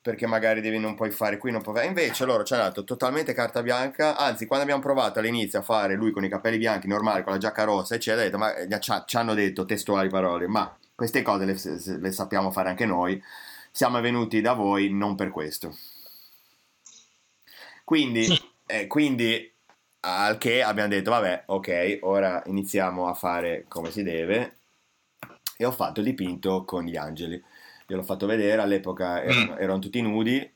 perché 0.02 0.28
magari 0.28 0.60
devi 0.60 0.78
non 0.78 0.96
puoi 0.96 1.12
fare 1.12 1.38
qui, 1.38 1.52
non 1.52 1.62
puoi 1.62 1.76
fare. 1.76 1.88
Invece 1.88 2.26
loro 2.26 2.44
ci 2.44 2.54
hanno 2.54 2.64
dato 2.64 2.84
totalmente 2.84 3.34
carta 3.34 3.62
bianca, 3.64 4.18
anzi, 4.18 4.46
quando 4.46 4.64
abbiamo 4.66 4.84
provato 4.84 5.20
all'inizio 5.20 5.60
a 5.60 5.64
fare 5.64 5.96
lui 5.96 6.12
con 6.12 6.26
i 6.26 6.30
capelli 6.30 6.58
bianchi, 6.58 6.88
normali, 6.88 7.24
con 7.24 7.32
la 7.32 7.40
giacca 7.40 7.64
rossa, 7.64 7.96
eccetera, 7.96 8.24
detto, 8.24 8.38
ma, 8.38 8.54
eh, 8.56 8.80
ci 9.06 9.16
hanno 9.16 9.34
detto 9.34 9.64
testuali 9.64 10.10
parole, 10.10 10.48
ma 10.48 10.76
queste 10.96 11.22
cose 11.22 11.46
le, 11.46 12.00
le 12.00 12.12
sappiamo 12.12 12.52
fare 12.52 12.70
anche 12.70 12.86
noi, 12.86 13.22
siamo 13.72 14.02
venuti 14.02 14.42
da 14.42 14.52
voi 14.52 14.90
non 14.92 15.16
per 15.16 15.30
questo. 15.30 15.78
Quindi, 17.88 18.28
eh, 18.66 18.86
quindi, 18.86 19.50
al 20.02 20.38
che 20.38 20.62
abbiamo 20.62 20.90
detto, 20.90 21.10
vabbè, 21.10 21.44
ok, 21.46 22.00
ora 22.02 22.44
iniziamo 22.48 23.08
a 23.08 23.14
fare 23.14 23.64
come 23.70 23.92
si 23.92 24.04
deve. 24.04 24.58
E 25.56 25.64
ho 25.64 25.72
fatto 25.72 26.02
il 26.02 26.08
dipinto 26.08 26.66
con 26.66 26.84
gli 26.84 26.98
angeli. 26.98 27.42
Io 27.88 27.96
l'ho 27.96 28.04
fatto 28.04 28.26
vedere, 28.26 28.62
all'epoca 28.62 29.24
erano, 29.24 29.54
mm. 29.54 29.58
erano 29.58 29.80
tutti 29.80 30.02
nudi, 30.02 30.54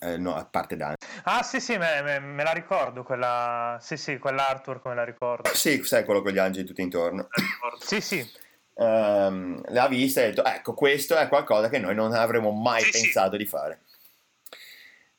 eh, 0.00 0.16
no, 0.16 0.34
a 0.34 0.44
parte 0.46 0.74
Dante. 0.74 1.06
Ah, 1.22 1.44
sì, 1.44 1.60
sì, 1.60 1.78
me, 1.78 2.02
me, 2.02 2.18
me, 2.18 2.42
la 2.42 2.50
ricordo 2.50 3.04
quella. 3.04 3.78
Sì, 3.80 3.96
sì, 3.96 4.18
quell'artwork 4.18 4.84
me 4.86 4.96
la 4.96 5.04
ricordo. 5.04 5.48
Sì, 5.54 5.80
sai 5.84 6.04
quello 6.04 6.22
con 6.22 6.32
gli 6.32 6.38
angeli 6.38 6.66
tutti 6.66 6.82
intorno. 6.82 7.28
sì, 7.78 8.00
sì. 8.00 8.28
Um, 8.74 9.62
l'ha 9.68 9.86
vista 9.86 10.22
e 10.22 10.24
ha 10.24 10.26
detto: 10.30 10.44
Ecco, 10.44 10.74
questo 10.74 11.14
è 11.14 11.28
qualcosa 11.28 11.68
che 11.68 11.78
noi 11.78 11.94
non 11.94 12.12
avremmo 12.14 12.50
mai 12.50 12.82
sì, 12.82 12.90
pensato 12.90 13.30
sì. 13.30 13.36
di 13.36 13.46
fare 13.46 13.82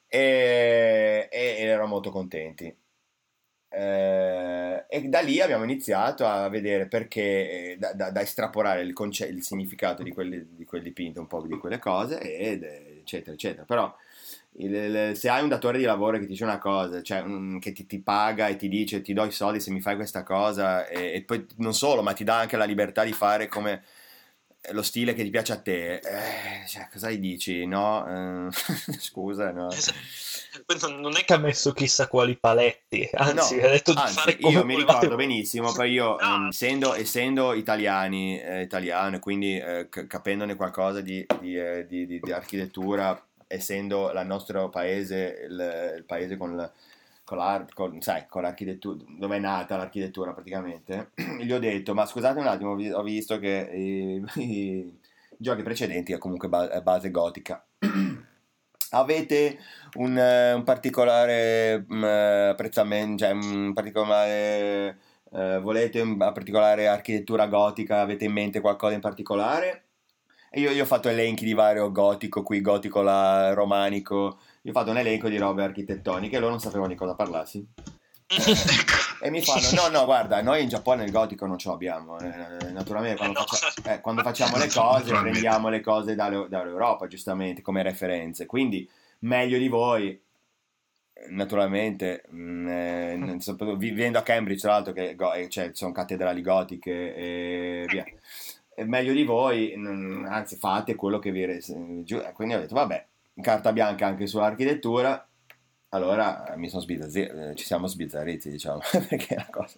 e, 0.07 1.27
e, 1.31 1.55
ero 1.61 1.87
molto 1.87 2.09
contenti. 2.11 2.75
Eh, 3.67 4.85
e 4.87 5.01
da 5.09 5.19
lì 5.19 5.41
abbiamo 5.41 5.63
iniziato 5.65 6.25
a 6.25 6.47
vedere 6.47 6.87
perché, 6.87 7.71
eh, 7.73 7.77
da, 7.77 7.93
da, 7.93 8.09
da 8.11 8.21
estrapolare 8.21 8.81
il, 8.81 8.93
conce- 8.93 9.27
il 9.27 9.43
significato 9.43 10.01
di 10.03 10.11
quel, 10.11 10.45
di 10.47 10.63
quel, 10.63 10.81
dipinto, 10.81 11.19
un 11.19 11.27
po' 11.27 11.41
di 11.45 11.57
quelle 11.57 11.79
cose, 11.79 12.19
ed, 12.21 12.63
eccetera, 12.63 13.33
eccetera. 13.33 13.65
Però 13.65 13.93
il, 14.57 14.73
il, 14.73 15.17
se 15.17 15.29
hai 15.29 15.43
un 15.43 15.49
datore 15.49 15.77
di 15.77 15.83
lavoro 15.83 16.17
che 16.17 16.23
ti 16.23 16.29
dice 16.29 16.45
una 16.45 16.57
cosa, 16.57 17.01
cioè 17.01 17.21
um, 17.21 17.59
che 17.59 17.73
ti, 17.73 17.85
ti, 17.85 17.99
paga 17.99 18.47
e 18.47 18.55
ti 18.55 18.69
dice 18.69 19.01
ti 19.01 19.13
do 19.13 19.25
i 19.25 19.31
soldi 19.31 19.59
se 19.59 19.71
mi 19.71 19.81
fai 19.81 19.95
questa 19.95 20.23
cosa, 20.23 20.87
e, 20.87 21.13
e 21.15 21.23
poi 21.23 21.45
non 21.57 21.73
solo, 21.73 22.01
ma 22.01 22.13
ti 22.13 22.23
dà 22.23 22.39
anche 22.39 22.57
la 22.57 22.65
libertà 22.65 23.03
di 23.03 23.13
fare 23.13 23.47
come 23.47 23.83
lo 24.71 24.81
stile 24.81 25.13
che 25.13 25.23
ti 25.23 25.29
piace 25.29 25.53
a 25.53 25.59
te, 25.59 25.95
eh, 25.95 26.67
cioè, 26.67 26.87
cosa 26.91 27.09
gli 27.11 27.17
dici? 27.17 27.65
No, 27.65 28.47
eh, 28.47 28.51
scusa, 28.99 29.51
no. 29.51 29.71
Esatto. 29.71 29.97
Non 30.87 31.17
è 31.17 31.25
che 31.25 31.33
ha 31.33 31.37
messo 31.37 31.73
chissà 31.73 32.07
quali 32.07 32.37
paletti, 32.37 33.09
anzi, 33.13 33.57
no, 33.57 33.65
ha 33.65 33.69
detto 33.69 33.93
di 33.93 33.99
anzi, 33.99 34.13
fare 34.13 34.37
Io 34.39 34.63
mi 34.63 34.75
ricordo 34.75 35.15
benissimo, 35.15 35.73
poi 35.73 35.91
io, 35.91 36.15
no. 36.19 36.35
um, 36.35 36.47
essendo, 36.47 36.93
essendo, 36.93 37.53
italiani, 37.53 38.39
eh, 38.39 38.61
italiano, 38.61 39.19
quindi 39.19 39.57
eh, 39.57 39.89
capendone 39.89 40.55
qualcosa 40.55 41.01
di, 41.01 41.25
di, 41.39 41.57
eh, 41.57 41.85
di, 41.87 42.05
di, 42.07 42.31
architettura, 42.31 43.21
essendo 43.47 44.11
il 44.11 44.25
nostro 44.25 44.69
paese, 44.69 45.45
il, 45.49 45.93
il 45.97 46.03
paese 46.05 46.37
con 46.37 46.55
la 46.55 46.71
con, 47.25 47.39
l'art, 47.39 47.73
con, 47.73 47.99
sai, 48.01 48.25
con 48.29 48.43
l'architettura, 48.43 49.03
dove 49.17 49.35
è 49.35 49.39
nata 49.39 49.75
l'architettura 49.75 50.31
praticamente, 50.31 51.11
gli 51.41 51.51
ho 51.51 51.59
detto, 51.59 51.93
ma 51.93 52.05
scusate 52.05 52.39
un 52.39 52.47
attimo, 52.47 52.71
ho 52.71 53.03
visto 53.03 53.39
che 53.39 53.69
i, 53.73 54.23
i 54.41 54.99
giochi 55.37 55.63
precedenti 55.63 56.13
è 56.13 56.17
comunque 56.17 56.47
base 56.47 57.11
gotica. 57.11 57.65
Avete 58.91 59.59
un, 59.95 60.15
un 60.55 60.63
particolare 60.63 61.83
um, 61.89 62.03
apprezzamento, 62.03 63.25
cioè 63.25 63.33
un 63.33 63.73
particolare... 63.73 64.99
Uh, 65.35 65.59
volete 65.59 65.99
una 65.99 66.31
particolare 66.31 66.87
architettura 66.87 67.47
gotica? 67.47 67.99
Avete 67.99 68.23
in 68.23 68.31
mente 68.31 68.61
qualcosa 68.61 68.93
in 68.93 69.01
particolare? 69.01 69.84
E 70.55 70.61
io, 70.61 70.71
io 70.71 70.83
ho 70.83 70.85
fatto 70.85 71.09
elenchi 71.09 71.43
di 71.43 71.53
vario 71.53 71.91
gotico, 71.91 72.41
qui 72.41 72.61
gotico 72.61 73.01
là, 73.01 73.51
romanico, 73.53 74.39
io 74.61 74.71
ho 74.71 74.73
fatto 74.73 74.91
un 74.91 74.97
elenco 74.97 75.27
di 75.27 75.37
robe 75.37 75.63
architettoniche 75.63 76.37
e 76.37 76.39
loro 76.39 76.51
non 76.51 76.61
sapevano 76.61 76.87
di 76.87 76.95
cosa 76.95 77.13
parlassi. 77.13 77.67
e 79.21 79.29
mi 79.31 79.41
fanno: 79.41 79.81
No, 79.81 79.89
no, 79.89 80.05
guarda, 80.05 80.41
noi 80.41 80.63
in 80.63 80.69
Giappone 80.69 81.03
il 81.03 81.11
gotico 81.11 81.45
non 81.45 81.57
ce 81.57 81.67
l'abbiamo. 81.67 82.17
Eh, 82.19 82.71
naturalmente, 82.71 83.17
quando, 83.17 83.41
eh, 83.41 83.45
faccia, 83.45 83.93
eh, 83.93 83.99
quando, 83.99 84.21
facciamo 84.21 84.55
le 84.55 84.69
cose, 84.69 85.13
prendiamo 85.13 85.67
le 85.67 85.81
cose 85.81 86.15
dalle, 86.15 86.47
dall'Europa, 86.47 87.07
giustamente, 87.07 87.61
come 87.61 87.83
referenze. 87.83 88.45
Quindi, 88.45 88.89
meglio 89.19 89.57
di 89.57 89.67
voi, 89.67 90.17
naturalmente, 91.31 92.23
mh, 92.29 92.37
mm, 92.39 92.67
eh, 92.69 93.75
vivendo 93.75 94.19
a 94.19 94.23
Cambridge, 94.23 94.61
tra 94.61 94.71
l'altro, 94.71 94.93
che 94.93 95.17
eh, 95.17 95.49
cioè, 95.49 95.71
sono 95.73 95.91
cattedrali 95.91 96.41
gotiche 96.41 97.13
e 97.13 97.85
via. 97.89 98.05
Meglio 98.83 99.13
di 99.13 99.23
voi, 99.23 99.73
anzi, 100.27 100.57
fate 100.57 100.95
quello 100.95 101.19
che 101.19 101.31
vi. 101.31 101.45
Quindi 102.33 102.53
ho 102.53 102.59
detto: 102.59 102.75
Vabbè 102.75 103.05
carta 103.41 103.73
bianca 103.73 104.07
anche 104.07 104.27
sull'architettura, 104.27 105.25
allora 105.89 106.53
mi 106.55 106.69
sono 106.69 106.81
sbizzarriti, 106.81 107.21
eh, 107.21 107.55
ci 107.55 107.65
siamo 107.65 107.87
sbizzarriti, 107.87 108.49
diciamo, 108.49 108.79
perché 109.07 109.35
è 109.35 109.37
la 109.37 109.47
cosa, 109.49 109.77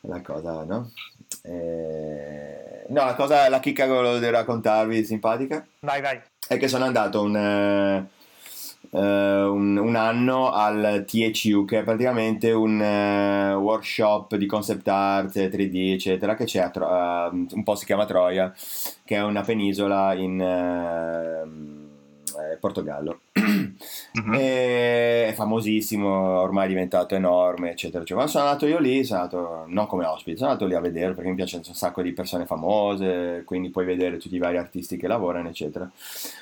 la 0.00 0.20
cosa 0.20 0.64
no? 0.64 0.90
Eh, 1.42 2.84
no, 2.88 3.04
la 3.04 3.14
cosa, 3.14 3.48
la 3.48 3.60
chicca 3.60 3.84
che 3.84 3.90
volevo 3.90 4.30
raccontarvi 4.30 5.04
simpatica. 5.04 5.64
Vai, 5.80 6.00
vai. 6.00 6.20
È 6.46 6.56
che 6.56 6.68
sono 6.68 6.84
andato 6.84 7.22
un... 7.22 8.08
Uh, 8.88 8.98
un, 8.98 9.76
un, 9.76 9.94
anno 9.94 10.50
al 10.50 11.04
THU, 11.06 11.64
che 11.64 11.80
è 11.80 11.84
praticamente 11.84 12.50
un 12.50 12.80
uh, 12.80 13.60
workshop 13.60 14.34
di 14.34 14.46
concept 14.46 14.88
art 14.88 15.36
3D, 15.36 15.92
eccetera, 15.92 16.34
che 16.34 16.44
c'è 16.44 16.60
a 16.60 16.70
Tro- 16.70 16.88
uh, 16.88 17.46
un 17.52 17.62
po' 17.62 17.76
si 17.76 17.84
chiama 17.84 18.06
Troia, 18.06 18.52
che 19.04 19.16
è 19.16 19.22
una 19.22 19.42
penisola 19.42 20.14
in 20.14 21.79
eh, 22.52 22.56
Portogallo. 22.56 23.20
Mm-hmm. 23.38 24.34
è 24.34 25.32
famosissimo, 25.34 26.08
ormai 26.40 26.66
è 26.66 26.68
diventato 26.68 27.14
enorme, 27.14 27.70
eccetera. 27.70 28.04
Cioè, 28.04 28.14
quando 28.14 28.32
sono 28.32 28.44
andato 28.44 28.66
io 28.66 28.78
lì, 28.78 29.04
sono 29.04 29.20
andato 29.20 29.64
non 29.66 29.86
come 29.86 30.04
ospite, 30.06 30.36
sono 30.36 30.50
andato 30.50 30.68
lì 30.68 30.74
a 30.74 30.80
vedere 30.80 31.14
perché 31.14 31.30
mi 31.30 31.36
piacciono 31.36 31.62
un 31.66 31.74
sacco 31.74 32.02
di 32.02 32.12
persone 32.12 32.46
famose, 32.46 33.42
quindi 33.44 33.70
puoi 33.70 33.84
vedere 33.84 34.18
tutti 34.18 34.34
i 34.34 34.38
vari 34.38 34.56
artisti 34.56 34.96
che 34.96 35.06
lavorano, 35.06 35.48
eccetera. 35.48 35.88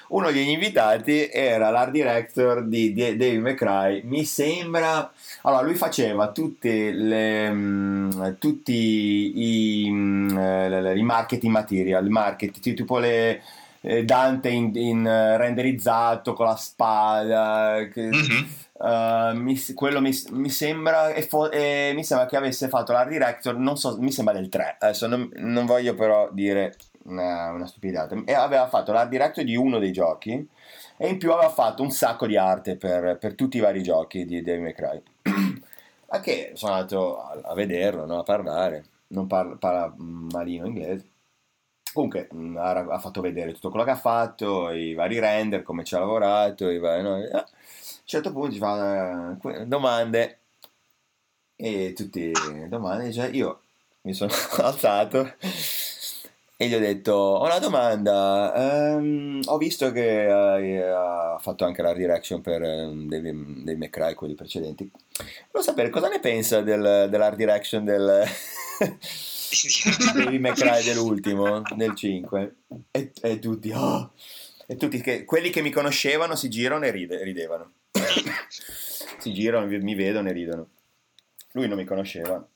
Uno 0.09 0.31
degli 0.31 0.49
invitati 0.49 1.29
era 1.31 1.71
l'art 1.71 1.91
director 1.91 2.65
di 2.65 2.93
David 2.93 3.41
McCray, 3.41 4.03
mi 4.05 4.25
sembra... 4.25 5.13
Allora, 5.43 5.63
lui 5.63 5.75
faceva 5.75 6.33
tutte 6.33 6.91
le, 6.91 7.51
mm, 7.51 8.33
tutti 8.39 9.85
i, 9.85 9.91
mm, 9.91 10.37
eh, 10.37 10.99
i 10.99 11.03
marketing 11.03 11.53
material, 11.53 12.09
marketing, 12.09 12.75
tipo 12.75 12.99
le 12.99 13.41
Dante 14.05 14.51
in, 14.51 14.71
in, 14.75 15.07
eh, 15.07 15.39
renderizzato 15.39 16.35
con 16.35 16.45
la 16.47 16.57
spada. 16.57 17.89
Che, 17.91 18.03
mm-hmm. 18.03 18.45
uh, 18.75 19.41
mi, 19.41 19.59
quello 19.73 20.03
mi, 20.03 20.13
mi, 20.33 20.51
sembra, 20.51 21.11
fo- 21.27 21.51
eh, 21.51 21.93
mi, 21.95 22.05
sembra, 22.05 22.27
che 22.27 22.37
avesse 22.37 22.69
fatto 22.69 22.93
l'art 22.93 23.09
director, 23.09 23.57
non 23.57 23.79
so, 23.79 23.97
mi 23.99 24.13
sembra 24.13 24.35
del 24.35 24.51
3. 24.51 24.77
Adesso 24.79 25.07
non, 25.07 25.31
non 25.37 25.65
voglio 25.65 25.95
però 25.95 26.29
dire 26.33 26.77
una, 27.05 27.51
una, 27.51 27.67
stupidata. 27.67 28.15
E 28.27 28.35
aveva 28.35 28.69
fatto 28.69 28.93
l'art 28.93 29.09
director 29.09 29.43
di 29.43 29.57
uno 29.57 29.79
dei 29.79 29.93
giochi 29.93 30.47
e 30.99 31.09
in 31.09 31.17
più 31.17 31.33
aveva 31.33 31.49
fatto 31.49 31.83
un 31.83 31.91
sacco 31.91 32.27
di 32.27 32.37
arte 32.37 32.77
per, 32.77 33.17
per 33.19 33.35
tutti 33.35 33.57
i 33.57 33.61
vari 33.61 33.83
giochi 33.83 34.27
di 34.27 34.43
Devil 34.43 34.63
May 34.65 34.75
Cry. 34.75 35.03
a 36.11 36.21
che 36.21 36.53
sono 36.55 36.75
andato 36.75 37.23
a, 37.23 37.41
a 37.43 37.55
vederlo, 37.55 38.05
no? 38.05 38.19
a 38.19 38.23
parlare, 38.23 38.85
non 39.09 39.27
parla, 39.27 39.57
parla 39.57 39.95
malino 39.97 40.67
inglese. 40.67 41.07
Comunque 41.99 42.29
mm, 42.33 42.57
ha, 42.57 42.71
ha, 42.71 42.99
fatto 43.01 43.21
vedere 43.21 43.53
tutto 43.53 43.71
quello 43.71 43.85
che 43.85 43.91
ha 43.91 43.97
fatto, 43.97 44.71
i 44.71 44.95
vari 44.95 45.19
render, 45.19 45.65
come 45.65 45.83
ci 45.83 45.97
ha 45.97 45.99
lavorato, 45.99 46.71
i 46.71 46.79
vari, 46.79 47.03
no? 47.03 47.15
a 47.15 47.17
un 47.17 47.45
certo 48.05 48.31
punto 48.31 48.53
ci 48.53 48.61
fa 48.61 49.37
uh, 49.43 49.65
domande 49.65 50.39
e 51.57 51.93
tutte 51.97 52.31
domande, 52.69 53.13
cioè 53.13 53.31
io 53.33 53.63
mi 54.03 54.13
sono 54.15 54.31
alzato 54.63 55.35
e 56.57 56.69
gli 56.69 56.75
ho 56.75 56.79
detto 56.79 57.13
ho 57.15 57.45
una 57.45 57.59
domanda 57.59 58.53
um, 58.55 59.41
ho 59.45 59.57
visto 59.57 59.91
che 59.91 60.31
hai, 60.31 60.81
ha 60.81 61.37
fatto 61.41 61.65
anche 61.65 61.83
la 61.83 61.95
direction 61.95 62.41
per 62.41 62.63
um, 62.63 63.09
dei, 63.09 63.21
dei 63.65 63.77
McCray 63.77 64.15
quelli 64.15 64.35
precedenti 64.35 64.89
volevo 65.51 65.71
sapere 65.71 65.91
cosa 65.91 66.09
ne 66.09 66.19
pensa 66.21 66.61
del, 66.61 67.09
dell'art 67.11 67.37
direction 67.37 67.85
del 67.85 68.25
David 70.15 70.41
McCray 70.41 70.85
dell'ultimo 70.85 71.63
del 71.75 71.95
5 71.95 72.55
e, 72.91 73.13
e 73.21 73.39
tutti 73.39 73.71
oh, 73.75 74.13
e 74.67 74.77
tutti 74.77 75.01
che, 75.01 75.25
quelli 75.25 75.51
che 75.51 75.63
mi 75.63 75.71
conoscevano 75.71 76.37
si 76.37 76.51
girano 76.51 76.85
e 76.85 76.91
ride, 76.91 77.23
ridevano. 77.23 77.73
Si 79.19 79.33
girano 79.33 79.67
mi 79.67 79.95
vedono 79.97 80.29
e 80.29 80.33
ridono. 80.33 80.69
Lui 81.53 81.67
non 81.67 81.77
mi 81.77 81.85
conosceva. 81.85 82.47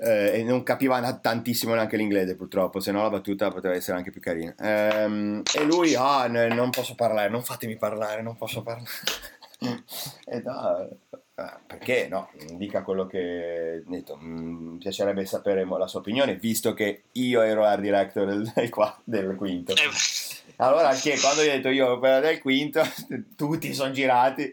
Eh, 0.00 0.40
e 0.40 0.42
non 0.42 0.64
capiva 0.64 1.00
tantissimo 1.14 1.74
neanche 1.74 1.96
l'inglese 1.96 2.34
purtroppo, 2.34 2.80
se 2.80 2.90
no 2.90 3.02
la 3.02 3.10
battuta 3.10 3.50
poteva 3.50 3.74
essere 3.74 3.96
anche 3.96 4.10
più 4.10 4.20
carina. 4.20 4.54
Ehm, 4.58 5.42
e 5.56 5.64
lui, 5.64 5.94
ah, 5.94 6.26
n- 6.26 6.54
non 6.54 6.70
posso 6.70 6.94
parlare, 6.96 7.28
non 7.28 7.44
fatemi 7.44 7.76
parlare, 7.76 8.20
non 8.20 8.36
posso 8.36 8.62
parlare. 8.62 8.88
e 10.26 10.40
no, 10.40 10.88
ah, 11.38 11.60
perché 11.66 12.08
no? 12.08 12.30
Dica 12.52 12.82
quello 12.82 13.06
che 13.06 13.82
detto, 13.86 14.16
mi 14.20 14.78
piacerebbe 14.78 15.24
sapere 15.24 15.64
la 15.64 15.86
sua 15.86 16.00
opinione, 16.00 16.36
visto 16.36 16.74
che 16.74 17.04
io 17.12 17.42
ero 17.42 17.64
art 17.64 17.80
director 17.80 18.26
del, 18.26 18.52
del, 18.54 18.70
del 19.04 19.34
quinto. 19.36 19.72
Eh 19.72 20.26
allora, 20.60 20.88
anche 20.88 21.18
quando 21.20 21.42
gli 21.42 21.48
ho 21.48 21.52
detto 21.52 21.68
io 21.68 21.98
per 22.00 22.20
del 22.20 22.40
quinto, 22.40 22.82
tutti 23.36 23.72
sono 23.72 23.92
girati 23.92 24.52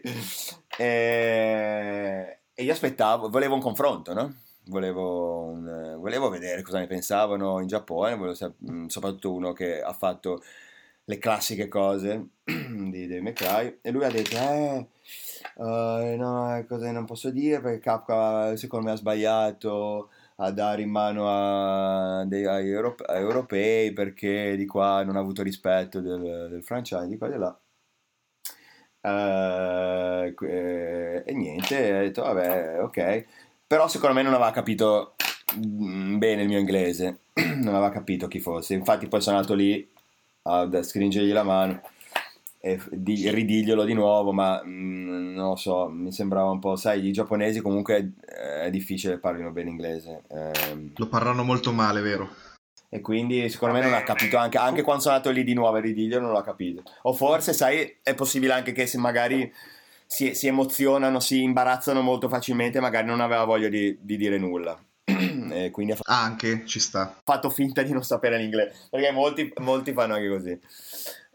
e, 0.78 2.38
e 2.54 2.62
io 2.62 2.72
aspettavo, 2.72 3.28
volevo 3.28 3.54
un 3.54 3.60
confronto, 3.60 4.12
no? 4.12 4.34
volevo, 4.66 5.44
un, 5.44 5.96
volevo, 5.98 6.28
vedere 6.28 6.62
cosa 6.62 6.78
ne 6.78 6.86
pensavano 6.86 7.60
in 7.60 7.66
Giappone, 7.66 8.14
volevo, 8.14 8.54
mm, 8.70 8.86
soprattutto 8.86 9.32
uno 9.32 9.52
che 9.52 9.80
ha 9.80 9.92
fatto 9.92 10.42
le 11.04 11.18
classiche 11.18 11.68
cose 11.68 12.28
di 12.44 13.06
Dave 13.06 13.22
McCray 13.22 13.78
e 13.80 13.90
lui 13.90 14.04
ha 14.04 14.10
detto 14.10 14.36
eh, 14.36 14.86
uh, 15.56 16.16
no, 16.16 16.64
cosa 16.68 16.90
non 16.90 17.04
posso 17.04 17.30
dire 17.30 17.60
perché 17.60 17.80
Capca 17.80 18.56
secondo 18.56 18.86
me 18.86 18.92
ha 18.92 18.96
sbagliato 18.96 20.10
a 20.36 20.50
dare 20.50 20.82
in 20.82 20.90
mano 20.90 21.26
a 21.28 22.24
dei, 22.26 22.44
ai 22.46 22.68
europe, 22.68 23.04
a 23.04 23.16
europei 23.18 23.92
perché 23.92 24.56
di 24.56 24.66
qua 24.66 25.02
non 25.02 25.16
ha 25.16 25.20
avuto 25.20 25.42
rispetto 25.42 26.00
del, 26.00 26.48
del 26.50 26.62
franchise 26.62 27.06
di 27.06 27.16
qua 27.18 27.28
e 27.28 27.30
di 27.32 27.38
là. 27.38 27.58
Uh, 29.06 30.34
e 30.44 31.32
niente, 31.32 31.94
ha 31.94 32.00
detto 32.00 32.22
vabbè, 32.22 32.82
ok. 32.82 33.24
Però 33.66 33.88
secondo 33.88 34.14
me 34.14 34.22
non 34.22 34.34
aveva 34.34 34.50
capito 34.50 35.14
mm, 35.56 36.18
bene 36.18 36.42
il 36.42 36.48
mio 36.48 36.58
inglese, 36.58 37.20
non 37.34 37.74
aveva 37.74 37.90
capito 37.90 38.28
chi 38.28 38.40
fosse, 38.40 38.74
infatti 38.74 39.06
poi 39.08 39.20
sono 39.20 39.36
andato 39.36 39.54
lì 39.54 39.88
a 40.42 40.68
stringergli 40.82 41.32
la 41.32 41.42
mano 41.42 41.80
e 42.58 42.80
di, 42.90 43.30
ridiglielo 43.30 43.84
di 43.84 43.92
nuovo, 43.92 44.32
ma 44.32 44.62
mh, 44.62 44.68
mm, 44.68 45.34
non 45.34 45.48
lo 45.50 45.56
so, 45.56 45.88
mi 45.88 46.12
sembrava 46.12 46.50
un 46.50 46.58
po', 46.58 46.76
sai, 46.76 47.06
i 47.06 47.12
giapponesi 47.12 47.60
comunque 47.60 48.12
eh, 48.26 48.62
è 48.64 48.70
difficile 48.70 49.18
parlino 49.18 49.50
bene 49.50 49.70
inglese. 49.70 50.22
Eh, 50.28 50.90
Lo 50.96 51.08
parlano 51.08 51.44
molto 51.44 51.72
male, 51.72 52.00
vero? 52.00 52.28
E 52.88 53.00
quindi 53.00 53.48
secondo 53.48 53.74
me 53.74 53.82
non 53.82 53.92
ha 53.92 54.02
capito 54.02 54.36
anche, 54.36 54.58
anche 54.58 54.82
quando 54.82 55.02
sono 55.02 55.16
andato 55.16 55.32
lì 55.32 55.44
di 55.44 55.54
nuovo 55.54 55.76
a 55.76 55.80
ridiglielo 55.80 56.20
non 56.20 56.32
l'ha 56.32 56.42
capito. 56.42 56.82
O 57.02 57.12
forse, 57.12 57.52
sai, 57.52 57.98
è 58.02 58.14
possibile 58.14 58.52
anche 58.52 58.72
che 58.72 58.86
se 58.86 58.98
magari 58.98 59.52
si, 60.06 60.34
si, 60.34 60.46
emozionano, 60.46 61.20
si 61.20 61.42
imbarazzano 61.42 62.00
molto 62.00 62.28
facilmente, 62.28 62.80
magari 62.80 63.06
non 63.06 63.20
aveva 63.20 63.44
voglia 63.44 63.68
di, 63.68 63.98
di 64.00 64.16
dire 64.16 64.38
nulla. 64.38 64.78
e 65.04 65.70
quindi 65.70 65.92
ha 65.92 65.96
fatto, 65.96 66.10
ah, 66.10 66.22
anche 66.22 66.64
ci 66.64 66.80
sta. 66.80 67.20
fatto 67.24 67.50
finta 67.50 67.82
di 67.82 67.92
non 67.92 68.02
sapere 68.02 68.38
l'inglese, 68.38 68.88
perché 68.90 69.10
molti, 69.10 69.52
molti 69.58 69.92
fanno 69.92 70.14
anche 70.14 70.28
così. 70.28 70.58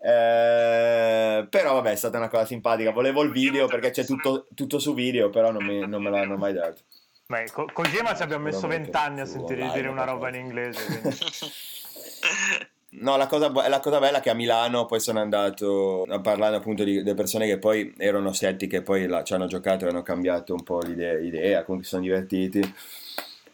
Eh, 0.03 1.45
però 1.47 1.73
vabbè 1.75 1.91
è 1.91 1.95
stata 1.95 2.17
una 2.17 2.29
cosa 2.29 2.45
simpatica. 2.45 2.91
Volevo 2.91 3.21
il 3.21 3.31
video 3.31 3.67
perché 3.67 3.91
c'è 3.91 4.03
tutto, 4.03 4.47
tutto 4.55 4.79
su 4.79 4.93
video 4.93 5.29
però 5.29 5.51
non, 5.51 5.63
mi, 5.63 5.87
non 5.87 6.01
me 6.01 6.09
l'hanno 6.09 6.37
mai 6.37 6.53
dato. 6.53 6.81
Beh, 7.27 7.49
con 7.51 7.85
Gema 7.89 8.13
ci 8.15 8.23
abbiamo 8.23 8.43
messo 8.43 8.67
vent'anni 8.67 9.21
a 9.21 9.25
sentire 9.25 9.71
dire 9.73 9.87
una 9.87 10.03
roba 10.03 10.27
in 10.27 10.35
inglese 10.35 10.81
No, 12.93 13.15
la 13.15 13.27
cosa, 13.27 13.49
la 13.69 13.79
cosa, 13.79 13.99
bella 13.99 14.17
è 14.17 14.21
che 14.21 14.29
a 14.29 14.33
Milano 14.33 14.85
poi 14.85 14.99
sono 14.99 15.21
andato 15.21 16.03
a 16.09 16.19
parlare 16.19 16.57
appunto 16.57 16.83
di, 16.83 17.01
delle 17.03 17.15
persone 17.15 17.47
che 17.47 17.57
poi 17.57 17.93
erano 17.97 18.33
settiche, 18.33 18.81
poi 18.81 19.07
la, 19.07 19.23
ci 19.23 19.33
hanno 19.33 19.47
giocato 19.47 19.85
e 19.85 19.89
hanno 19.89 20.01
cambiato 20.01 20.53
un 20.53 20.61
po' 20.63 20.81
l'idea, 20.81 21.63
comunque 21.63 21.83
si 21.83 21.91
sono 21.91 22.01
divertiti. 22.01 22.59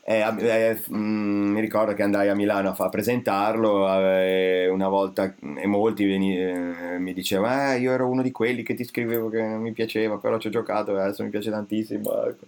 E, 0.10 0.20
eh, 0.40 0.80
mh, 0.88 0.98
mm, 0.98 1.52
mi 1.52 1.60
ricordo 1.60 1.94
che 1.94 2.02
andai 2.02 2.30
a 2.30 2.34
Milano 2.34 2.72
a, 2.72 2.90
presentarlo 2.90 3.86
eh, 4.00 4.70
una 4.70 4.88
volta 4.88 5.36
e 5.58 5.68
molti 5.68 6.06
veni, 6.06 6.40
eh, 6.40 6.98
mi 6.98 7.12
dicevano 7.12 7.74
eh, 7.74 7.80
io 7.80 7.92
ero 7.92 8.08
uno 8.08 8.22
di 8.22 8.32
quelli 8.32 8.64
che 8.64 8.74
ti 8.74 8.86
scrivevo 8.86 9.28
che 9.28 9.42
non 9.42 9.60
mi 9.60 9.74
piaceva 9.74 10.18
però 10.18 10.38
ci 10.38 10.48
ho 10.48 10.50
giocato 10.50 10.96
e 10.96 11.02
adesso 11.02 11.24
mi 11.24 11.30
piace 11.30 11.50
tantissimo 11.50 12.24
ecco. 12.24 12.46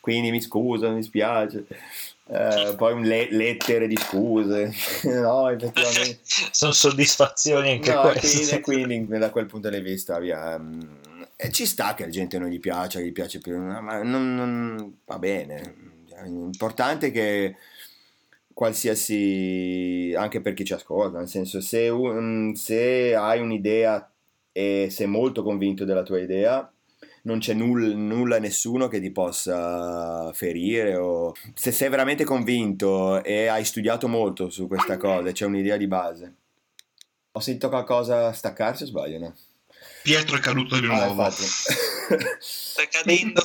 quindi 0.00 0.30
mi 0.30 0.40
scuso 0.40 0.90
mi 0.92 1.02
spiace 1.02 1.66
eh, 2.26 2.74
poi 2.74 3.04
le- 3.04 3.28
lettere 3.30 3.86
di 3.86 3.98
scuse, 3.98 4.72
no, 5.20 5.50
effettivamente. 5.50 6.20
Sono 6.24 6.72
soddisfazioni 6.72 7.72
anche 7.72 7.92
no, 7.92 8.00
queste. 8.00 8.62
Quindi, 8.62 8.94
quindi, 9.04 9.18
da 9.18 9.28
quel 9.28 9.44
punto 9.44 9.68
di 9.68 9.80
vista, 9.80 10.18
via, 10.18 10.54
um, 10.54 11.00
e 11.36 11.52
ci 11.52 11.66
sta 11.66 11.92
che 11.92 12.04
la 12.04 12.10
gente 12.10 12.38
non 12.38 12.48
gli 12.48 12.60
piace, 12.60 13.00
che 13.00 13.08
gli 13.08 13.12
piace 13.12 13.40
più, 13.40 13.58
ma 13.58 14.02
non, 14.02 14.34
non 14.34 14.96
va 15.04 15.18
bene. 15.18 15.83
L'importante 16.22 17.08
è 17.08 17.10
che 17.10 17.56
qualsiasi, 18.52 20.14
anche 20.16 20.40
per 20.40 20.54
chi 20.54 20.64
ci 20.64 20.72
ascolta, 20.72 21.18
nel 21.18 21.28
senso, 21.28 21.60
se, 21.60 21.88
un, 21.88 22.54
se 22.54 23.14
hai 23.14 23.40
un'idea 23.40 24.10
e 24.52 24.88
sei 24.90 25.06
molto 25.06 25.42
convinto 25.42 25.84
della 25.84 26.04
tua 26.04 26.20
idea, 26.20 26.72
non 27.24 27.38
c'è 27.38 27.54
nulla, 27.54 27.94
nulla 27.94 28.38
nessuno 28.38 28.88
che 28.88 29.00
ti 29.00 29.10
possa 29.10 30.32
ferire 30.32 30.96
o 30.96 31.32
se 31.54 31.72
sei 31.72 31.88
veramente 31.88 32.24
convinto 32.24 33.22
e 33.22 33.46
hai 33.46 33.64
studiato 33.64 34.08
molto 34.08 34.50
su 34.50 34.66
questa 34.66 34.96
cosa 34.96 35.32
c'è 35.32 35.46
un'idea 35.46 35.76
di 35.76 35.86
base 35.86 36.34
ho 37.32 37.40
sentito 37.40 37.68
qualcosa 37.68 38.32
staccarsi 38.32 38.82
o 38.82 38.86
sbaglio 38.86 39.18
no? 39.18 39.34
Pietro 40.04 40.36
è 40.36 40.40
caduto 40.40 40.78
di 40.78 40.86
nuovo. 40.86 41.22
ah, 41.22 41.30
sta 41.30 42.82
cadendo. 42.90 43.42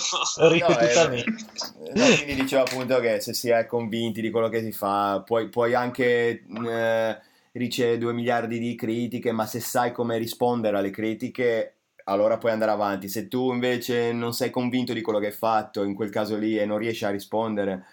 Ripetutamente 0.49 1.32
no, 1.95 2.05
eh, 2.05 2.16
quindi 2.18 2.41
dicevo 2.41 2.64
appunto 2.64 2.99
che 2.99 3.22
se 3.22 3.34
si 3.34 3.47
è 3.47 3.66
convinti 3.66 4.20
di 4.20 4.30
quello 4.30 4.49
che 4.49 4.62
si 4.62 4.74
fa 4.74 5.24
puoi, 5.26 5.47
puoi 5.47 5.74
anche 5.74 6.43
eh, 6.45 7.20
ricevere 7.53 7.97
2 7.97 8.12
miliardi 8.12 8.60
di 8.60 8.76
critiche 8.76 9.32
ma 9.32 9.45
se 9.45 9.62
sai 9.62 9.93
come 9.93 10.18
rispondere 10.18 10.78
alle 10.78 10.89
critiche 10.89 11.76
allora 12.03 12.38
puoi 12.38 12.51
andare 12.51 12.72
avanti. 12.72 13.07
Se 13.07 13.30
tu 13.30 13.53
invece 13.53 14.12
non 14.12 14.34
sei 14.34 14.49
convinto 14.49 14.91
di 14.91 15.01
quello 15.01 15.20
che 15.20 15.28
hai 15.28 15.32
fatto 15.32 15.84
in 15.84 15.93
quel 15.93 16.10
caso 16.10 16.36
lì 16.36 16.57
e 16.57 16.66
non 16.66 16.78
riesci 16.78 17.05
a 17.05 17.10
rispondere, 17.10 17.86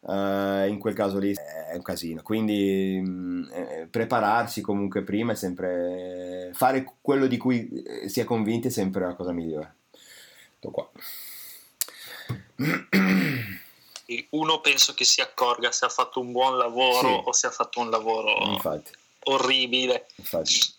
uh, 0.00 0.66
in 0.66 0.78
quel 0.78 0.94
caso 0.94 1.18
lì 1.18 1.32
è 1.32 1.74
un 1.74 1.82
casino. 1.82 2.22
Quindi 2.22 3.00
mh, 3.00 3.08
mm, 3.08 3.44
eh, 3.52 3.88
prepararsi 3.90 4.60
comunque 4.60 5.02
prima 5.02 5.32
è 5.32 5.36
sempre 5.36 6.50
fare 6.52 6.84
quello 7.00 7.26
di 7.26 7.36
cui 7.36 7.68
eh, 7.82 8.08
si 8.08 8.20
è 8.20 8.24
convinti 8.24 8.68
è 8.68 8.70
sempre 8.70 9.04
la 9.04 9.14
cosa 9.14 9.32
migliore. 9.32 9.74
Tutto 10.58 10.70
qua. 10.70 10.90
Uno 14.30 14.60
penso 14.60 14.94
che 14.94 15.04
si 15.04 15.20
accorga 15.20 15.70
se 15.70 15.84
ha 15.84 15.88
fatto 15.88 16.20
un 16.20 16.32
buon 16.32 16.56
lavoro 16.56 17.08
sì. 17.08 17.22
o 17.24 17.32
se 17.32 17.46
ha 17.46 17.50
fatto 17.50 17.80
un 17.80 17.90
lavoro 17.90 18.36
Infatti. 18.46 18.92
orribile. 19.24 20.06
Infatti. 20.16 20.76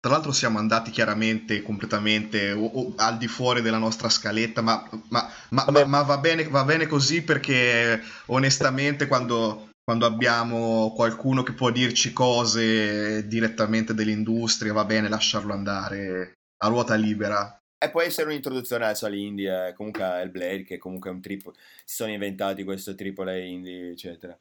Tra 0.00 0.12
l'altro 0.12 0.30
siamo 0.30 0.58
andati 0.60 0.92
chiaramente 0.92 1.60
completamente 1.62 2.52
o, 2.52 2.64
o, 2.64 2.92
al 2.98 3.18
di 3.18 3.26
fuori 3.26 3.62
della 3.62 3.78
nostra 3.78 4.08
scaletta, 4.08 4.62
ma, 4.62 4.88
ma, 5.08 5.28
ma, 5.50 5.84
ma 5.86 6.02
va, 6.02 6.18
bene, 6.18 6.46
va, 6.46 6.62
bene, 6.62 6.86
così 6.86 7.22
perché 7.22 8.00
onestamente 8.26 9.08
quando, 9.08 9.70
quando, 9.82 10.06
abbiamo 10.06 10.92
qualcuno 10.94 11.42
che 11.42 11.52
può 11.52 11.70
dirci 11.70 12.12
cose 12.12 13.26
direttamente 13.26 13.92
dell'industria 13.92 14.72
va 14.72 14.84
bene 14.84 15.08
lasciarlo 15.08 15.52
andare 15.52 16.34
a 16.58 16.68
ruota 16.68 16.94
libera. 16.94 17.58
E 17.76 17.90
può 17.90 18.00
essere 18.00 18.28
un'introduzione 18.28 18.84
adesso 18.84 19.06
all'indie, 19.06 19.74
comunque 19.76 20.04
al 20.04 20.30
Blade 20.30 20.62
che 20.62 20.78
comunque 20.78 21.10
è 21.10 21.12
un 21.12 21.20
triplo, 21.20 21.54
si 21.84 21.96
sono 21.96 22.12
inventati 22.12 22.62
questo 22.62 22.94
triple 22.94 23.44
indie 23.44 23.90
eccetera. 23.90 24.38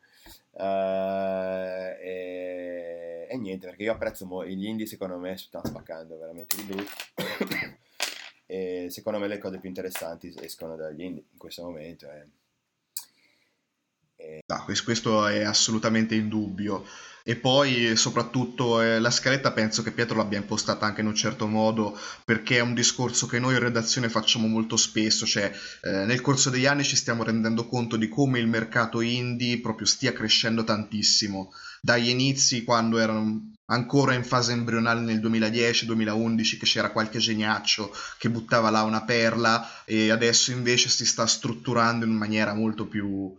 Uh, 0.60 1.94
e, 2.02 3.28
e, 3.30 3.38
niente, 3.38 3.68
perché 3.68 3.84
io 3.84 3.92
apprezzo 3.92 4.26
mo- 4.26 4.44
gli 4.44 4.66
indie, 4.66 4.88
secondo 4.88 5.20
me 5.20 5.38
stanno 5.38 5.68
spaccando 5.68 6.18
veramente 6.18 6.56
di 6.56 6.64
brutto. 6.64 6.92
e 8.48 8.88
secondo 8.90 9.20
me 9.20 9.28
le 9.28 9.38
cose 9.38 9.60
più 9.60 9.70
interessanti 9.70 10.34
escono 10.42 10.76
dagli 10.76 11.04
indie 11.04 11.26
in 11.32 11.38
questo 11.38 11.62
momento. 11.64 12.10
Eh. 12.10 12.28
E... 14.16 14.44
No, 14.48 14.66
questo 14.84 15.28
è 15.28 15.44
assolutamente 15.44 16.16
indubbio. 16.16 16.84
E 17.30 17.36
poi 17.36 17.98
soprattutto 17.98 18.82
eh, 18.82 19.02
la 19.02 19.12
scaletta 19.12 19.52
penso 19.52 19.84
che 19.84 19.92
Pietro 19.92 20.16
l'abbia 20.16 20.38
impostata 20.38 20.86
anche 20.86 21.02
in 21.02 21.08
un 21.08 21.14
certo 21.14 21.46
modo 21.46 22.00
perché 22.24 22.56
è 22.56 22.62
un 22.62 22.74
discorso 22.74 23.28
che 23.28 23.38
noi 23.38 23.56
in 23.56 23.60
redazione 23.60 24.08
facciamo 24.08 24.48
molto 24.48 24.78
spesso, 24.78 25.26
cioè 25.26 25.52
eh, 25.82 26.06
nel 26.06 26.22
corso 26.22 26.50
degli 26.50 26.66
anni 26.66 26.86
ci 26.86 26.96
stiamo 26.96 27.24
rendendo 27.24 27.68
conto 27.68 27.98
di 27.98 28.08
come 28.08 28.40
il 28.40 28.48
mercato 28.48 29.02
indie 29.02 29.60
proprio 29.60 29.86
stia 29.86 30.14
crescendo 30.14 30.64
tantissimo. 30.64 31.52
Dagli 31.82 32.08
inizi 32.08 32.64
quando 32.64 32.98
erano 32.98 33.52
ancora 33.66 34.14
in 34.14 34.24
fase 34.24 34.54
embrionale 34.54 35.02
nel 35.02 35.20
2010-2011 35.20 36.58
che 36.58 36.66
c'era 36.66 36.92
qualche 36.92 37.20
geniaccio 37.20 37.94
che 38.18 38.30
buttava 38.30 38.70
là 38.70 38.84
una 38.84 39.04
perla 39.04 39.84
e 39.84 40.12
adesso 40.12 40.52
invece 40.52 40.88
si 40.88 41.06
sta 41.06 41.28
strutturando 41.28 42.06
in 42.06 42.14
maniera 42.14 42.54
molto 42.54 42.88
più 42.88 43.36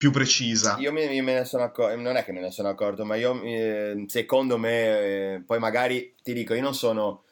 più 0.00 0.10
precisa. 0.10 0.78
Io, 0.78 0.98
io 0.98 1.22
me 1.22 1.34
ne 1.34 1.44
sono 1.44 1.62
accorto, 1.62 1.94
non 2.00 2.16
è 2.16 2.24
che 2.24 2.32
me 2.32 2.40
ne 2.40 2.50
sono 2.50 2.70
accorto, 2.70 3.04
ma 3.04 3.16
io 3.16 3.38
eh, 3.42 4.04
secondo 4.06 4.56
me, 4.56 5.00
eh, 5.34 5.42
poi 5.44 5.58
magari 5.58 6.14
ti 6.22 6.32
dico, 6.32 6.54
io 6.54 6.62
non 6.62 6.74
sono 6.74 7.24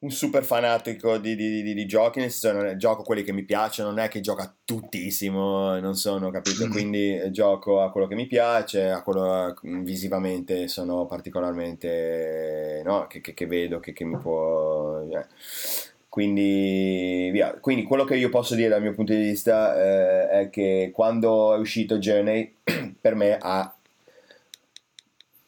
un 0.00 0.10
super 0.10 0.42
fanatico 0.44 1.16
di, 1.18 1.36
di, 1.36 1.62
di, 1.62 1.74
di 1.74 1.86
giochi, 1.86 2.18
nel 2.18 2.32
senso 2.32 2.76
gioco 2.76 3.04
quelli 3.04 3.22
che 3.22 3.30
mi 3.30 3.44
piacciono, 3.44 3.90
non 3.90 4.00
è 4.00 4.08
che 4.08 4.18
gioco 4.18 4.42
a 4.42 4.52
tuttissimo, 4.64 5.78
non 5.78 5.94
sono 5.94 6.32
capito, 6.32 6.66
mm. 6.66 6.70
quindi 6.72 7.20
gioco 7.30 7.80
a 7.80 7.92
quello 7.92 8.08
che 8.08 8.16
mi 8.16 8.26
piace, 8.26 8.90
a 8.90 9.04
quello 9.04 9.54
mm, 9.64 9.84
visivamente 9.84 10.66
sono 10.66 11.06
particolarmente, 11.06 12.82
no, 12.84 13.06
che, 13.06 13.20
che, 13.20 13.32
che 13.32 13.46
vedo, 13.46 13.78
che, 13.78 13.92
che 13.92 14.04
mi 14.04 14.18
può... 14.18 15.06
Eh 16.16 16.22
quindi, 16.22 17.28
via. 17.30 17.52
Quindi 17.60 17.82
quello 17.82 18.04
che 18.04 18.16
io 18.16 18.30
posso 18.30 18.54
dire 18.54 18.70
dal 18.70 18.80
mio 18.80 18.94
punto 18.94 19.12
di 19.12 19.20
vista 19.20 19.76
eh, 19.76 20.28
è 20.28 20.50
che 20.50 20.90
quando 20.94 21.54
è 21.54 21.58
uscito 21.58 21.98
Journey 21.98 22.54
per 22.98 23.14
me 23.14 23.36
ha, 23.38 23.76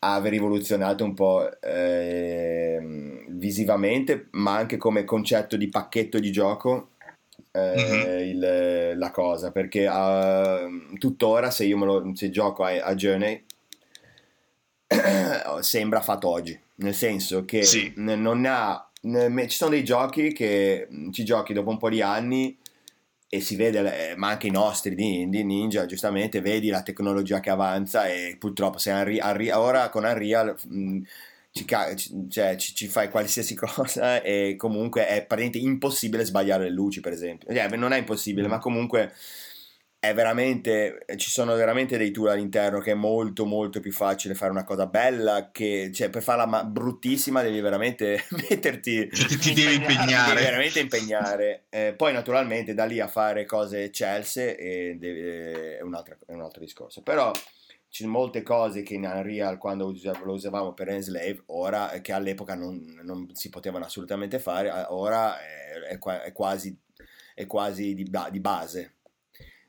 ha 0.01 0.21
rivoluzionato 0.23 1.05
un 1.05 1.15
po' 1.15 1.49
eh, 1.63 3.25
visivamente 3.29 4.29
ma 4.33 4.57
anche 4.57 4.77
come 4.77 5.05
concetto 5.05 5.57
di 5.57 5.69
pacchetto 5.69 6.19
di 6.19 6.31
gioco 6.31 6.91
eh, 7.53 7.75
mm-hmm. 7.77 8.29
il, 8.29 8.99
la 8.99 9.11
cosa 9.11 9.51
perché 9.51 9.87
uh, 9.87 10.97
tuttora 10.99 11.51
se 11.51 11.65
io 11.65 11.79
me 11.79 11.87
lo, 11.87 12.11
se 12.15 12.31
gioco 12.31 12.65
a, 12.65 12.85
a 12.85 12.95
Journey 12.95 13.43
sembra 15.61 16.01
fatto 16.01 16.29
oggi 16.29 16.59
nel 16.77 16.95
senso 16.95 17.45
che 17.45 17.63
sì. 17.63 17.93
n- 17.97 18.21
non 18.21 18.45
ha 18.47 18.88
ci 19.49 19.57
sono 19.57 19.71
dei 19.71 19.85
giochi 19.85 20.33
che 20.33 20.89
mm, 20.91 21.11
ci 21.11 21.25
giochi 21.25 21.53
dopo 21.53 21.71
un 21.71 21.79
po' 21.79 21.89
di 21.89 22.03
anni 22.03 22.57
e 23.31 23.41
si 23.41 23.57
vede, 23.57 24.15
ma 24.17 24.29
anche 24.29 24.47
i 24.47 24.51
nostri 24.51 24.95
di, 24.95 25.29
di 25.29 25.45
Ninja, 25.45 25.85
giustamente, 25.85 26.41
vedi 26.41 26.71
la 26.71 26.83
tecnologia 26.83 27.41
che 27.41 27.51
avanza 27.51 28.07
e 28.07 28.37
purtroppo 28.39 28.79
se 28.79 28.91
Unreal, 28.91 29.33
Unreal, 29.33 29.61
ora 29.61 29.89
con 29.91 30.05
Unreal 30.05 30.57
mh, 30.67 30.79
mm, 30.79 31.03
ci, 31.53 31.67
cioè, 32.29 32.57
ci, 32.57 32.75
ci, 32.75 32.87
fai 32.87 33.11
qualsiasi 33.11 33.55
cosa 33.57 34.23
e 34.23 34.55
comunque 34.57 35.07
è 35.07 35.25
praticamente 35.25 35.59
impossibile 35.59 36.25
sbagliare 36.25 36.65
le 36.65 36.71
luci, 36.71 37.01
per 37.01 37.13
esempio. 37.13 37.53
Cioè, 37.53 37.69
non 37.77 37.93
è 37.93 37.99
impossibile, 37.99 38.47
mm. 38.47 38.51
ma 38.51 38.59
comunque 38.59 39.13
è 40.01 40.15
veramente 40.15 41.05
ci 41.17 41.29
sono 41.29 41.57
veramente 41.57 41.99
dei 41.99 42.13
tool 42.13 42.29
all'interno 42.29 42.79
che 42.79 42.93
è 42.93 42.95
molto 42.95 43.45
molto 43.45 43.81
più 43.81 43.93
facile 43.93 44.35
fare 44.35 44.53
una 44.53 44.63
cosa 44.63 44.87
bella 44.87 45.51
che 45.51 45.91
cioè 45.93 46.09
per 46.09 46.23
farla 46.23 46.47
ma- 46.47 46.65
bruttissima 46.65 47.43
devi 47.43 47.61
veramente 47.61 48.25
metterti 48.49 49.09
ti, 49.09 49.39
ti 49.39 49.53
devi 49.55 49.75
impegnare. 49.75 50.35
devi 50.35 50.45
veramente 50.45 50.81
impegnare. 50.81 51.65
Eh, 51.69 51.95
poi 51.97 52.13
naturalmente 52.13 52.75
da 52.75 52.85
lì 52.85 53.01
a 53.01 53.09
fare 53.09 53.45
cose 53.45 53.85
eccelse 53.85 54.55
è, 54.55 55.81
un 55.83 55.95
altro, 55.95 56.17
è 56.27 56.33
un 56.33 56.43
altro 56.43 56.61
discorso. 56.61 57.03
Però 57.03 57.33
ci 57.89 58.03
sono 58.03 58.13
molte 58.13 58.43
cose 58.43 58.83
che 58.83 58.95
in 58.95 59.05
Unreal 59.05 59.59
quando 59.59 59.93
lo 60.23 60.33
usavamo 60.33 60.75
per 60.75 60.91
Enslave 60.91 61.43
ora 61.47 61.89
che 62.03 62.13
all'epoca 62.13 62.55
non, 62.55 63.01
non 63.03 63.35
si 63.35 63.49
potevano 63.49 63.87
assolutamente 63.87 64.39
fare 64.39 64.71
ora 64.89 65.41
è, 65.41 65.97
è, 65.97 65.99
è 65.99 66.33
quasi, 66.33 66.79
è 67.35 67.47
quasi 67.47 67.95
di, 67.95 68.09
di 68.31 68.41
base 68.41 68.98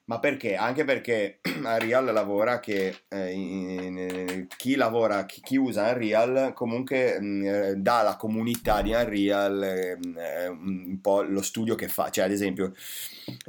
ma 0.09 0.17
perché? 0.17 0.55
Anche 0.55 0.85
perché 0.85 1.37
Unreal 1.63 2.11
lavora 2.11 2.59
che 2.59 3.01
eh, 3.09 3.31
in, 3.31 3.97
in, 3.97 4.47
chi 4.57 4.73
lavora, 4.73 5.23
chi, 5.25 5.39
chi, 5.39 5.55
usa 5.55 5.91
Unreal 5.91 6.53
comunque 6.55 7.19
mh, 7.19 7.25
mm, 7.25 7.45
eh, 7.45 7.75
dà 7.75 7.99
alla 7.99 8.15
comunità 8.15 8.81
di 8.81 8.91
Unreal 8.91 9.61
eh, 9.61 10.47
un 10.47 10.97
po' 10.99 11.21
lo 11.21 11.43
studio 11.43 11.75
che 11.75 11.87
fa, 11.87 12.09
cioè 12.09 12.25
ad 12.25 12.31
esempio 12.31 12.73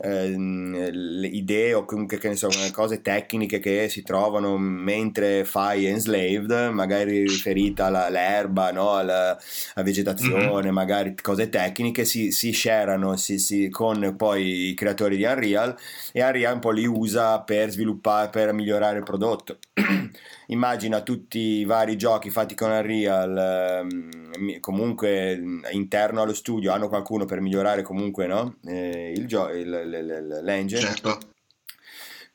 eh, 0.02 0.34
le 0.36 1.26
idee 1.28 1.72
o 1.72 1.86
comunque 1.86 2.18
che 2.18 2.28
ne 2.28 2.36
so, 2.36 2.48
cose 2.72 3.00
tecniche 3.00 3.58
che 3.58 3.88
si 3.88 4.02
trovano 4.02 4.58
mentre 4.58 5.46
fai 5.46 5.86
Enslaved, 5.86 6.68
magari 6.72 7.22
riferita 7.22 7.86
all'erba, 7.86 8.70
no? 8.70 8.96
alla, 8.96 9.30
alla 9.30 9.84
vegetazione, 9.84 10.64
mm-hmm. 10.64 10.74
magari 10.74 11.14
cose 11.22 11.48
tecniche, 11.48 12.04
si, 12.04 12.32
si 12.32 12.52
shareano 12.52 13.16
si, 13.16 13.38
si, 13.38 13.70
con 13.70 14.14
poi 14.14 14.68
i 14.68 14.74
creatori 14.74 15.16
di 15.16 15.24
Unreal 15.24 15.74
e 16.12 16.22
Unreal 16.22 16.49
un 16.52 16.60
po' 16.60 16.70
li 16.70 16.86
usa 16.86 17.40
per 17.40 17.70
sviluppare, 17.70 18.30
per 18.30 18.52
migliorare 18.52 18.98
il 18.98 19.04
prodotto. 19.04 19.58
Immagina 20.48 21.02
tutti 21.02 21.38
i 21.38 21.64
vari 21.64 21.96
giochi 21.96 22.30
fatti 22.30 22.54
con 22.54 22.70
Unreal, 22.70 23.36
ehm, 23.36 24.60
comunque 24.60 25.40
interno 25.70 26.22
allo 26.22 26.34
studio, 26.34 26.72
hanno 26.72 26.88
qualcuno 26.88 27.24
per 27.24 27.40
migliorare 27.40 27.82
comunque 27.82 28.26
no? 28.26 28.56
eh, 28.66 29.12
il 29.16 29.26
gio- 29.26 29.50
il, 29.50 30.40
l'engine. 30.42 30.80
Certo 30.80 31.18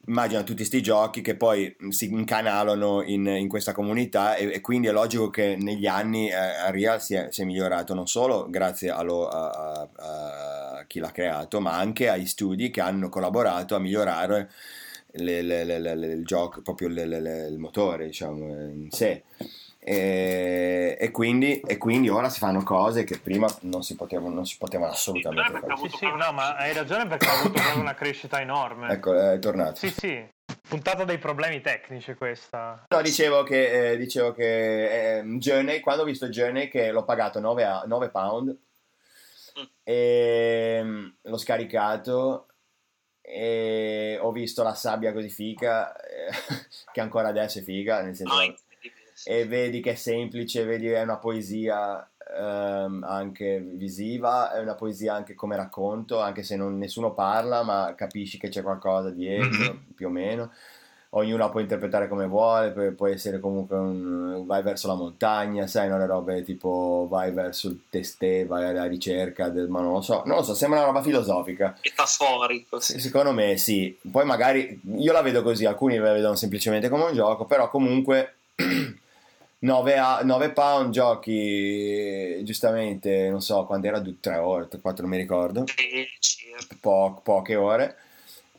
immagina 0.08 0.42
tutti 0.42 0.58
questi 0.58 0.82
giochi 0.82 1.22
che 1.22 1.36
poi 1.36 1.76
si 1.90 2.06
incanalano 2.06 3.02
in, 3.04 3.26
in 3.26 3.48
questa 3.48 3.74
comunità 3.74 4.36
e, 4.36 4.54
e, 4.54 4.62
quindi 4.62 4.88
è 4.88 4.92
logico 4.92 5.30
che 5.30 5.56
negli 5.60 5.88
anni 5.88 6.30
eh, 6.30 6.68
Unreal 6.68 7.02
si 7.02 7.16
è, 7.16 7.28
si 7.32 7.42
è, 7.42 7.46
migliorato 7.46 7.94
non 7.94 8.08
solo 8.08 8.48
grazie 8.50 8.90
allo, 8.90 9.28
a, 9.28 9.50
a, 9.50 9.90
a, 9.96 10.86
chi 10.88 11.00
l'ha 11.00 11.12
creato 11.12 11.60
ma 11.60 11.78
anche 11.78 12.10
agli 12.10 12.28
studi 12.28 12.70
che 12.70 12.82
hanno 12.82 13.10
collaborato 13.10 13.76
a 13.76 13.80
migliorare 13.80 14.52
le, 15.18 15.42
le, 15.42 15.64
le, 15.64 16.08
il 16.08 16.26
gioco, 16.26 16.62
proprio 16.62 16.90
il 16.90 17.56
motore 17.58 18.06
diciamo 18.06 18.48
in 18.70 18.90
sé 18.92 19.24
e, 19.88 20.98
e, 21.00 21.12
quindi, 21.12 21.60
e, 21.60 21.78
quindi, 21.78 22.10
ora 22.10 22.28
si 22.30 22.40
fanno 22.40 22.64
cose 22.64 23.04
che 23.04 23.20
prima 23.20 23.48
non 23.62 23.84
si 23.84 23.96
potevano, 23.96 24.34
non 24.34 24.48
si 24.48 24.58
potevano 24.58 24.92
assolutamente 24.92 25.60
fare. 25.60 25.78
Sì, 25.78 25.98
sì, 25.98 26.06
no, 26.08 26.32
ma 26.32 26.56
hai 26.56 26.74
ragione 26.74 27.06
perché 27.06 27.28
ha 27.28 27.40
avuto 27.40 27.62
una 27.78 27.94
crescita 27.94 28.42
enorme. 28.42 28.90
Ecco, 28.90 29.14
è 29.14 29.38
tornato. 29.38 29.76
Sì, 29.76 29.92
sì. 29.92 30.28
Puntata 30.68 31.04
dei 31.04 31.20
problemi 31.20 31.62
tecnici 31.62 32.16
questa. 32.16 32.86
No, 32.88 33.02
dicevo 33.04 33.44
che, 33.44 33.92
eh, 33.92 33.98
dicevo 33.98 34.32
che 34.32 35.20
eh, 35.20 35.24
Journey, 35.38 35.82
quando 35.82 36.02
ho 36.02 36.06
visto 36.06 36.30
Journey 36.30 36.68
che 36.68 36.90
l'ho 36.90 37.04
pagato 37.06 37.40
9, 37.40 37.64
a, 37.64 37.84
9 37.86 38.10
pound 38.10 38.58
mm. 39.60 39.64
e 39.84 40.82
mm, 40.84 41.08
l'ho 41.22 41.38
scaricato 41.38 42.48
e 43.22 44.18
ho 44.20 44.32
visto 44.32 44.64
la 44.64 44.74
sabbia 44.74 45.14
così 45.14 45.30
figa 45.30 45.96
eh, 45.96 46.32
che 46.92 47.02
ancora 47.02 47.28
adesso 47.28 47.60
è 47.60 47.62
figa, 47.62 48.02
nel 48.02 48.16
senso... 48.16 48.34
Oh, 48.34 48.56
e 49.24 49.46
vedi 49.46 49.80
che 49.82 49.92
è 49.92 49.96
semplice, 49.96 50.66
vedi 50.66 50.88
è 50.88 51.02
una 51.02 51.18
poesia 51.18 52.08
ehm, 52.38 53.04
anche 53.08 53.60
visiva, 53.60 54.54
è 54.54 54.60
una 54.60 54.76
poesia 54.76 55.14
anche 55.14 55.34
come 55.36 55.56
racconto, 55.56 56.20
anche 56.20 56.44
se 56.44 56.56
non, 56.56 56.78
nessuno 56.78 57.14
parla, 57.14 57.64
ma 57.64 57.94
capisci 57.96 58.38
che 58.38 58.50
c'è 58.50 58.62
qualcosa 58.62 59.10
dietro, 59.10 59.50
mm-hmm. 59.50 59.78
più 59.96 60.08
o 60.08 60.12
meno. 60.12 60.52
Ognuno 61.12 61.38
la 61.38 61.50
può 61.50 61.62
interpretare 61.62 62.10
come 62.10 62.28
vuole, 62.28 62.72
può, 62.72 62.92
può 62.92 63.08
essere 63.08 63.40
comunque 63.40 63.78
un 63.78 64.46
vai 64.46 64.62
verso 64.62 64.88
la 64.88 64.96
montagna, 64.96 65.66
sai, 65.66 65.88
non 65.88 66.00
le 66.00 66.08
robe 66.08 66.44
tipo 66.44 67.08
vai 67.10 67.32
verso 67.32 67.70
il 67.70 67.84
testè, 67.90 68.46
vai 68.46 68.66
alla 68.66 68.86
ricerca 68.86 69.48
del, 69.48 69.70
ma 69.70 69.80
non 69.80 69.94
lo 69.94 70.02
so, 70.02 70.24
non 70.26 70.36
lo 70.36 70.44
so, 70.44 70.54
sembra 70.54 70.80
una 70.80 70.88
roba 70.88 71.02
filosofica. 71.02 71.78
Metaforico. 71.82 72.82
Sì. 72.82 73.00
Secondo 73.00 73.32
me 73.32 73.56
sì. 73.56 73.98
Poi 74.12 74.26
magari 74.26 74.82
io 74.98 75.14
la 75.14 75.22
vedo 75.22 75.42
così, 75.42 75.64
alcuni 75.64 75.96
la 75.96 76.12
vedono 76.12 76.36
semplicemente 76.36 76.90
come 76.90 77.06
un 77.06 77.14
gioco, 77.14 77.46
però 77.46 77.70
comunque 77.70 78.36
9, 79.60 79.98
a, 79.98 80.22
9 80.24 80.52
pound 80.52 80.92
giochi 80.92 82.44
giustamente 82.44 83.30
non 83.30 83.42
so 83.42 83.66
quando 83.66 83.88
era 83.88 84.02
3 84.02 84.38
ore 84.38 84.68
4 84.68 85.02
non 85.02 85.12
mi 85.12 85.18
ricordo. 85.18 85.64
Po- 86.80 87.20
poche 87.24 87.56
ore. 87.56 87.96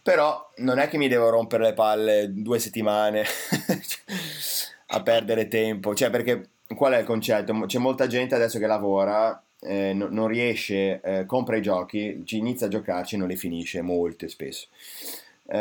Però 0.02 0.52
non 0.58 0.78
è 0.78 0.88
che 0.88 0.98
mi 0.98 1.08
devo 1.08 1.28
rompere 1.30 1.64
le 1.64 1.72
palle 1.74 2.32
due 2.32 2.58
settimane 2.58 3.24
a 4.88 5.02
perdere 5.02 5.48
tempo. 5.48 5.94
Cioè 5.94 6.10
perché 6.10 6.48
qual 6.76 6.92
è 6.92 6.98
il 6.98 7.04
concetto? 7.04 7.52
C'è 7.66 7.78
molta 7.78 8.06
gente 8.06 8.34
adesso 8.34 8.58
che 8.58 8.66
lavora 8.66 9.40
eh, 9.60 9.92
no, 9.94 10.08
non 10.10 10.28
riesce 10.28 11.00
eh, 11.02 11.26
compra 11.26 11.56
i 11.56 11.62
giochi 11.62 12.22
ci 12.24 12.36
inizia 12.36 12.66
a 12.66 12.70
giocarci 12.70 13.14
e 13.14 13.18
non 13.18 13.28
li 13.28 13.36
finisce 13.36 13.80
molte 13.80 14.28
spesso 14.28 14.68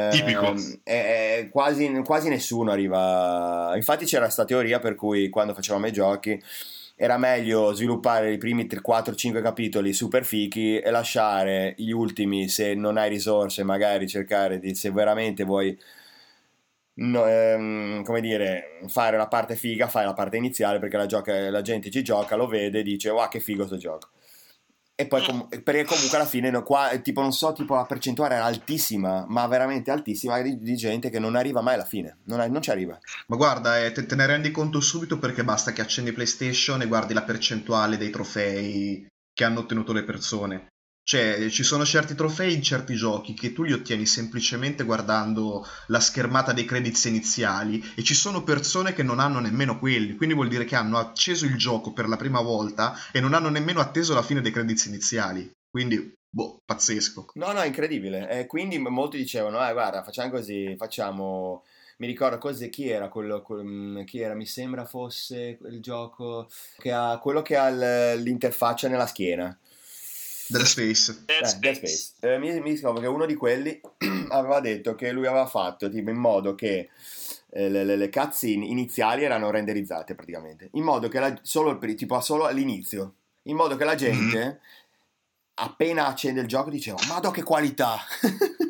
Tipico. 0.10 0.56
Eh, 0.84 1.50
quasi, 1.52 1.92
quasi, 2.04 2.30
nessuno 2.30 2.72
arriva. 2.72 3.74
Infatti, 3.76 4.06
c'era 4.06 4.24
questa 4.24 4.46
teoria 4.46 4.80
per 4.80 4.96
cui 4.96 5.30
quando 5.30 5.54
facevamo 5.54 5.88
i 5.88 5.92
giochi 5.92 6.42
era 6.98 7.18
meglio 7.18 7.74
sviluppare 7.74 8.32
i 8.32 8.38
primi 8.38 8.66
4-5 8.66 9.42
capitoli 9.42 9.92
super 9.92 10.24
fichi 10.24 10.80
e 10.80 10.90
lasciare 10.92 11.74
gli 11.78 11.92
ultimi 11.92 12.48
se 12.48 12.74
non 12.74 12.98
hai 12.98 13.10
risorse 13.10 13.64
magari 13.64 14.08
cercare 14.08 14.60
di 14.60 14.74
se 14.76 14.92
veramente 14.92 15.44
vuoi 15.44 15.78
no, 16.98 17.26
ehm, 17.28 18.04
come 18.04 18.22
dire 18.22 18.80
fare 18.88 19.18
la 19.18 19.28
parte 19.28 19.56
figa 19.58 19.90
fai 19.90 20.06
la 20.06 20.14
parte 20.14 20.38
iniziale 20.38 20.80
perché 20.80 20.96
la, 20.96 21.06
gioca, 21.06 21.50
la 21.50 21.62
gente 21.62 21.90
ci 21.92 22.02
gioca 22.02 22.38
lo 22.38 22.48
vede 22.48 22.80
e 22.80 22.84
dice 22.84 23.10
wow 23.10 23.28
che 23.28 23.42
figo 23.42 23.66
sto 23.66 23.78
gioco 23.78 24.12
e 24.98 25.08
poi 25.08 25.24
com- 25.24 25.48
perché 25.50 25.84
comunque 25.84 26.18
alla 26.18 26.26
fine 26.26 26.50
no, 26.50 26.64
qua 26.64 26.90
tipo 27.02 27.22
non 27.22 27.34
so 27.34 27.52
tipo 27.52 27.76
la 27.76 27.86
percentuale 27.86 28.36
era 28.36 28.46
altissima 28.46 29.26
ma 29.28 29.46
veramente 29.48 29.92
altissima 29.92 30.42
di, 30.42 30.58
di 30.58 30.76
gente 30.76 31.10
che 31.10 31.20
non 31.20 31.36
arriva 31.36 31.62
mai 31.62 31.74
alla 31.74 31.86
fine. 31.86 32.18
Non, 32.26 32.40
è, 32.40 32.48
non 32.48 32.62
ci 32.62 32.72
arriva. 32.72 32.98
Ma 33.28 33.36
guarda 33.36 33.84
eh, 33.84 33.92
te, 33.92 34.06
te, 34.06 34.16
ne 34.16 34.26
rendi 34.26 34.52
conto 34.52 34.80
subito 34.80 35.20
perché 35.20 35.44
basta 35.44 35.74
che 35.74 35.82
accendi 35.82 36.14
PlayStation 36.14 36.82
e 36.82 36.88
guardi 36.88 37.14
la 37.14 37.24
percentuale 37.24 37.98
dei 37.98 38.10
trofei 38.10 39.06
che 39.34 39.44
hanno 39.44 39.60
ottenuto 39.60 39.92
le 39.92 40.04
persone 40.04 40.68
cioè, 41.08 41.50
ci 41.50 41.62
sono 41.62 41.86
certi 41.86 42.16
trofei 42.16 42.56
in 42.56 42.64
certi 42.64 42.96
giochi 42.96 43.36
che 43.36 43.54
tu 43.54 43.62
li 43.62 43.74
ottieni 43.74 44.08
semplicemente 44.08 44.84
guardando 44.84 45.64
la 45.88 46.00
schermata 46.00 46.52
dei 46.52 46.66
credits 46.66 47.06
iniziali 47.06 47.80
e 47.96 48.02
ci 48.02 48.16
sono 48.16 48.44
persone 48.44 48.92
che 48.92 49.04
non 49.04 49.20
hanno 49.20 49.40
nemmeno 49.40 49.78
quelli, 49.78 50.16
quindi 50.16 50.34
vuol 50.34 50.48
dire 50.48 50.66
che 50.66 50.76
hanno 50.76 50.98
acceso 50.98 51.46
il 51.46 51.58
gioco 51.58 51.94
per 51.94 52.08
la 52.08 52.18
prima 52.18 52.42
volta 52.42 52.96
e 53.12 53.20
non 53.20 53.36
hanno 53.36 53.50
nemmeno 53.50 53.82
atteso 53.82 54.16
la 54.16 54.24
fine 54.24 54.42
dei 54.42 54.52
credits 54.52 54.86
iniziali. 54.86 55.52
Quindi, 55.70 56.12
boh, 56.28 56.58
pazzesco. 56.66 57.28
No, 57.36 57.52
no, 57.52 57.62
incredibile. 57.62 58.28
E 58.28 58.48
quindi 58.48 58.80
molti 58.80 59.18
dicevano, 59.18 59.58
eh, 59.68 59.74
guarda, 59.74 60.02
facciamo 60.02 60.32
così, 60.32 60.76
facciamo 60.76 61.64
mi 61.98 62.08
ricordo 62.08 62.40
così 62.40 62.70
chi 62.70 62.90
era 62.90 63.10
quello, 63.10 63.44
quello, 63.44 64.04
chi 64.06 64.22
era 64.22 64.34
mi 64.34 64.48
sembra 64.48 64.86
fosse 64.86 65.60
il 65.70 65.80
gioco 65.82 66.50
che 66.78 66.92
ha 66.92 67.20
quello 67.20 67.44
che 67.44 67.56
ha 67.56 67.70
l'interfaccia 68.16 68.88
nella 68.88 69.06
schiena 69.06 69.56
Dead 70.48 70.64
Space. 70.64 71.24
Dead 71.26 71.44
eh, 71.44 71.48
Space. 71.48 71.60
Dead 71.60 71.76
Space. 71.76 72.14
Eh, 72.22 72.38
mi, 72.38 72.60
mi 72.60 72.72
ricordo 72.72 73.00
che 73.00 73.08
uno 73.08 73.26
di 73.26 73.36
quelli 73.36 73.80
aveva 74.30 74.60
detto 74.60 74.96
che 74.96 75.12
lui 75.12 75.28
aveva 75.28 75.48
fatto 75.48 75.90
tipo 75.90 76.10
in 76.10 76.18
modo 76.18 76.56
che 76.56 76.90
eh, 77.52 77.70
le, 77.70 77.84
le, 77.84 77.96
le 77.96 78.10
cutscene 78.10 78.66
iniziali 78.66 79.24
erano 79.24 79.50
renderizzate 79.50 80.16
praticamente, 80.16 80.70
in 80.74 80.84
modo 80.84 81.08
che 81.08 81.20
la, 81.20 81.38
solo, 81.42 81.78
tipo, 81.78 82.20
solo 82.20 82.46
all'inizio, 82.46 83.14
in 83.44 83.56
modo 83.56 83.76
che 83.76 83.86
la 83.86 83.96
gente 83.96 84.38
mm-hmm. 84.38 84.56
appena 85.56 86.08
accende 86.08 86.42
il 86.42 86.48
gioco 86.48 86.70
diceva 86.70 86.98
Madò 87.08 87.32
che 87.32 87.44
qualità! 87.44 87.98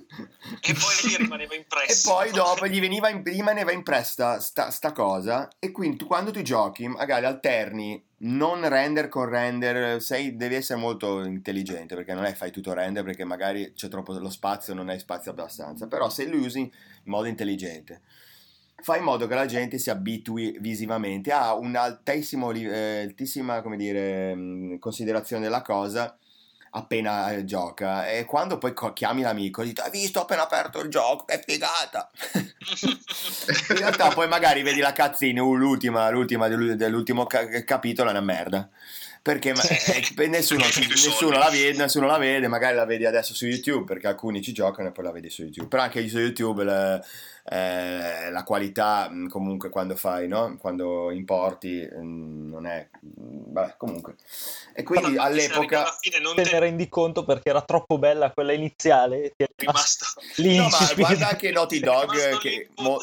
e 0.62 0.74
poi 0.74 1.10
gli 1.10 1.16
rimaneva 1.18 1.56
impressa. 1.56 2.10
E 2.10 2.14
poi 2.14 2.32
dopo 2.32 2.68
gli 2.68 2.80
veniva 2.80 3.10
in, 3.10 3.24
rimaneva 3.24 3.72
impressa 3.72 4.40
sta, 4.40 4.70
sta 4.70 4.92
cosa 4.92 5.50
e 5.60 5.72
quindi 5.72 5.98
tu, 5.98 6.06
quando 6.06 6.32
tu 6.32 6.42
giochi 6.42 6.88
magari 6.88 7.26
alterni 7.26 8.04
non 8.26 8.68
render 8.68 9.08
con 9.08 9.26
render, 9.26 10.02
sei, 10.02 10.36
devi 10.36 10.56
essere 10.56 10.80
molto 10.80 11.24
intelligente 11.24 11.96
perché 11.96 12.14
non 12.14 12.26
è 12.26 12.34
fai 12.34 12.52
tutto 12.52 12.74
render 12.74 13.04
perché 13.04 13.24
magari 13.24 13.74
c'è 13.74 13.88
troppo 13.88 14.14
lo 14.18 14.30
spazio, 14.30 14.74
non 14.74 14.90
hai 14.90 15.00
spazio 15.00 15.32
abbastanza, 15.32 15.88
però 15.88 16.10
se 16.10 16.26
lo 16.28 16.38
usi 16.38 16.60
in 16.60 16.72
modo 17.06 17.28
intelligente 17.28 18.02
fai 18.82 19.00
in 19.00 19.06
modo 19.06 19.26
che 19.26 19.36
la 19.36 19.46
gente 19.46 19.78
si 19.80 19.90
abitui 19.90 20.58
visivamente. 20.60 21.32
A 21.32 21.56
un'altissima 21.56 22.52
eh, 22.52 23.14
dire, 23.76 24.78
considerazione 24.80 25.42
della 25.42 25.62
cosa 25.62 26.16
appena 26.76 27.32
eh, 27.32 27.46
gioca 27.46 28.08
e 28.08 28.26
quando 28.26 28.58
poi 28.58 28.74
chiami 28.94 29.22
l'amico 29.22 29.64
dici 29.64 29.82
hai 29.82 29.90
visto 29.90 30.20
ho 30.20 30.24
appena 30.24 30.44
aperto 30.44 30.82
il 30.82 30.90
gioco 30.90 31.26
che 31.26 31.42
figata. 31.46 32.10
In 33.70 33.78
realtà 33.78 34.10
poi 34.10 34.28
magari 34.28 34.62
vedi 34.62 34.80
la 34.80 34.94
cazzina 34.94 35.42
uh, 35.42 35.56
l'ultima, 35.56 36.10
l'ultima 36.10 36.48
dell'ultimo 36.48 37.26
ca- 37.26 37.64
capitolo 37.64 38.10
è 38.10 38.12
una 38.12 38.22
merda. 38.22 38.70
Perché 39.22 39.54
eh, 39.54 40.28
nessuno, 40.28 40.66
nessuno, 40.66 41.38
la 41.40 41.50
vede, 41.50 41.76
nessuno 41.76 42.06
la 42.06 42.20
vede 42.20 42.48
magari 42.48 42.76
la 42.76 42.86
vedi 42.86 43.08
adesso 43.08 43.34
su 43.34 43.48
YouTube 43.48 43.84
perché 43.86 44.06
alcuni 44.06 44.40
ci 44.40 44.54
giocano 44.54 44.90
e 44.90 44.92
poi 44.92 45.04
la 45.04 45.12
vedi 45.12 45.32
su 45.32 45.42
YouTube. 45.42 45.68
Però 45.68 45.82
anche 45.82 46.08
su 46.08 46.20
YouTube 46.20 46.64
le, 46.64 47.04
eh, 47.48 48.32
la 48.32 48.44
qualità 48.44 49.08
mm, 49.08 49.28
comunque 49.28 49.70
quando 49.70 49.96
fai, 49.96 50.28
no? 50.28 50.58
quando 50.58 51.12
importi 51.12 51.88
mm, 51.96 52.50
non 52.50 52.66
è... 52.66 52.90
Mm, 53.06 53.54
vabbè, 53.54 53.76
comunque. 53.78 54.16
E 54.74 54.82
quindi 54.82 55.12
Però, 55.12 55.24
all'epoca... 55.24 55.86
Non 56.22 56.34
te 56.36 56.44
ne 56.44 56.60
rendi 56.60 56.90
conto 56.90 57.24
perché 57.24 57.50
era 57.50 57.62
troppo 57.62 58.00
bella 58.00 58.32
quella 58.32 58.52
iniziale. 58.52 59.34
Ti 59.36 59.44
è 59.44 59.48
rimasto... 59.58 60.06
Lì 60.38 60.58
no, 60.58 60.70
ma 60.70 60.92
guarda 60.96 61.30
anche 61.30 61.52
Naughty 61.52 61.80
Dog, 61.80 62.40
che, 62.40 62.70
mo, 62.78 62.98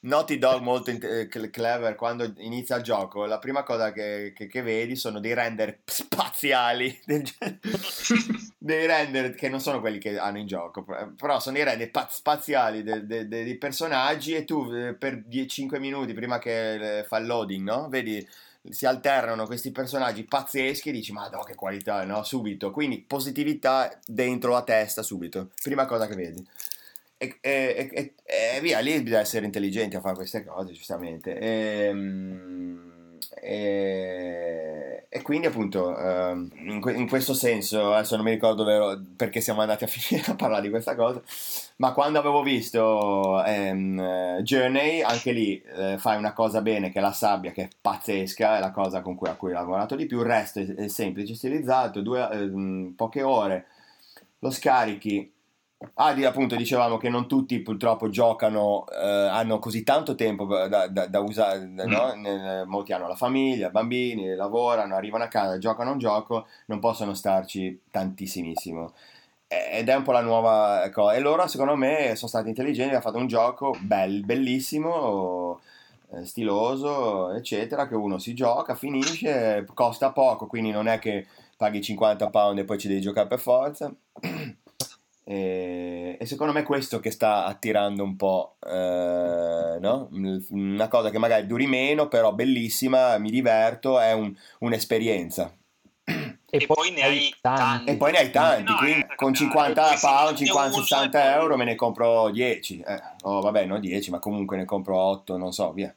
Naughty 0.00 0.36
Dog 0.36 0.60
molto 0.60 0.90
eh, 0.90 1.28
clever, 1.28 1.94
quando 1.94 2.30
inizia 2.38 2.76
il 2.76 2.82
gioco, 2.82 3.24
la 3.24 3.38
prima 3.38 3.62
cosa 3.62 3.92
che, 3.92 4.34
che, 4.36 4.48
che 4.48 4.60
vedi 4.60 4.96
sono 4.96 5.18
dei 5.18 5.32
render 5.32 5.80
spaziali, 5.86 7.00
dei 8.58 8.86
render 8.86 9.34
che 9.34 9.48
non 9.48 9.60
sono 9.60 9.80
quelli 9.80 9.98
che 9.98 10.18
hanno 10.18 10.38
in 10.38 10.46
gioco, 10.46 10.84
però 11.16 11.40
sono 11.40 11.56
dei 11.56 11.64
render 11.64 11.90
spaziali 12.10 12.82
dei, 12.82 13.06
dei, 13.06 13.26
dei 13.26 13.56
personaggi 13.56 13.76
personaggi 13.78 14.34
e 14.34 14.44
tu 14.44 14.68
eh, 14.72 14.94
per 14.94 15.22
5 15.46 15.78
minuti 15.78 16.12
prima 16.12 16.40
che 16.40 16.98
eh, 16.98 17.04
fa 17.04 17.18
il 17.18 17.26
loading, 17.26 17.64
no? 17.64 17.88
Vedi 17.88 18.26
si 18.70 18.86
alternano 18.86 19.46
questi 19.46 19.70
personaggi 19.70 20.24
pazzeschi 20.24 20.88
e 20.88 20.92
dici 20.92 21.12
ma 21.12 21.28
no 21.28 21.42
che 21.42 21.54
qualità 21.54 22.04
no? 22.04 22.24
Subito. 22.24 22.72
Quindi 22.72 22.98
positività 23.06 23.96
dentro 24.04 24.50
la 24.52 24.62
testa 24.62 25.02
subito. 25.02 25.50
Prima 25.62 25.86
cosa 25.86 26.08
che 26.08 26.16
vedi. 26.16 26.44
E, 27.16 27.38
e, 27.40 27.90
e, 27.92 28.14
e 28.24 28.60
via 28.60 28.80
lì 28.80 29.00
bisogna 29.00 29.20
essere 29.20 29.46
intelligenti 29.46 29.94
a 29.94 30.00
fare 30.00 30.16
queste 30.16 30.44
cose 30.44 30.72
giustamente. 30.72 31.38
Ehm, 31.38 32.97
e, 33.40 35.06
e 35.08 35.22
quindi 35.22 35.46
appunto 35.46 35.96
ehm, 35.96 36.50
in, 36.54 36.82
in, 36.96 37.08
questo 37.08 37.34
senso 37.34 37.92
adesso 37.92 38.16
non 38.16 38.24
mi 38.24 38.32
ricordo 38.32 38.64
vero 38.64 39.00
perché 39.16 39.40
siamo 39.40 39.60
andati 39.60 39.84
a 39.84 39.86
finire 39.88 40.30
a 40.30 40.34
parlare 40.34 40.62
di 40.62 40.70
questa 40.70 40.94
cosa 40.94 41.22
ma 41.76 41.92
quando 41.92 42.18
avevo 42.18 42.42
visto 42.42 43.42
ehm, 43.44 44.40
Journey 44.42 45.02
anche 45.02 45.32
lì 45.32 45.62
eh, 45.76 45.96
fai 45.98 46.16
una 46.16 46.32
cosa 46.32 46.60
bene 46.60 46.90
che 46.90 46.98
è 46.98 47.02
la 47.02 47.12
sabbia 47.12 47.52
che 47.52 47.62
è 47.64 47.68
pazzesca 47.80 48.56
è 48.56 48.60
la 48.60 48.70
cosa 48.70 49.00
con 49.00 49.14
cui, 49.14 49.28
a 49.28 49.34
cui 49.34 49.50
ho 49.50 49.54
lavorato 49.54 49.96
di 49.96 50.06
più 50.06 50.20
il 50.20 50.26
resto 50.26 50.60
è, 50.60 50.66
è 50.74 50.88
semplice 50.88 51.34
stilizzato 51.34 52.00
due, 52.00 52.28
eh, 52.30 52.92
poche 52.94 53.22
ore 53.22 53.66
lo 54.40 54.50
scarichi 54.50 55.32
Ah, 55.94 56.10
appunto, 56.26 56.56
dicevamo 56.56 56.96
che 56.96 57.08
non 57.08 57.28
tutti 57.28 57.60
purtroppo 57.60 58.08
giocano, 58.08 58.84
eh, 58.88 58.96
hanno 59.06 59.60
così 59.60 59.84
tanto 59.84 60.16
tempo 60.16 60.44
da, 60.44 60.88
da, 60.88 61.06
da 61.06 61.20
usare, 61.20 61.64
no? 61.66 62.14
mm. 62.16 62.68
molti 62.68 62.92
hanno 62.92 63.06
la 63.06 63.14
famiglia, 63.14 63.70
bambini, 63.70 64.34
lavorano, 64.34 64.96
arrivano 64.96 65.22
a 65.24 65.28
casa, 65.28 65.58
giocano 65.58 65.92
un 65.92 65.98
gioco, 65.98 66.46
non 66.66 66.80
possono 66.80 67.14
starci 67.14 67.82
tantissimissimo. 67.92 68.92
Ed 69.46 69.88
è 69.88 69.94
un 69.94 70.02
po' 70.02 70.12
la 70.12 70.20
nuova 70.20 70.88
cosa. 70.92 71.14
E 71.14 71.20
loro, 71.20 71.46
secondo 71.46 71.76
me, 71.76 72.14
sono 72.16 72.28
stati 72.28 72.48
intelligenti, 72.48 72.94
hanno 72.94 73.00
fatto 73.02 73.18
un 73.18 73.28
gioco 73.28 73.74
bel, 73.80 74.24
bellissimo, 74.24 75.60
eh, 76.12 76.24
stiloso, 76.24 77.30
eccetera, 77.32 77.86
che 77.86 77.94
uno 77.94 78.18
si 78.18 78.34
gioca, 78.34 78.74
finisce, 78.74 79.64
costa 79.74 80.10
poco, 80.12 80.46
quindi 80.46 80.70
non 80.70 80.88
è 80.88 80.98
che 80.98 81.26
paghi 81.56 81.80
50 81.80 82.30
pound 82.30 82.58
e 82.58 82.64
poi 82.64 82.78
ci 82.78 82.88
devi 82.88 83.00
giocare 83.00 83.28
per 83.28 83.38
forza. 83.38 83.92
E, 85.30 86.16
e, 86.18 86.24
secondo 86.24 86.54
me 86.54 86.60
è 86.60 86.62
questo 86.62 87.00
che 87.00 87.10
sta 87.10 87.44
attirando 87.44 88.02
un 88.02 88.16
po', 88.16 88.56
eh, 88.66 89.76
no? 89.78 90.08
una 90.48 90.88
cosa 90.88 91.10
che 91.10 91.18
magari 91.18 91.46
duri 91.46 91.66
meno, 91.66 92.08
però 92.08 92.32
bellissima, 92.32 93.18
mi 93.18 93.28
diverto, 93.28 94.00
è 94.00 94.12
un, 94.12 94.34
un'esperienza. 94.60 95.54
E, 96.50 96.62
e 96.62 96.64
poi, 96.64 96.76
poi 96.76 96.90
ne 96.92 97.02
hai 97.02 97.34
tanti. 97.42 97.90
E 97.90 97.96
poi 97.96 98.12
ne 98.12 98.18
hai 98.20 98.30
tanti, 98.30 98.72
no, 98.72 98.78
quindi 98.78 99.06
con 99.16 99.34
50 99.34 99.98
pound, 100.00 100.38
50-60 100.38 101.10
euro 101.34 101.58
me 101.58 101.64
ne 101.64 101.74
compro 101.74 102.30
10. 102.30 102.80
Eh, 102.80 103.02
oh, 103.24 103.42
vabbè, 103.42 103.66
non 103.66 103.80
10, 103.80 104.10
ma 104.10 104.20
comunque 104.20 104.56
ne 104.56 104.64
compro 104.64 104.96
8, 104.96 105.36
non 105.36 105.52
so, 105.52 105.72
via. 105.72 105.94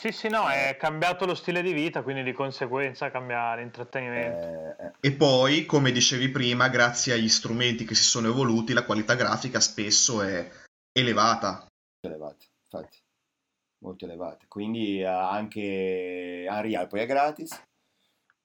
Sì, 0.00 0.12
sì, 0.12 0.28
no, 0.28 0.48
è 0.48 0.78
cambiato 0.78 1.26
lo 1.26 1.34
stile 1.34 1.60
di 1.60 1.74
vita, 1.74 2.02
quindi 2.02 2.22
di 2.22 2.32
conseguenza 2.32 3.10
cambia 3.10 3.54
l'intrattenimento. 3.54 4.78
Eh, 4.78 4.86
eh. 4.86 4.92
E 4.98 5.12
poi, 5.12 5.66
come 5.66 5.92
dicevi 5.92 6.30
prima, 6.30 6.70
grazie 6.70 7.12
agli 7.12 7.28
strumenti 7.28 7.84
che 7.84 7.94
si 7.94 8.04
sono 8.04 8.28
evoluti, 8.28 8.72
la 8.72 8.86
qualità 8.86 9.14
grafica 9.14 9.60
spesso 9.60 10.22
è 10.22 10.50
elevata. 10.90 11.66
Elevata, 12.00 12.46
infatti, 12.62 12.96
molto 13.80 14.06
elevata. 14.06 14.46
Quindi 14.48 15.04
anche 15.04 16.46
Unreal 16.48 16.86
poi 16.86 17.00
è 17.00 17.06
gratis. 17.06 17.62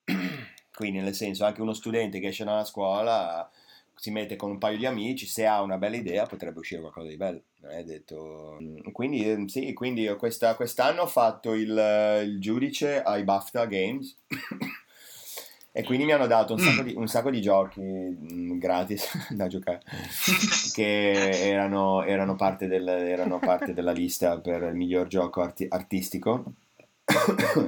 quindi, 0.74 1.00
nel 1.00 1.14
senso, 1.14 1.46
anche 1.46 1.62
uno 1.62 1.72
studente 1.72 2.20
che 2.20 2.26
esce 2.26 2.44
dalla 2.44 2.66
scuola 2.66 3.50
si 3.94 4.10
mette 4.10 4.36
con 4.36 4.50
un 4.50 4.58
paio 4.58 4.76
di 4.76 4.84
amici, 4.84 5.24
se 5.24 5.46
ha 5.46 5.62
una 5.62 5.78
bella 5.78 5.96
idea 5.96 6.26
potrebbe 6.26 6.58
uscire 6.58 6.82
qualcosa 6.82 7.08
di 7.08 7.16
bello 7.16 7.44
detto. 7.84 8.58
Quindi, 8.92 9.28
ehm, 9.28 9.46
sì, 9.46 9.72
quindi 9.72 10.06
questa, 10.18 10.54
quest'anno 10.54 11.02
ho 11.02 11.06
fatto 11.06 11.52
il, 11.54 12.22
il, 12.24 12.40
giudice 12.40 13.02
ai 13.02 13.24
BAFTA 13.24 13.66
Games. 13.66 14.16
e 15.72 15.84
quindi 15.84 16.04
mi 16.04 16.12
hanno 16.12 16.26
dato 16.26 16.54
un 16.54 16.58
sacco 16.58 16.82
di, 16.82 16.94
un 16.96 17.06
sacco 17.06 17.30
di 17.30 17.40
giochi 17.42 17.80
mm, 17.80 18.58
gratis 18.58 19.28
da 19.34 19.46
giocare 19.46 19.82
che 20.72 21.10
erano, 21.50 22.02
erano, 22.02 22.34
parte 22.34 22.66
del, 22.66 22.88
erano, 22.88 23.38
parte 23.38 23.74
della 23.74 23.92
lista 23.92 24.38
per 24.40 24.62
il 24.62 24.74
miglior 24.74 25.06
gioco 25.06 25.42
arti- 25.42 25.66
artistico. 25.68 26.44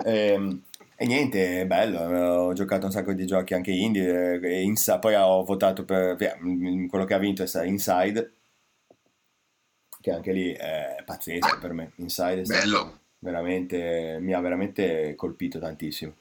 e, 0.05 0.33
ehm, 0.33 0.63
E 1.01 1.07
niente, 1.07 1.61
è 1.61 1.67
bello, 1.67 2.01
ho 2.01 2.53
giocato 2.55 2.87
un 2.87 2.91
sacco 2.93 3.13
di 3.13 3.25
giochi 3.25 3.55
anche 3.55 3.71
indie, 3.71 4.41
e 4.41 4.63
Insa, 4.63 4.99
poi 4.99 5.15
ho 5.15 5.45
votato 5.45 5.85
per, 5.85 6.17
quello 6.17 7.05
che 7.05 7.15
ha 7.15 7.19
vinto 7.19 7.45
è 7.45 7.65
Inside, 7.65 8.33
che 10.01 10.11
anche 10.11 10.33
lì 10.33 10.53
è 10.53 11.03
pazzesco 11.05 11.59
per 11.59 11.73
me, 11.73 11.93
Inside 11.97 12.43
è 12.43 12.45
bello. 12.45 13.01
veramente, 13.19 14.19
mi 14.21 14.33
ha 14.33 14.41
veramente 14.41 15.15
colpito 15.17 15.59
tantissimo. 15.59 16.15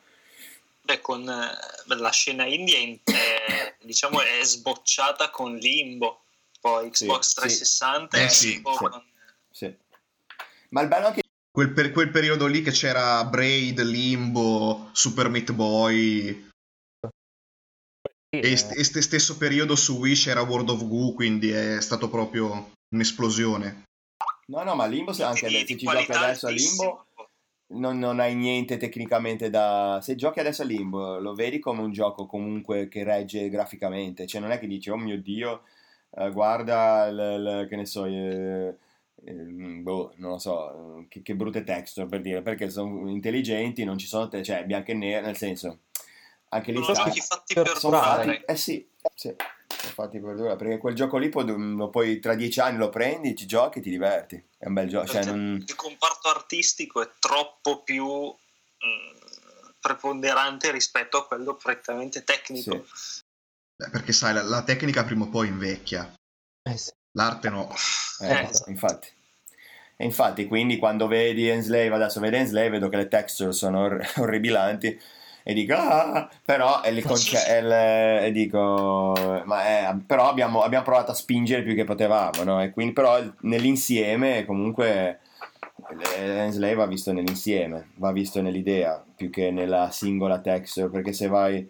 Beh, 0.82 1.02
con 1.02 1.28
eh, 1.28 1.96
la 1.96 2.12
scena 2.12 2.46
indie 2.46 3.02
è, 3.04 3.76
diciamo 3.82 4.22
è 4.22 4.44
sbocciata 4.44 5.30
con 5.30 5.56
Limbo, 5.56 6.24
poi 6.62 6.90
Xbox 6.90 7.28
sì, 7.28 7.36
360 7.36 8.18
sì. 8.18 8.24
e 8.24 8.30
sì, 8.30 8.50
Limbo 8.54 8.72
sì. 8.72 8.78
Con... 8.78 9.04
sì. 9.52 9.76
Ma 10.70 10.82
il 10.82 10.88
bello 10.88 11.08
anche 11.08 11.22
quel, 11.52 11.74
per, 11.74 11.92
quel 11.92 12.12
periodo 12.12 12.46
lì 12.46 12.62
che 12.62 12.72
c'era 12.72 13.26
Braid, 13.26 13.82
Limbo, 13.82 14.90
Super 14.94 15.28
Meat 15.28 15.52
Boy. 15.54 16.46
E, 18.30 18.52
e 18.52 18.84
stesso 18.84 19.38
periodo 19.38 19.76
su 19.76 19.98
Wish 19.98 20.28
era 20.28 20.42
World 20.42 20.70
of 20.70 20.88
Goo, 20.88 21.14
quindi 21.14 21.50
è 21.50 21.82
stato 21.82 22.10
proprio 22.10 22.74
un'esplosione. 22.90 23.84
No, 24.48 24.64
no, 24.64 24.76
ma 24.76 24.86
Limbo 24.86 25.14
se 25.14 25.24
anche 25.24 25.50
se 25.50 25.66
ci 25.66 25.76
giochi 25.76 26.12
adesso 26.12 26.48
a 26.48 26.52
Limbo 26.52 27.06
non, 27.74 28.00
non, 28.00 28.20
hai 28.20 28.34
niente 28.34 28.78
tecnicamente 28.78 29.50
da... 29.50 30.00
Se 30.02 30.16
giochi 30.16 30.40
adesso 30.40 30.62
a 30.62 30.66
Limbo 30.66 31.20
lo 31.20 31.34
vedi 31.34 31.60
come 31.60 31.82
un 31.82 31.92
gioco 31.92 32.26
comunque 32.26 32.88
che 32.88 33.04
regge 33.04 33.50
graficamente, 33.50 34.26
cioè 34.26 34.40
non 34.40 34.52
è 34.52 34.60
che 34.60 34.68
dici 34.68 34.90
oh 34.90 34.96
mio 34.96 35.22
Dio, 35.22 35.64
uh, 36.12 36.32
guarda, 36.32 37.10
l, 37.12 37.16
l, 37.16 37.68
che 37.68 37.76
ne 37.76 37.86
so... 37.86 38.04
Uh, 38.04 38.76
Ehm, 39.26 39.82
boh, 39.84 40.14
non 40.18 40.32
lo 40.32 40.38
so, 40.38 41.06
che, 41.10 41.22
che, 41.22 41.36
brutte 41.36 41.64
texture 41.64 42.08
per 42.08 42.22
dire, 42.22 42.42
perché 42.42 42.70
sono 42.70 43.10
intelligenti, 43.10 43.84
non 43.84 43.98
ci 43.98 44.08
sono, 44.08 44.28
te- 44.28 44.44
cioè 44.44 44.66
bianche 44.66 44.92
e 44.92 44.96
nere, 44.96 45.26
nel 45.26 45.36
senso, 45.36 45.80
anche 46.50 46.72
lì 46.72 46.82
sono 46.82 46.94
sta, 46.94 47.12
fatti 47.12 47.54
per 47.54 47.68
fatti, 47.68 48.44
eh 48.46 48.56
sì, 48.56 48.88
sì, 49.14 49.36
fatti 49.68 50.20
per 50.20 50.36
durare, 50.36 50.56
perché 50.56 50.78
quel 50.78 50.96
gioco 50.96 51.18
lì 51.18 51.30
lo 51.32 51.90
puoi, 51.90 52.20
tra 52.20 52.36
dieci 52.36 52.60
anni 52.60 52.78
lo 52.78 52.90
prendi, 52.90 53.36
ci 53.36 53.46
giochi, 53.46 53.82
ti 53.82 53.90
diverti, 53.90 54.42
è 54.58 54.68
un 54.68 54.74
bel 54.74 54.88
gioco. 54.88 55.08
Cioè, 55.08 55.26
non... 55.26 55.64
Il 55.66 55.76
comparto 55.76 56.30
artistico 56.30 57.02
è 57.02 57.10
troppo 57.20 57.84
più 57.84 58.06
mm, 58.06 59.18
preponderante 59.80 60.72
rispetto 60.72 61.18
a 61.18 61.28
quello 61.28 61.56
prettamente 61.56 62.24
tecnico. 62.24 62.86
Sì. 62.94 63.22
Beh, 63.76 63.90
perché 63.90 64.14
sai, 64.14 64.34
la, 64.34 64.44
la, 64.44 64.64
tecnica 64.64 65.04
prima 65.04 65.26
o 65.26 65.30
poi 65.30 65.50
invecchia. 65.50 66.14
Eh 66.64 66.78
sì. 66.78 66.92
L'arte 67.12 67.50
no. 67.50 67.74
Eh, 68.22 68.32
eh, 68.32 68.50
infatti. 68.68 69.16
E 69.98 70.06
infatti, 70.06 70.46
quindi 70.46 70.78
quando 70.78 71.08
vedi 71.08 71.48
Enslave, 71.48 71.94
adesso 71.94 72.20
vedo 72.20 72.38
Enslave, 72.38 72.70
vedo 72.70 72.88
che 72.88 72.98
le 72.98 73.08
texture 73.08 73.52
sono 73.52 73.82
or- 73.82 74.14
orribilanti 74.18 75.00
e 75.50 75.54
dico, 75.54 75.76
ah, 75.76 76.30
però 76.44 76.82
e, 76.84 77.02
conce- 77.02 77.48
e, 77.48 77.62
le- 77.62 78.26
e 78.26 78.32
dico, 78.34 79.14
ma 79.46 79.64
è, 79.64 79.96
però 80.06 80.28
abbiamo, 80.28 80.62
abbiamo, 80.62 80.84
provato 80.84 81.12
a 81.12 81.14
spingere 81.14 81.64
più 81.64 81.74
che 81.74 81.86
potevamo, 81.86 82.44
no? 82.44 82.62
E 82.62 82.72
quindi, 82.72 82.92
però 82.92 83.18
nell'insieme 83.44 84.44
comunque 84.46 85.22
Enslave 86.18 86.74
va 86.74 86.86
visto 86.86 87.14
nell'insieme, 87.14 87.92
va 87.96 88.12
visto 88.12 88.42
nell'idea 88.42 89.02
più 89.16 89.30
che 89.30 89.50
nella 89.50 89.90
singola 89.90 90.40
texture, 90.40 90.90
perché 90.90 91.14
se 91.14 91.28
vai 91.28 91.66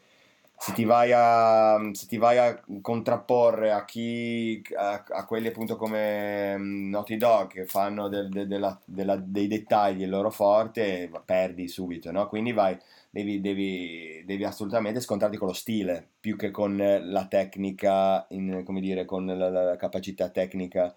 se 0.60 0.74
ti 0.74 0.86
vai 0.86 1.12
a, 1.14 1.80
ti 2.08 2.18
vai 2.18 2.40
a 2.40 2.60
contrapporre 2.82 3.72
a 3.72 3.86
chi 3.86 4.60
a, 4.76 5.04
a, 5.08 5.26
quelli 5.26 5.48
appunto 5.48 5.76
come 5.76 6.58
mm, 6.58 6.90
Naughty 6.90 7.16
Dog 7.16 7.52
che 7.52 7.66
fanno 7.66 8.08
del, 8.08 8.28
de, 8.30 8.48
della, 8.48 8.78
della, 8.84 9.18
dei 9.18 9.46
dettagli 9.46 10.02
il 10.02 10.10
loro 10.10 10.32
forte 10.32 11.12
perdi 11.26 11.68
subito 11.68 12.12
no? 12.12 12.28
quindi 12.28 12.54
vai 12.54 12.76
devi, 13.12 13.40
devi, 13.40 14.24
devi, 14.26 14.44
assolutamente 14.46 15.00
scontrarti 15.00 15.38
con 15.38 15.48
lo 15.48 15.54
stile 15.54 16.08
più 16.20 16.36
che 16.36 16.50
con 16.50 16.76
la 16.76 17.28
tecnica 17.28 18.26
in, 18.30 18.64
come 18.66 18.82
dire 18.82 19.06
con 19.06 19.28
la, 19.28 19.50
la 19.50 19.76
capacità 19.76 20.30
tecnica 20.30 20.94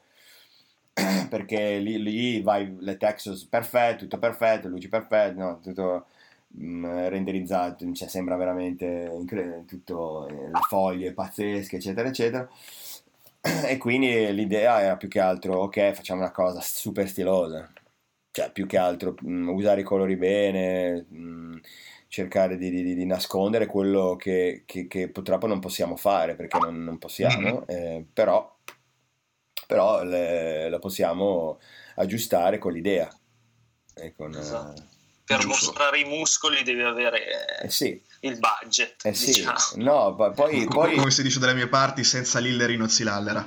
perché 1.29 1.79
lì, 1.79 2.03
lì 2.03 2.41
vai 2.41 2.77
le 2.81 2.97
textures 2.97 3.45
perfette 3.45 3.99
tutto 3.99 4.19
perfetto 4.19 4.69
luci 4.69 4.89
perfette 4.89 5.39
no? 5.39 5.61
tutto 5.63 6.07
Mm, 6.59 6.85
renderizzato, 7.09 7.91
cioè 7.93 8.09
sembra 8.09 8.35
veramente 8.37 8.85
incredibile, 9.15 9.65
tutto 9.67 10.27
eh, 10.27 10.49
le 10.51 10.61
foglie 10.69 11.13
pazzesche, 11.13 11.77
eccetera, 11.77 12.09
eccetera. 12.09 12.49
E 13.67 13.79
quindi 13.79 14.33
l'idea 14.35 14.83
era 14.83 14.97
più 14.97 15.09
che 15.09 15.21
altro, 15.21 15.55
ok, 15.61 15.93
facciamo 15.93 16.21
una 16.21 16.31
cosa 16.31 16.61
super 16.61 17.09
stilosa, 17.09 17.71
cioè 18.33 18.51
più 18.53 18.67
che 18.67 18.77
altro 18.79 19.15
mh, 19.21 19.31
mm, 19.31 19.49
usare 19.49 19.81
i 19.81 19.85
colori 19.85 20.17
bene, 20.17 21.07
mh, 21.09 21.19
mm, 21.19 21.57
cercare 22.09 22.57
di, 22.59 22.71
di, 22.71 22.95
di, 22.95 23.07
nascondere 23.07 23.67
quello 23.67 24.17
che, 24.17 24.65
che, 24.67 24.87
che, 24.89 25.09
purtroppo 25.09 25.47
non 25.47 25.61
possiamo 25.61 25.97
fare 25.97 26.35
perché 26.35 26.59
non, 26.59 26.83
non 26.85 26.99
possiamo, 26.99 27.67
eh, 27.69 28.05
però, 28.13 28.59
però 29.67 30.03
le, 30.05 30.69
lo 30.69 30.79
possiamo 30.81 31.59
aggiustare 31.97 32.59
con 32.59 32.73
l'idea. 32.73 33.09
E 33.95 34.15
con, 34.15 34.35
esatto. 34.35 34.83
eh, 34.83 34.90
per 35.31 35.39
Giusto. 35.39 35.67
mostrare 35.67 36.01
i 36.01 36.05
muscoli 36.05 36.65
devi 36.65 36.83
avere 36.83 37.61
eh 37.63 37.71
sì. 37.71 38.03
il 38.21 38.37
budget. 38.37 39.05
Eh 39.05 39.15
sì. 39.15 39.27
Diciamo. 39.27 39.59
No, 39.77 40.33
poi, 40.35 40.67
poi... 40.67 40.97
Come 40.97 41.13
si 41.13 41.23
dice 41.23 41.39
dalle 41.39 41.55
mie 41.55 41.69
parti, 41.69 42.03
senza 42.03 42.41
Lillery 42.41 42.77
non 42.77 42.89
si 42.89 43.05
lallera. 43.05 43.47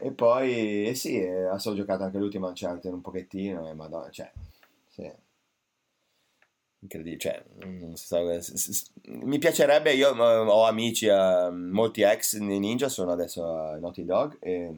e 0.00 0.12
poi, 0.12 0.86
eh 0.86 0.94
sì, 0.94 1.20
eh, 1.20 1.48
ho 1.48 1.74
giocato 1.74 2.04
anche 2.04 2.18
l'ultima 2.18 2.46
Uncharted 2.46 2.92
un 2.92 3.00
pochettino, 3.00 3.68
e 3.68 3.74
madonna, 3.74 4.10
cioè, 4.10 4.30
sì. 4.88 5.10
Incredibile, 6.82 7.18
cioè, 7.18 7.44
so, 7.94 8.20
mi 9.06 9.38
piacerebbe, 9.38 9.92
io 9.92 10.10
ho 10.10 10.64
amici, 10.66 11.08
molti 11.50 12.02
ex 12.02 12.36
ninja 12.36 12.88
sono 12.88 13.10
adesso 13.10 13.44
a 13.44 13.76
Naughty 13.76 14.04
Dog 14.04 14.38
e 14.40 14.76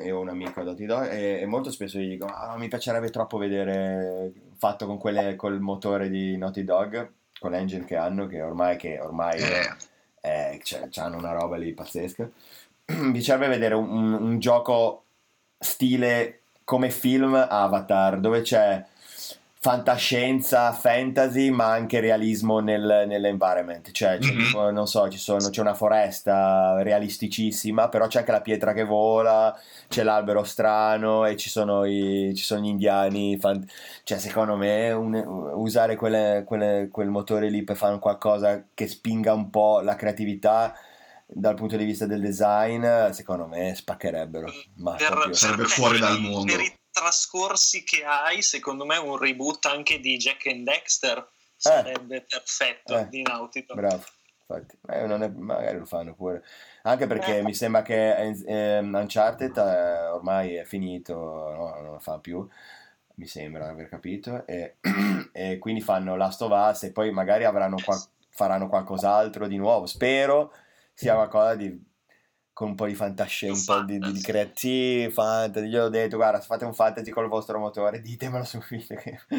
e 0.00 0.10
ho 0.10 0.20
un 0.20 0.28
amico 0.28 0.62
da 0.62 0.72
Dog 0.72 1.08
e, 1.12 1.40
e, 1.40 1.46
molto 1.46 1.70
spesso 1.70 1.98
gli 1.98 2.08
dico 2.08 2.26
ah, 2.26 2.56
mi 2.58 2.66
piacerebbe 2.66 3.10
troppo 3.10 3.38
vedere 3.38 4.32
fatto 4.56 4.86
con 4.86 4.98
quelle, 4.98 5.36
col 5.36 5.60
motore 5.60 6.10
di 6.10 6.36
Naughty 6.36 6.64
Dog 6.64 7.12
con 7.38 7.52
l'engine 7.52 7.84
che 7.84 7.96
hanno 7.96 8.26
che 8.26 8.42
ormai, 8.42 8.76
che 8.76 9.00
ormai 9.00 9.40
è, 9.40 9.76
è, 10.20 10.58
cioè, 10.62 10.88
hanno 10.96 11.16
una 11.16 11.32
roba 11.32 11.56
lì 11.56 11.72
pazzesca. 11.72 12.28
Mi 12.92 13.12
piacerebbe 13.12 13.48
vedere 13.48 13.74
un, 13.74 13.88
un, 13.88 14.12
un 14.12 14.38
gioco 14.38 15.04
stile 15.58 16.40
come 16.64 16.90
film 16.90 17.34
Avatar 17.34 18.20
dove 18.20 18.42
c'è 18.42 18.84
fantascienza, 19.62 20.72
fantasy, 20.72 21.50
ma 21.50 21.66
anche 21.66 22.00
realismo 22.00 22.60
nel, 22.60 23.04
nell'environment. 23.06 23.90
Cioè, 23.90 24.18
mm-hmm. 24.18 24.72
non 24.72 24.86
so, 24.86 25.10
sono, 25.10 25.50
c'è 25.50 25.60
una 25.60 25.74
foresta 25.74 26.80
realisticissima, 26.80 27.90
però 27.90 28.06
c'è 28.06 28.20
anche 28.20 28.32
la 28.32 28.40
pietra 28.40 28.72
che 28.72 28.84
vola, 28.84 29.54
c'è 29.86 30.02
l'albero 30.02 30.44
strano 30.44 31.26
e 31.26 31.36
ci 31.36 31.50
sono, 31.50 31.84
i, 31.84 32.32
ci 32.34 32.42
sono 32.42 32.62
gli 32.62 32.68
indiani. 32.68 33.38
Fan... 33.38 33.62
Cioè, 34.02 34.18
secondo 34.18 34.56
me, 34.56 34.92
un, 34.92 35.14
usare 35.54 35.94
quelle, 35.94 36.42
quelle, 36.46 36.88
quel 36.90 37.10
motore 37.10 37.50
lì 37.50 37.62
per 37.62 37.76
fare 37.76 37.98
qualcosa 37.98 38.64
che 38.72 38.86
spinga 38.88 39.34
un 39.34 39.50
po' 39.50 39.80
la 39.80 39.94
creatività 39.94 40.74
dal 41.26 41.54
punto 41.54 41.76
di 41.76 41.84
vista 41.84 42.06
del 42.06 42.22
design, 42.22 43.10
secondo 43.10 43.46
me 43.46 43.74
spaccherebbero. 43.74 44.50
Ma 44.76 44.94
per, 44.94 45.28
sarebbe 45.32 45.64
fuori 45.64 45.98
dal 45.98 46.18
mondo. 46.18 46.56
Per 46.56 46.78
trascorsi 46.90 47.84
che 47.84 48.04
hai, 48.04 48.42
secondo 48.42 48.84
me 48.84 48.96
un 48.96 49.16
reboot 49.16 49.66
anche 49.66 50.00
di 50.00 50.16
Jack 50.16 50.46
and 50.46 50.64
Dexter 50.64 51.18
eh. 51.18 51.26
sarebbe 51.56 52.16
eh. 52.16 52.24
perfetto 52.28 52.98
eh. 52.98 53.08
di 53.08 53.22
Naughty 53.22 53.64
Dog. 53.64 53.78
Bravo, 53.78 54.04
eh, 54.88 55.24
è, 55.24 55.28
magari 55.28 55.78
lo 55.78 55.84
fanno 55.84 56.14
pure. 56.14 56.42
Anche 56.82 57.06
perché 57.06 57.38
eh. 57.38 57.42
mi 57.42 57.54
sembra 57.54 57.82
che 57.82 58.14
eh, 58.46 58.78
Uncharted 58.78 59.56
eh, 59.56 60.06
ormai 60.08 60.54
è 60.54 60.64
finito, 60.64 61.14
no? 61.14 61.74
non 61.80 61.92
lo 61.92 61.98
fa 61.98 62.18
più, 62.18 62.46
mi 63.14 63.26
sembra 63.26 63.68
aver 63.68 63.88
capito, 63.88 64.46
e, 64.46 64.76
e, 65.32 65.58
quindi 65.58 65.80
fanno 65.80 66.16
Last 66.16 66.42
of 66.42 66.52
Us 66.52 66.84
e 66.84 66.92
poi 66.92 67.10
magari 67.10 67.44
qual- 67.44 68.02
faranno 68.30 68.68
qualcos'altro 68.68 69.46
di 69.46 69.56
nuovo. 69.56 69.86
Spero 69.86 70.52
sia 70.94 71.14
qualcosa 71.14 71.54
di 71.54 71.88
con 72.60 72.68
un 72.68 72.74
po' 72.74 72.84
di 72.84 72.94
fantascienza, 72.94 73.72
un 73.72 73.80
po' 73.80 73.86
di, 73.86 73.98
di, 73.98 74.12
di 74.12 74.20
creativi, 74.20 75.10
fantasy. 75.10 75.68
Io 75.68 75.84
ho 75.84 75.88
detto, 75.88 76.16
guarda, 76.16 76.40
fate 76.40 76.66
un 76.66 76.74
fantasy 76.74 77.10
col 77.10 77.26
vostro 77.26 77.58
motore, 77.58 78.02
ditemelo 78.02 78.44
su 78.44 78.62
video. 78.68 78.98
Che... 78.98 79.18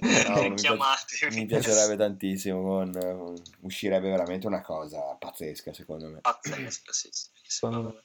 no, 0.00 0.42
mi, 0.42 0.54
piace, 0.54 1.30
mi 1.30 1.46
piacerebbe 1.46 1.94
tantissimo, 1.94 2.60
con, 2.60 2.92
uh, 2.92 3.40
uscirebbe 3.60 4.10
veramente 4.10 4.48
una 4.48 4.62
cosa 4.62 4.98
pazzesca, 5.16 5.72
secondo 5.72 6.08
me. 6.08 6.18
Pazzesca, 6.22 6.92
sì, 6.92 7.08
sì. 7.12 7.28
secondo 7.40 7.82
me. 7.82 8.02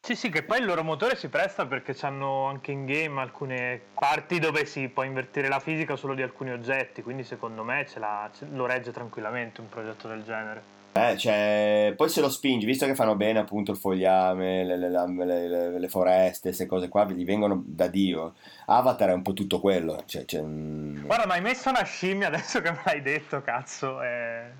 Sì, 0.00 0.16
sì, 0.16 0.30
che 0.30 0.42
poi 0.42 0.60
il 0.60 0.64
loro 0.64 0.82
motore 0.82 1.14
si 1.14 1.28
presta 1.28 1.66
perché 1.66 1.94
hanno 2.06 2.46
anche 2.46 2.72
in 2.72 2.86
game 2.86 3.20
alcune 3.20 3.78
parti 3.92 4.38
dove 4.38 4.64
si 4.64 4.88
può 4.88 5.02
invertire 5.02 5.48
la 5.48 5.60
fisica 5.60 5.96
solo 5.96 6.14
di 6.14 6.22
alcuni 6.22 6.50
oggetti, 6.50 7.02
quindi 7.02 7.24
secondo 7.24 7.62
me 7.62 7.86
ce 7.86 8.00
ce 8.32 8.46
lo 8.46 8.64
regge 8.64 8.90
tranquillamente 8.90 9.60
un 9.60 9.68
progetto 9.68 10.08
del 10.08 10.24
genere. 10.24 10.80
Eh, 10.94 11.16
cioè, 11.16 11.94
poi 11.96 12.10
se 12.10 12.20
lo 12.20 12.28
spingi, 12.28 12.66
visto 12.66 12.84
che 12.84 12.94
fanno 12.94 13.16
bene 13.16 13.38
appunto 13.38 13.70
il 13.70 13.78
fogliame, 13.78 14.62
le, 14.62 14.76
le, 14.76 14.90
le, 14.90 15.78
le 15.78 15.88
foreste, 15.88 16.48
queste 16.48 16.66
cose 16.66 16.88
qua, 16.88 17.06
gli 17.06 17.24
vengono 17.24 17.62
da 17.64 17.86
Dio. 17.86 18.34
Avatar 18.66 19.08
è 19.08 19.14
un 19.14 19.22
po' 19.22 19.32
tutto 19.32 19.58
quello. 19.58 20.02
Cioè, 20.04 20.26
cioè, 20.26 20.42
mm... 20.42 21.06
Guarda, 21.06 21.26
ma 21.26 21.34
hai 21.34 21.40
messo 21.40 21.70
una 21.70 21.82
scimmia 21.84 22.26
adesso 22.26 22.60
che 22.60 22.70
me 22.70 22.82
l'hai 22.84 23.00
detto, 23.00 23.40
cazzo. 23.40 24.02
È... 24.02 24.50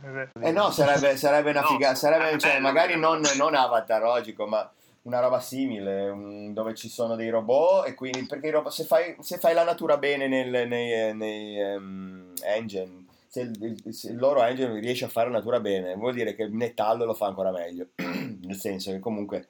Eh 0.41 0.53
no, 0.53 0.70
sarebbe, 0.70 1.16
sarebbe 1.18 1.51
una 1.51 1.64
figata. 1.64 1.95
Sarebbe, 1.97 2.39
cioè, 2.39 2.59
magari 2.61 2.99
non, 2.99 3.20
non 3.37 3.55
Avatar, 3.55 4.01
logico, 4.01 4.47
ma 4.47 4.70
una 5.03 5.20
roba 5.20 5.41
simile, 5.41 6.09
un, 6.09 6.53
dove 6.53 6.74
ci 6.74 6.89
sono 6.89 7.16
dei 7.16 7.28
robot 7.28 7.89
e 7.89 7.95
quindi 7.95 8.24
perché 8.24 8.51
robot, 8.51 8.72
se, 8.72 8.85
fai, 8.85 9.16
se, 9.20 9.39
fai, 9.39 9.53
la 9.53 9.64
natura 9.64 9.97
bene 9.97 10.28
nel, 10.28 10.68
nei, 10.68 11.14
nei 11.14 11.74
um, 11.74 12.33
engine, 12.45 13.02
se 13.33 13.41
il, 13.41 13.83
se 13.95 14.11
il, 14.11 14.18
loro 14.18 14.43
engine 14.43 14.78
riesce 14.78 15.07
a 15.07 15.09
fare 15.09 15.30
la 15.30 15.39
natura 15.39 15.59
bene, 15.59 15.95
vuol 15.95 16.12
dire 16.12 16.35
che 16.35 16.43
il 16.43 16.53
metallo 16.53 17.07
lo 17.07 17.14
fa 17.14 17.28
ancora 17.28 17.51
meglio, 17.51 17.87
nel 17.97 18.57
senso 18.57 18.91
che 18.91 18.99
comunque, 18.99 19.49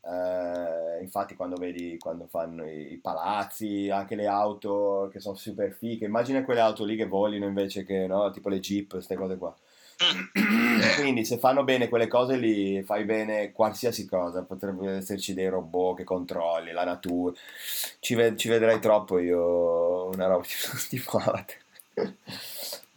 uh, 0.00 1.00
infatti 1.00 1.34
quando 1.34 1.56
vedi 1.56 1.96
quando 1.96 2.26
fanno 2.26 2.68
i, 2.68 2.92
i, 2.92 2.96
palazzi, 2.98 3.88
anche 3.88 4.14
le 4.14 4.26
auto 4.26 5.08
che 5.10 5.20
sono 5.20 5.36
super 5.36 5.72
fighe, 5.72 6.04
immagina 6.04 6.44
quelle 6.44 6.60
auto 6.60 6.84
lì 6.84 6.94
che 6.94 7.06
volino 7.06 7.46
invece 7.46 7.86
che, 7.86 8.06
no, 8.06 8.30
tipo 8.30 8.50
le 8.50 8.60
jeep, 8.60 8.90
queste 8.90 9.14
cose 9.14 9.38
qua 9.38 9.56
quindi 11.00 11.24
se 11.24 11.38
fanno 11.38 11.64
bene 11.64 11.88
quelle 11.88 12.08
cose 12.08 12.36
lì, 12.36 12.82
fai 12.82 13.04
bene 13.04 13.52
qualsiasi 13.52 14.06
cosa, 14.06 14.42
potrebbe 14.42 14.96
esserci 14.96 15.32
dei 15.32 15.48
robot 15.48 15.96
che 15.96 16.04
controlli, 16.04 16.72
la 16.72 16.84
natura. 16.84 17.32
Ci, 18.00 18.14
ved- 18.14 18.36
ci 18.36 18.48
vedrei 18.48 18.80
troppo 18.80 19.18
io 19.18 20.08
una 20.08 20.26
roba 20.26 20.44
tipo 20.90 21.16
Avatar. 21.16 21.60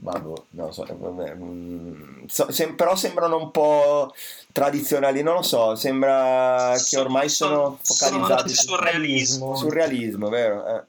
Ma 0.05 0.19
boh, 0.19 0.45
non 0.51 0.67
lo 0.67 0.71
so, 0.71 0.85
vabbè, 0.87 1.33
mm, 1.33 2.25
so 2.27 2.51
sem- 2.51 2.75
però 2.75 2.95
sembrano 2.95 3.37
un 3.37 3.49
po' 3.49 4.13
tradizionali, 4.51 5.23
non 5.23 5.35
lo 5.35 5.41
so, 5.41 5.75
sembra 5.75 6.75
che 6.87 6.97
ormai 6.99 7.27
sono, 7.27 7.79
sono 7.81 8.09
focalizzati 8.11 8.53
sul 8.53 8.77
realismo. 8.77 9.55
Sul 9.55 9.71
realismo, 9.71 10.29
vero? 10.29 10.67
Eh. 10.67 10.83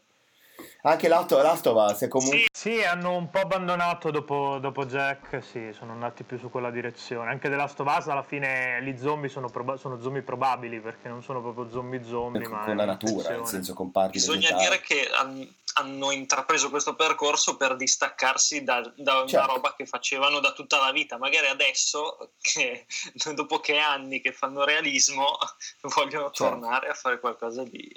Anche 0.86 1.08
Last 1.08 1.32
of 1.32 1.90
Us 1.90 2.02
è 2.02 2.08
comunque... 2.08 2.44
Sì, 2.52 2.70
sì, 2.70 2.84
hanno 2.84 3.16
un 3.16 3.28
po' 3.28 3.40
abbandonato 3.40 4.12
dopo, 4.12 4.58
dopo, 4.60 4.86
Jack, 4.86 5.42
sì, 5.42 5.72
sono 5.72 5.90
andati 5.90 6.22
più 6.22 6.38
su 6.38 6.48
quella 6.48 6.70
direzione. 6.70 7.32
Anche 7.32 7.48
The 7.48 7.56
Last 7.56 7.80
of 7.80 7.92
Us 7.92 8.06
alla 8.06 8.22
fine 8.22 8.80
gli 8.84 8.96
zombie 8.96 9.28
sono, 9.28 9.50
proba- 9.50 9.76
sono 9.76 10.00
zombie 10.00 10.22
probabili 10.22 10.78
perché 10.78 11.08
non 11.08 11.24
sono 11.24 11.42
proprio 11.42 11.68
zombie 11.68 12.04
zombie, 12.04 12.42
con, 12.42 12.52
ma... 12.52 12.64
Con 12.64 12.76
la 12.76 12.84
natura, 12.84 13.30
nel 13.30 13.46
senso 13.46 13.74
con 13.74 13.90
parti 13.90 14.18
Bisogna 14.18 14.52
vegetali. 14.52 14.62
dire 14.62 14.80
che 14.80 15.10
han, 15.12 15.54
hanno 15.74 16.12
intrapreso 16.12 16.70
questo 16.70 16.94
percorso 16.94 17.56
per 17.56 17.74
distaccarsi 17.74 18.62
da, 18.62 18.80
da 18.94 19.18
una 19.18 19.26
certo. 19.26 19.54
roba 19.54 19.74
che 19.74 19.86
facevano 19.86 20.38
da 20.38 20.52
tutta 20.52 20.78
la 20.78 20.92
vita. 20.92 21.18
Magari 21.18 21.48
adesso, 21.48 22.30
che, 22.40 22.86
dopo 23.34 23.58
che 23.58 23.78
anni 23.78 24.20
che 24.20 24.30
fanno 24.30 24.62
realismo, 24.62 25.36
vogliono 25.96 26.30
certo. 26.30 26.44
tornare 26.44 26.90
a 26.90 26.94
fare 26.94 27.18
qualcosa 27.18 27.64
di 27.64 27.92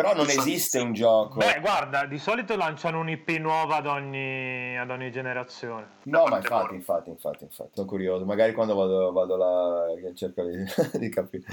però 0.00 0.14
non 0.14 0.28
esiste 0.28 0.78
un 0.78 0.92
gioco. 0.92 1.38
Beh, 1.38 1.58
guarda, 1.58 2.04
di 2.04 2.18
solito 2.18 2.54
lanciano 2.56 3.00
un'IP 3.00 3.30
nuova 3.38 3.78
ad 3.78 3.86
ogni, 3.86 4.78
ad 4.78 4.90
ogni 4.90 5.10
generazione. 5.10 5.98
No, 6.04 6.26
ma 6.26 6.36
infatti, 6.36 6.76
infatti, 6.76 7.10
infatti, 7.10 7.42
infatti, 7.42 7.70
sono 7.74 7.86
curioso. 7.88 8.24
Magari 8.24 8.52
quando 8.52 8.76
vado, 8.76 9.10
vado 9.10 9.36
là 9.36 9.86
cerco 10.14 10.44
di, 10.44 10.64
di 10.98 11.08
capire. 11.08 11.46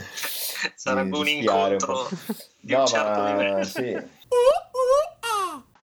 Sarebbe 0.76 1.10
di, 1.10 1.20
un 1.20 1.28
incontro 1.28 2.02
un 2.02 2.36
di 2.60 2.74
no, 2.74 2.82
un 2.82 2.86
certo 2.86 3.20
ma, 3.20 3.32
livello. 3.32 3.64
Sì. 3.64 3.98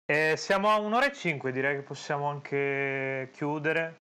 Eh, 0.07 0.35
siamo 0.37 0.71
a 0.71 0.79
un'ora 0.79 1.07
e 1.07 1.13
cinque, 1.13 1.51
direi 1.51 1.75
che 1.75 1.83
possiamo 1.83 2.29
anche 2.29 3.31
chiudere. 3.33 4.03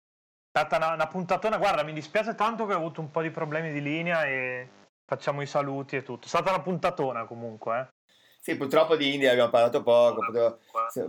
È 0.46 0.60
stata 0.60 0.78
una, 0.78 0.94
una 0.94 1.08
puntatona, 1.08 1.58
guarda, 1.58 1.84
mi 1.84 1.92
dispiace 1.92 2.36
tanto 2.36 2.66
che 2.66 2.74
ho 2.74 2.78
avuto 2.78 3.02
un 3.02 3.12
po' 3.12 3.22
di 3.22 3.32
problemi 3.32 3.74
di 3.74 3.82
linea 3.82 4.24
e 4.24 4.70
facciamo 5.06 5.42
i 5.42 5.46
saluti 5.46 5.98
e 5.98 6.04
tutto. 6.04 6.24
È 6.24 6.30
stata 6.30 6.52
una 6.52 6.62
puntatona 6.62 7.26
comunque, 7.26 7.80
eh. 7.80 7.95
Sì, 8.46 8.58
purtroppo 8.58 8.96
di 8.96 9.12
India 9.12 9.32
abbiamo 9.32 9.50
parlato 9.50 9.82
poco, 9.82 10.24
potevo, 10.24 10.60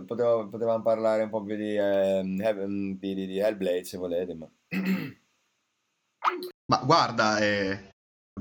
potevo, 0.07 0.49
potevamo 0.49 0.81
parlare 0.81 1.21
un 1.21 1.29
po' 1.29 1.43
più 1.43 1.55
di, 1.55 1.75
eh, 1.75 2.23
di, 2.23 3.13
di, 3.13 3.27
di 3.27 3.37
Hellblade 3.37 3.83
se 3.83 3.97
volete, 3.97 4.33
ma... 4.33 4.49
ma 6.65 6.77
guarda, 6.83 7.37
eh, 7.37 7.91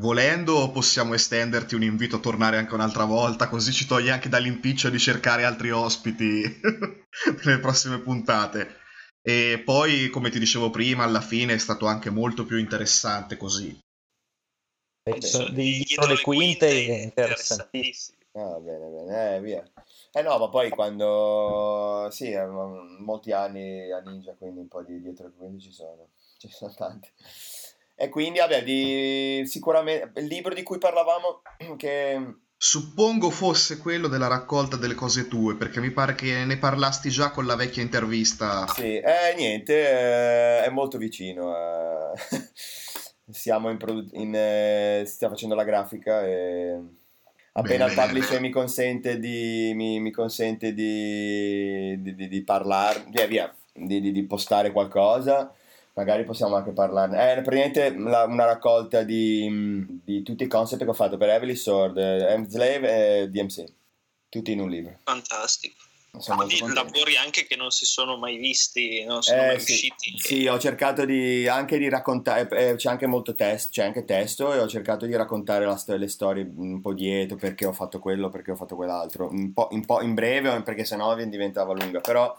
volendo 0.00 0.70
possiamo 0.70 1.12
estenderti 1.12 1.74
un 1.74 1.82
invito 1.82 2.16
a 2.16 2.20
tornare 2.20 2.56
anche 2.56 2.72
un'altra 2.72 3.04
volta, 3.04 3.50
così 3.50 3.70
ci 3.70 3.86
togli 3.86 4.08
anche 4.08 4.30
dall'impiccio 4.30 4.88
di 4.88 4.98
cercare 4.98 5.44
altri 5.44 5.70
ospiti 5.70 6.40
nelle 7.44 7.60
prossime 7.60 7.98
puntate. 7.98 8.78
E 9.20 9.60
poi, 9.62 10.08
come 10.08 10.30
ti 10.30 10.38
dicevo 10.38 10.70
prima, 10.70 11.04
alla 11.04 11.20
fine 11.20 11.52
è 11.52 11.58
stato 11.58 11.84
anche 11.84 12.08
molto 12.08 12.46
più 12.46 12.56
interessante 12.56 13.36
così. 13.36 13.78
Dietro 15.52 16.06
le 16.06 16.20
quinte 16.22 16.66
è 16.66 17.02
interessantissimo. 17.02 18.15
Ah, 18.38 18.60
bene, 18.60 18.88
bene, 18.90 19.36
eh, 19.36 19.40
via. 19.40 19.64
Eh 20.12 20.20
no, 20.20 20.36
ma 20.36 20.50
poi 20.50 20.68
quando... 20.68 22.06
Sì, 22.10 22.34
molti 22.98 23.32
anni 23.32 23.90
a 23.90 24.00
Ninja, 24.00 24.34
quindi 24.34 24.60
un 24.60 24.68
po' 24.68 24.82
di 24.82 25.00
dietro 25.00 25.32
quindi 25.34 25.62
ci 25.62 25.72
sono. 25.72 26.10
Ci 26.36 26.48
sono 26.50 26.74
tanti. 26.76 27.10
E 27.94 28.10
quindi, 28.10 28.38
vabbè, 28.40 28.62
di... 28.62 29.42
sicuramente... 29.46 30.20
Il 30.20 30.26
libro 30.26 30.52
di 30.52 30.62
cui 30.62 30.76
parlavamo, 30.76 31.40
che... 31.78 32.34
Suppongo 32.58 33.30
fosse 33.30 33.78
quello 33.78 34.06
della 34.06 34.26
raccolta 34.26 34.76
delle 34.76 34.94
cose 34.94 35.28
tue, 35.28 35.56
perché 35.56 35.80
mi 35.80 35.90
pare 35.90 36.14
che 36.14 36.44
ne 36.44 36.58
parlasti 36.58 37.08
già 37.08 37.30
con 37.30 37.46
la 37.46 37.56
vecchia 37.56 37.82
intervista. 37.82 38.66
Sì, 38.68 38.98
eh, 38.98 39.34
niente, 39.34 39.88
eh, 39.88 40.64
è 40.64 40.68
molto 40.68 40.98
vicino. 40.98 41.54
Eh. 41.54 42.12
Siamo 43.30 43.70
in, 43.70 43.76
produ- 43.78 44.14
in 44.14 44.34
eh, 44.34 45.04
stiamo 45.06 45.34
facendo 45.34 45.54
la 45.54 45.64
grafica 45.64 46.22
e 46.22 46.80
appena 47.56 47.86
bene, 47.86 48.00
il 48.00 48.06
publisher 48.06 48.40
mi 48.40 48.50
consente 48.50 49.18
di, 49.18 49.72
mi, 49.74 49.98
mi 50.00 50.10
consente 50.10 50.72
di, 50.72 52.00
di, 52.00 52.14
di, 52.14 52.28
di 52.28 52.42
parlare, 52.42 53.04
via 53.08 53.26
via, 53.26 53.54
di, 53.72 54.12
di, 54.12 54.22
postare 54.24 54.72
qualcosa, 54.72 55.52
magari 55.94 56.24
possiamo 56.24 56.56
anche 56.56 56.72
parlarne. 56.72 57.32
È 57.32 57.42
praticamente 57.42 57.96
la, 57.96 58.24
una 58.24 58.44
raccolta 58.44 59.02
di, 59.02 60.00
di, 60.04 60.22
tutti 60.22 60.44
i 60.44 60.48
concept 60.48 60.84
che 60.84 60.90
ho 60.90 60.94
fatto 60.94 61.16
per 61.16 61.30
Heavily 61.30 61.56
Sword, 61.56 61.96
M-Slave 61.96 63.20
e 63.22 63.30
DMC, 63.30 63.64
tutti 64.28 64.52
in 64.52 64.60
un 64.60 64.68
libro. 64.68 64.98
Fantastico. 65.04 65.85
Quindi 66.18 66.72
lavori 66.72 67.16
anche 67.16 67.46
che 67.46 67.56
non 67.56 67.70
si 67.70 67.84
sono 67.84 68.16
mai 68.16 68.36
visti, 68.36 69.04
non 69.04 69.22
sono 69.22 69.42
eh, 69.42 69.46
mai 69.46 69.60
sì, 69.60 69.72
usciti. 69.72 70.18
Sì, 70.18 70.46
ho 70.46 70.58
cercato 70.58 71.04
di, 71.04 71.46
anche 71.46 71.78
di 71.78 71.88
raccontare, 71.88 72.48
eh, 72.50 72.74
c'è 72.76 72.88
anche 72.88 73.06
molto 73.06 73.34
testo, 73.34 73.70
c'è 73.72 73.84
anche 73.84 74.04
testo 74.04 74.52
e 74.52 74.58
ho 74.58 74.66
cercato 74.66 75.06
di 75.06 75.14
raccontare 75.14 75.66
la, 75.66 75.80
le 75.96 76.08
storie 76.08 76.50
un 76.56 76.80
po' 76.80 76.94
dietro, 76.94 77.36
perché 77.36 77.66
ho 77.66 77.72
fatto 77.72 77.98
quello, 77.98 78.28
perché 78.28 78.52
ho 78.52 78.56
fatto 78.56 78.76
quell'altro, 78.76 79.28
un 79.30 79.52
po', 79.52 79.68
un 79.70 79.84
po 79.84 80.00
in 80.00 80.14
breve 80.14 80.62
perché 80.62 80.84
sennò 80.84 81.14
diventava 81.14 81.72
lunga, 81.74 82.00
però 82.00 82.34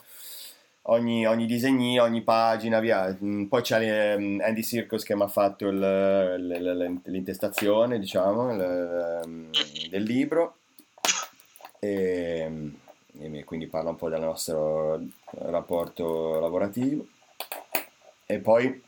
ogni, 0.84 1.26
ogni 1.28 1.46
disegno, 1.46 2.04
ogni 2.04 2.22
pagina, 2.22 2.80
via. 2.80 3.16
Mm, 3.24 3.46
poi 3.46 3.62
c'è 3.62 4.16
um, 4.16 4.42
Andy 4.44 4.64
Circus 4.64 5.04
che 5.04 5.16
mi 5.16 5.24
ha 5.24 5.28
fatto 5.28 5.68
il, 5.68 7.00
l'intestazione, 7.06 8.00
diciamo, 8.00 8.54
il, 8.54 9.22
mm, 9.26 9.52
del 9.90 10.04
libro. 10.04 10.58
E 11.80 12.72
e 13.20 13.44
quindi 13.44 13.68
parla 13.68 13.90
un 13.90 13.96
po' 13.96 14.10
del 14.10 14.22
nostro 14.22 15.02
rapporto 15.32 16.40
lavorativo. 16.40 17.06
E 18.26 18.40
poi 18.40 18.82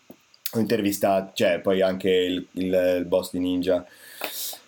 ho 0.52 0.60
intervistato, 0.60 1.32
cioè 1.34 1.60
poi 1.60 1.82
anche 1.82 2.10
il, 2.10 2.48
il, 2.54 2.96
il 3.00 3.06
boss 3.06 3.32
di 3.32 3.40
Ninja 3.40 3.86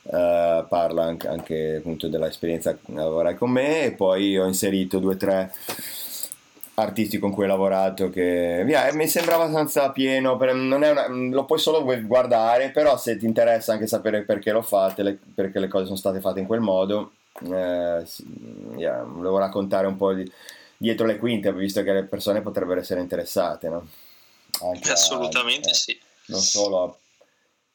uh, 0.03 0.67
parla 0.67 1.03
anche, 1.03 1.27
anche 1.27 1.75
appunto 1.77 2.07
dell'esperienza 2.07 2.71
a 2.71 2.77
lavorare 2.85 3.35
con 3.35 3.49
me 3.49 3.85
e 3.85 3.91
poi 3.93 4.37
ho 4.37 4.45
inserito 4.45 4.99
due 4.99 5.15
o 5.15 5.17
tre 5.17 5.51
artisti 6.75 7.19
con 7.19 7.31
cui 7.31 7.43
ho 7.43 7.47
lavorato 7.47 8.09
che 8.09 8.63
via, 8.65 8.91
mi 8.93 9.07
sembrava 9.07 9.43
abbastanza 9.43 9.91
pieno 9.91 10.37
per, 10.37 10.55
una, 10.55 11.07
lo 11.07 11.45
puoi 11.45 11.59
solo 11.59 11.83
guardare 11.83 12.71
però 12.71 12.97
se 12.97 13.17
ti 13.17 13.25
interessa 13.25 13.73
anche 13.73 13.87
sapere 13.87 14.21
perché 14.21 14.51
lo 14.51 14.61
fate 14.61 15.03
le, 15.03 15.19
perché 15.35 15.59
le 15.59 15.67
cose 15.67 15.85
sono 15.85 15.97
state 15.97 16.21
fatte 16.21 16.39
in 16.39 16.47
quel 16.47 16.61
modo 16.61 17.11
eh, 17.39 18.05
yeah, 18.77 19.03
volevo 19.03 19.37
raccontare 19.37 19.87
un 19.87 19.95
po' 19.95 20.13
di, 20.13 20.29
dietro 20.77 21.05
le 21.05 21.17
quinte, 21.17 21.53
visto 21.53 21.83
che 21.83 21.93
le 21.93 22.03
persone 22.03 22.41
potrebbero 22.41 22.79
essere 22.79 23.01
interessate, 23.01 23.69
no? 23.69 23.87
Anche 24.61 24.91
Assolutamente 24.91 25.69
a, 25.69 25.71
eh, 25.71 25.75
sì. 25.75 25.99
Non 26.25 26.41
solo 26.41 26.99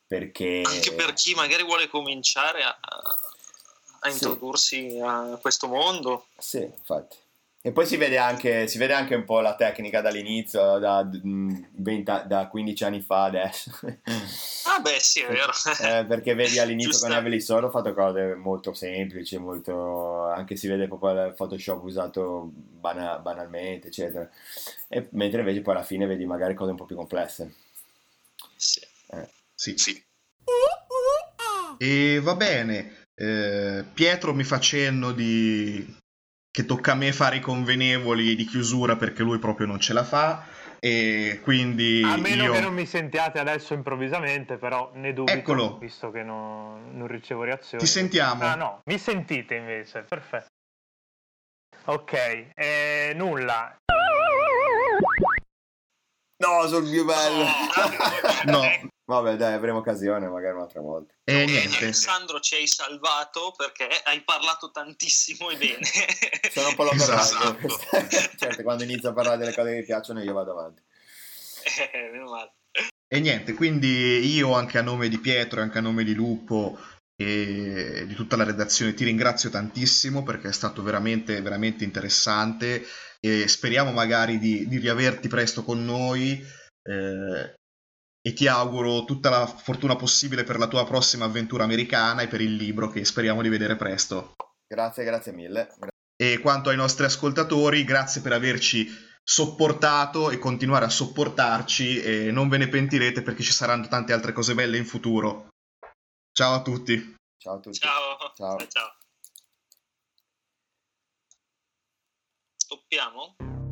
perché... 0.07 0.63
Anche 0.65 0.93
per 0.93 1.13
chi 1.15 1.35
magari 1.35 1.65
vuole 1.65 1.89
cominciare 1.89 2.63
a, 2.63 2.79
a 4.01 4.09
introdursi 4.09 4.91
sì. 4.91 5.01
a 5.01 5.39
questo 5.41 5.67
mondo. 5.67 6.27
Sì, 6.39 6.63
infatti. 6.63 7.17
E 7.67 7.73
poi 7.73 7.85
si 7.85 7.97
vede, 7.97 8.17
anche, 8.17 8.69
si 8.69 8.79
vede 8.79 8.93
anche 8.93 9.17
un 9.17 9.25
po' 9.25 9.41
la 9.41 9.57
tecnica 9.57 10.01
dall'inizio, 10.01 10.79
da, 10.79 11.05
20, 11.05 12.13
da 12.29 12.47
15 12.47 12.85
anni 12.85 13.01
fa 13.01 13.25
adesso. 13.25 13.73
Ah 14.67 14.79
beh 14.79 15.01
sì, 15.01 15.23
è 15.23 15.27
vero. 15.27 15.51
eh, 15.83 16.05
perché 16.05 16.35
vedi 16.35 16.61
all'inizio 16.61 16.93
Giusto. 16.93 17.07
con 17.07 17.17
Heavily 17.17 17.41
Sword 17.41 17.65
ho 17.65 17.71
fatto 17.71 17.93
cose 17.93 18.37
molto 18.37 18.73
semplici, 18.73 19.37
molto... 19.39 20.27
anche 20.27 20.55
si 20.55 20.69
vede 20.69 20.87
proprio 20.87 21.27
il 21.27 21.35
Photoshop 21.35 21.83
usato 21.83 22.51
bana, 22.53 23.19
banalmente, 23.19 23.89
eccetera. 23.89 24.31
E, 24.87 25.09
mentre 25.11 25.41
invece 25.41 25.63
poi 25.63 25.75
alla 25.75 25.83
fine 25.83 26.07
vedi 26.07 26.25
magari 26.25 26.55
cose 26.55 26.71
un 26.71 26.77
po' 26.77 26.85
più 26.85 26.95
complesse. 26.95 27.53
Sì. 28.55 28.81
Eh, 29.09 29.29
sì. 29.57 29.75
sì. 29.77 30.05
E 31.79 32.21
va 32.21 32.37
bene, 32.37 33.09
eh, 33.17 33.85
Pietro 33.93 34.35
mi 34.35 34.45
fa 34.45 34.61
cenno 34.61 35.11
di... 35.11 36.05
che 36.57 36.65
tocca 36.65 36.93
a 36.93 36.95
me 36.95 37.13
fare 37.13 37.37
i 37.37 37.41
convenevoli 37.41 38.35
di 38.35 38.47
chiusura 38.47 38.97
perché 38.97 39.23
lui 39.23 39.39
proprio 39.39 39.67
non 39.67 39.79
ce 39.79 39.93
la 39.93 40.05
fa. 40.05 40.43
E 40.81 41.41
quindi 41.43 42.01
a 42.03 42.17
meno 42.17 42.45
io... 42.45 42.53
che 42.53 42.61
non 42.61 42.73
mi 42.73 42.87
sentiate 42.87 43.39
adesso 43.39 43.75
improvvisamente, 43.75 44.57
però 44.57 44.91
ne 44.95 45.13
dubito 45.13 45.37
Eccolo. 45.37 45.77
visto 45.77 46.11
che 46.11 46.23
non, 46.23 46.97
non 46.97 47.09
ricevo 47.09 47.43
reazioni. 47.43 47.85
Ti 47.85 47.91
sentiamo? 47.91 48.43
Ah 48.43 48.55
no, 48.55 48.81
mi 48.87 48.97
sentite 48.97 49.55
invece, 49.55 50.07
perfetto. 50.09 50.47
Ok, 51.85 52.47
eh, 52.55 53.13
nulla. 53.15 53.77
No, 56.39 56.67
sul 56.69 56.89
più 56.89 57.05
bello. 57.05 57.45
no. 58.47 58.63
Vabbè, 59.09 59.37
dai, 59.37 59.55
avremo 59.55 59.79
occasione 59.79 60.27
magari 60.29 60.57
un'altra 60.57 60.81
volta. 60.81 61.15
E 61.23 61.43
eh, 61.43 61.45
niente. 61.47 61.85
Alessandro 61.85 62.41
ci 62.41 62.57
hai 62.57 62.67
salvato 62.67 63.55
perché 63.57 63.89
hai 64.05 64.23
parlato 64.23 64.73
tantissimo 64.73 65.51
e 65.51 65.57
bene. 65.57 65.87
Sono 66.51 66.69
un 66.69 66.75
po' 66.75 66.91
esatto. 66.91 67.57
certo, 68.37 68.63
quando 68.65 68.83
inizio 68.83 69.11
a 69.11 69.13
parlare 69.13 69.39
delle 69.39 69.55
cose 69.55 69.71
che 69.71 69.77
mi 69.77 69.85
piacciono 69.85 70.23
io 70.23 70.33
vado 70.33 70.51
avanti. 70.51 70.83
Eh, 71.93 72.11
meno 72.11 72.31
male. 72.31 72.55
E 73.07 73.21
niente, 73.21 73.55
quindi 73.55 74.35
io 74.35 74.53
anche 74.53 74.79
a 74.79 74.83
nome 74.83 75.09
di 75.09 75.21
Pietro 75.21 75.61
e 75.61 75.63
anche 75.63 75.79
a 75.79 75.83
nome 75.83 76.03
di 76.03 76.13
Lupo 76.13 76.77
e 77.15 78.05
di 78.07 78.15
tutta 78.15 78.37
la 78.37 78.45
redazione 78.45 78.93
ti 78.93 79.05
ringrazio 79.05 79.49
tantissimo 79.49 80.25
perché 80.25 80.49
è 80.49 80.53
stato 80.53 80.83
veramente, 80.83 81.41
veramente 81.41 81.85
interessante 81.85 82.85
e 83.21 83.47
speriamo 83.47 83.93
magari 83.93 84.39
di, 84.39 84.67
di 84.67 84.79
riaverti 84.79 85.29
presto 85.29 85.63
con 85.63 85.85
noi 85.85 86.45
eh, 86.83 87.55
e 88.27 88.33
ti 88.33 88.49
auguro 88.49 89.05
tutta 89.05 89.31
la 89.31 89.47
fortuna 89.47 89.95
possibile 89.95 90.43
per 90.43 90.59
la 90.59 90.67
tua 90.67 90.85
prossima 90.85 91.27
avventura 91.27 91.63
americana 91.63 92.23
e 92.23 92.27
per 92.27 92.41
il 92.41 92.57
libro 92.57 92.89
che 92.89 93.05
speriamo 93.05 93.41
di 93.41 93.49
vedere 93.49 93.77
presto. 93.77 94.35
Grazie, 94.67 95.05
grazie 95.05 95.31
mille. 95.31 95.73
E 96.17 96.41
quanto 96.41 96.71
ai 96.71 96.77
nostri 96.77 97.05
ascoltatori, 97.05 97.85
grazie 97.85 98.23
per 98.23 98.33
averci 98.33 98.89
sopportato 99.23 100.31
e 100.31 100.39
continuare 100.39 100.87
a 100.87 100.89
sopportarci 100.89 102.01
e 102.01 102.33
non 102.33 102.49
ve 102.49 102.57
ne 102.57 102.67
pentirete 102.67 103.23
perché 103.23 103.45
ci 103.45 103.53
saranno 103.53 103.87
tante 103.87 104.13
altre 104.13 104.33
cose 104.33 104.55
belle 104.55 104.77
in 104.77 104.87
futuro. 104.87 105.51
Ciao 106.33 106.55
a 106.55 106.63
tutti. 106.63 107.15
Ciao 107.39 107.55
a 107.55 107.61
tutti. 107.61 107.79
Ciao. 107.79 108.33
Ciao. 108.35 108.57
Ciao. 108.67 108.97
Stoppiamo? 112.57 113.66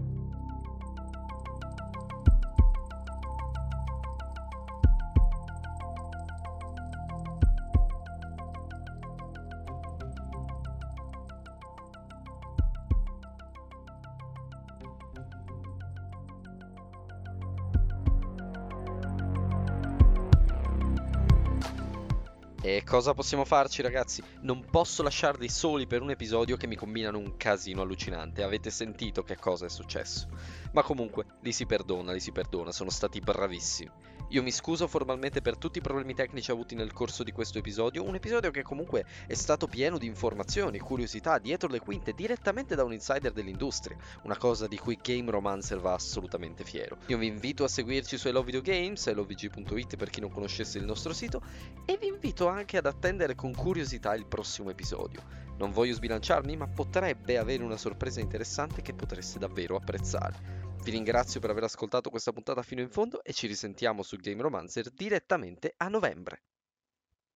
E 22.66 22.82
cosa 22.82 23.12
possiamo 23.12 23.44
farci 23.44 23.82
ragazzi? 23.82 24.22
Non 24.40 24.64
posso 24.64 25.02
lasciarli 25.02 25.50
soli 25.50 25.86
per 25.86 26.00
un 26.00 26.08
episodio 26.08 26.56
che 26.56 26.66
mi 26.66 26.76
combinano 26.76 27.18
un 27.18 27.36
casino 27.36 27.82
allucinante. 27.82 28.42
Avete 28.42 28.70
sentito 28.70 29.22
che 29.22 29.36
cosa 29.36 29.66
è 29.66 29.68
successo? 29.68 30.28
Ma 30.72 30.82
comunque, 30.82 31.26
li 31.42 31.52
si 31.52 31.66
perdona, 31.66 32.12
li 32.12 32.20
si 32.20 32.32
perdona, 32.32 32.72
sono 32.72 32.88
stati 32.88 33.20
bravissimi. 33.20 33.90
Io 34.35 34.43
mi 34.43 34.51
scuso 34.51 34.89
formalmente 34.89 35.41
per 35.41 35.57
tutti 35.57 35.78
i 35.78 35.80
problemi 35.80 36.12
tecnici 36.12 36.51
avuti 36.51 36.74
nel 36.74 36.93
corso 36.93 37.22
di 37.22 37.30
questo 37.30 37.59
episodio, 37.59 38.03
un 38.03 38.16
episodio 38.16 38.51
che 38.51 38.64
comunque 38.64 39.05
è 39.28 39.35
stato 39.35 39.68
pieno 39.68 39.97
di 39.97 40.07
informazioni, 40.07 40.80
curiosità, 40.80 41.39
dietro 41.39 41.68
le 41.68 41.78
quinte, 41.78 42.14
direttamente 42.14 42.74
da 42.74 42.82
un 42.82 42.93
insider 42.93 43.30
dell'industria, 43.30 43.97
una 44.24 44.37
cosa 44.37 44.66
di 44.66 44.76
cui 44.76 44.99
Game 45.01 45.30
Romancer 45.30 45.78
va 45.78 45.93
assolutamente 45.93 46.64
fiero. 46.64 46.97
Io 47.07 47.18
vi 47.18 47.28
invito 47.28 47.62
a 47.62 47.68
seguirci 47.68 48.18
su 48.18 48.26
Hello 48.26 48.43
Video 48.43 48.61
Games, 48.61 49.07
hellovg.it 49.07 49.95
per 49.95 50.11
chi 50.11 50.18
non 50.18 50.32
conoscesse 50.32 50.78
il 50.78 50.85
nostro 50.85 51.12
sito, 51.12 51.41
e 51.85 51.97
vi 51.97 52.09
invito 52.09 52.49
anche 52.49 52.76
ad 52.76 52.87
attendere 52.87 53.37
con 53.37 53.55
curiosità 53.55 54.16
il 54.16 54.26
prossimo 54.26 54.68
episodio. 54.68 55.22
Non 55.59 55.70
voglio 55.70 55.95
sbilanciarmi, 55.95 56.57
ma 56.57 56.66
potrebbe 56.66 57.39
avere 57.39 57.62
una 57.62 57.76
sorpresa 57.76 58.18
interessante 58.18 58.82
che 58.82 58.95
potreste 58.95 59.39
davvero 59.39 59.76
apprezzare. 59.76 60.63
Vi 60.85 60.91
ringrazio 60.91 61.41
per 61.41 61.49
aver 61.49 61.64
ascoltato 61.64 62.11
questa 62.11 62.30
puntata 62.32 62.62
fino 62.62 62.82
in 62.82 62.91
fondo 62.91 63.24
e 63.24 63.32
ci 63.32 63.47
risentiamo 63.47 64.03
su 64.03 64.18
Game 64.18 64.43
Romancer 64.43 64.91
direttamente 64.91 65.72
a 65.78 65.89
novembre. 65.89 66.43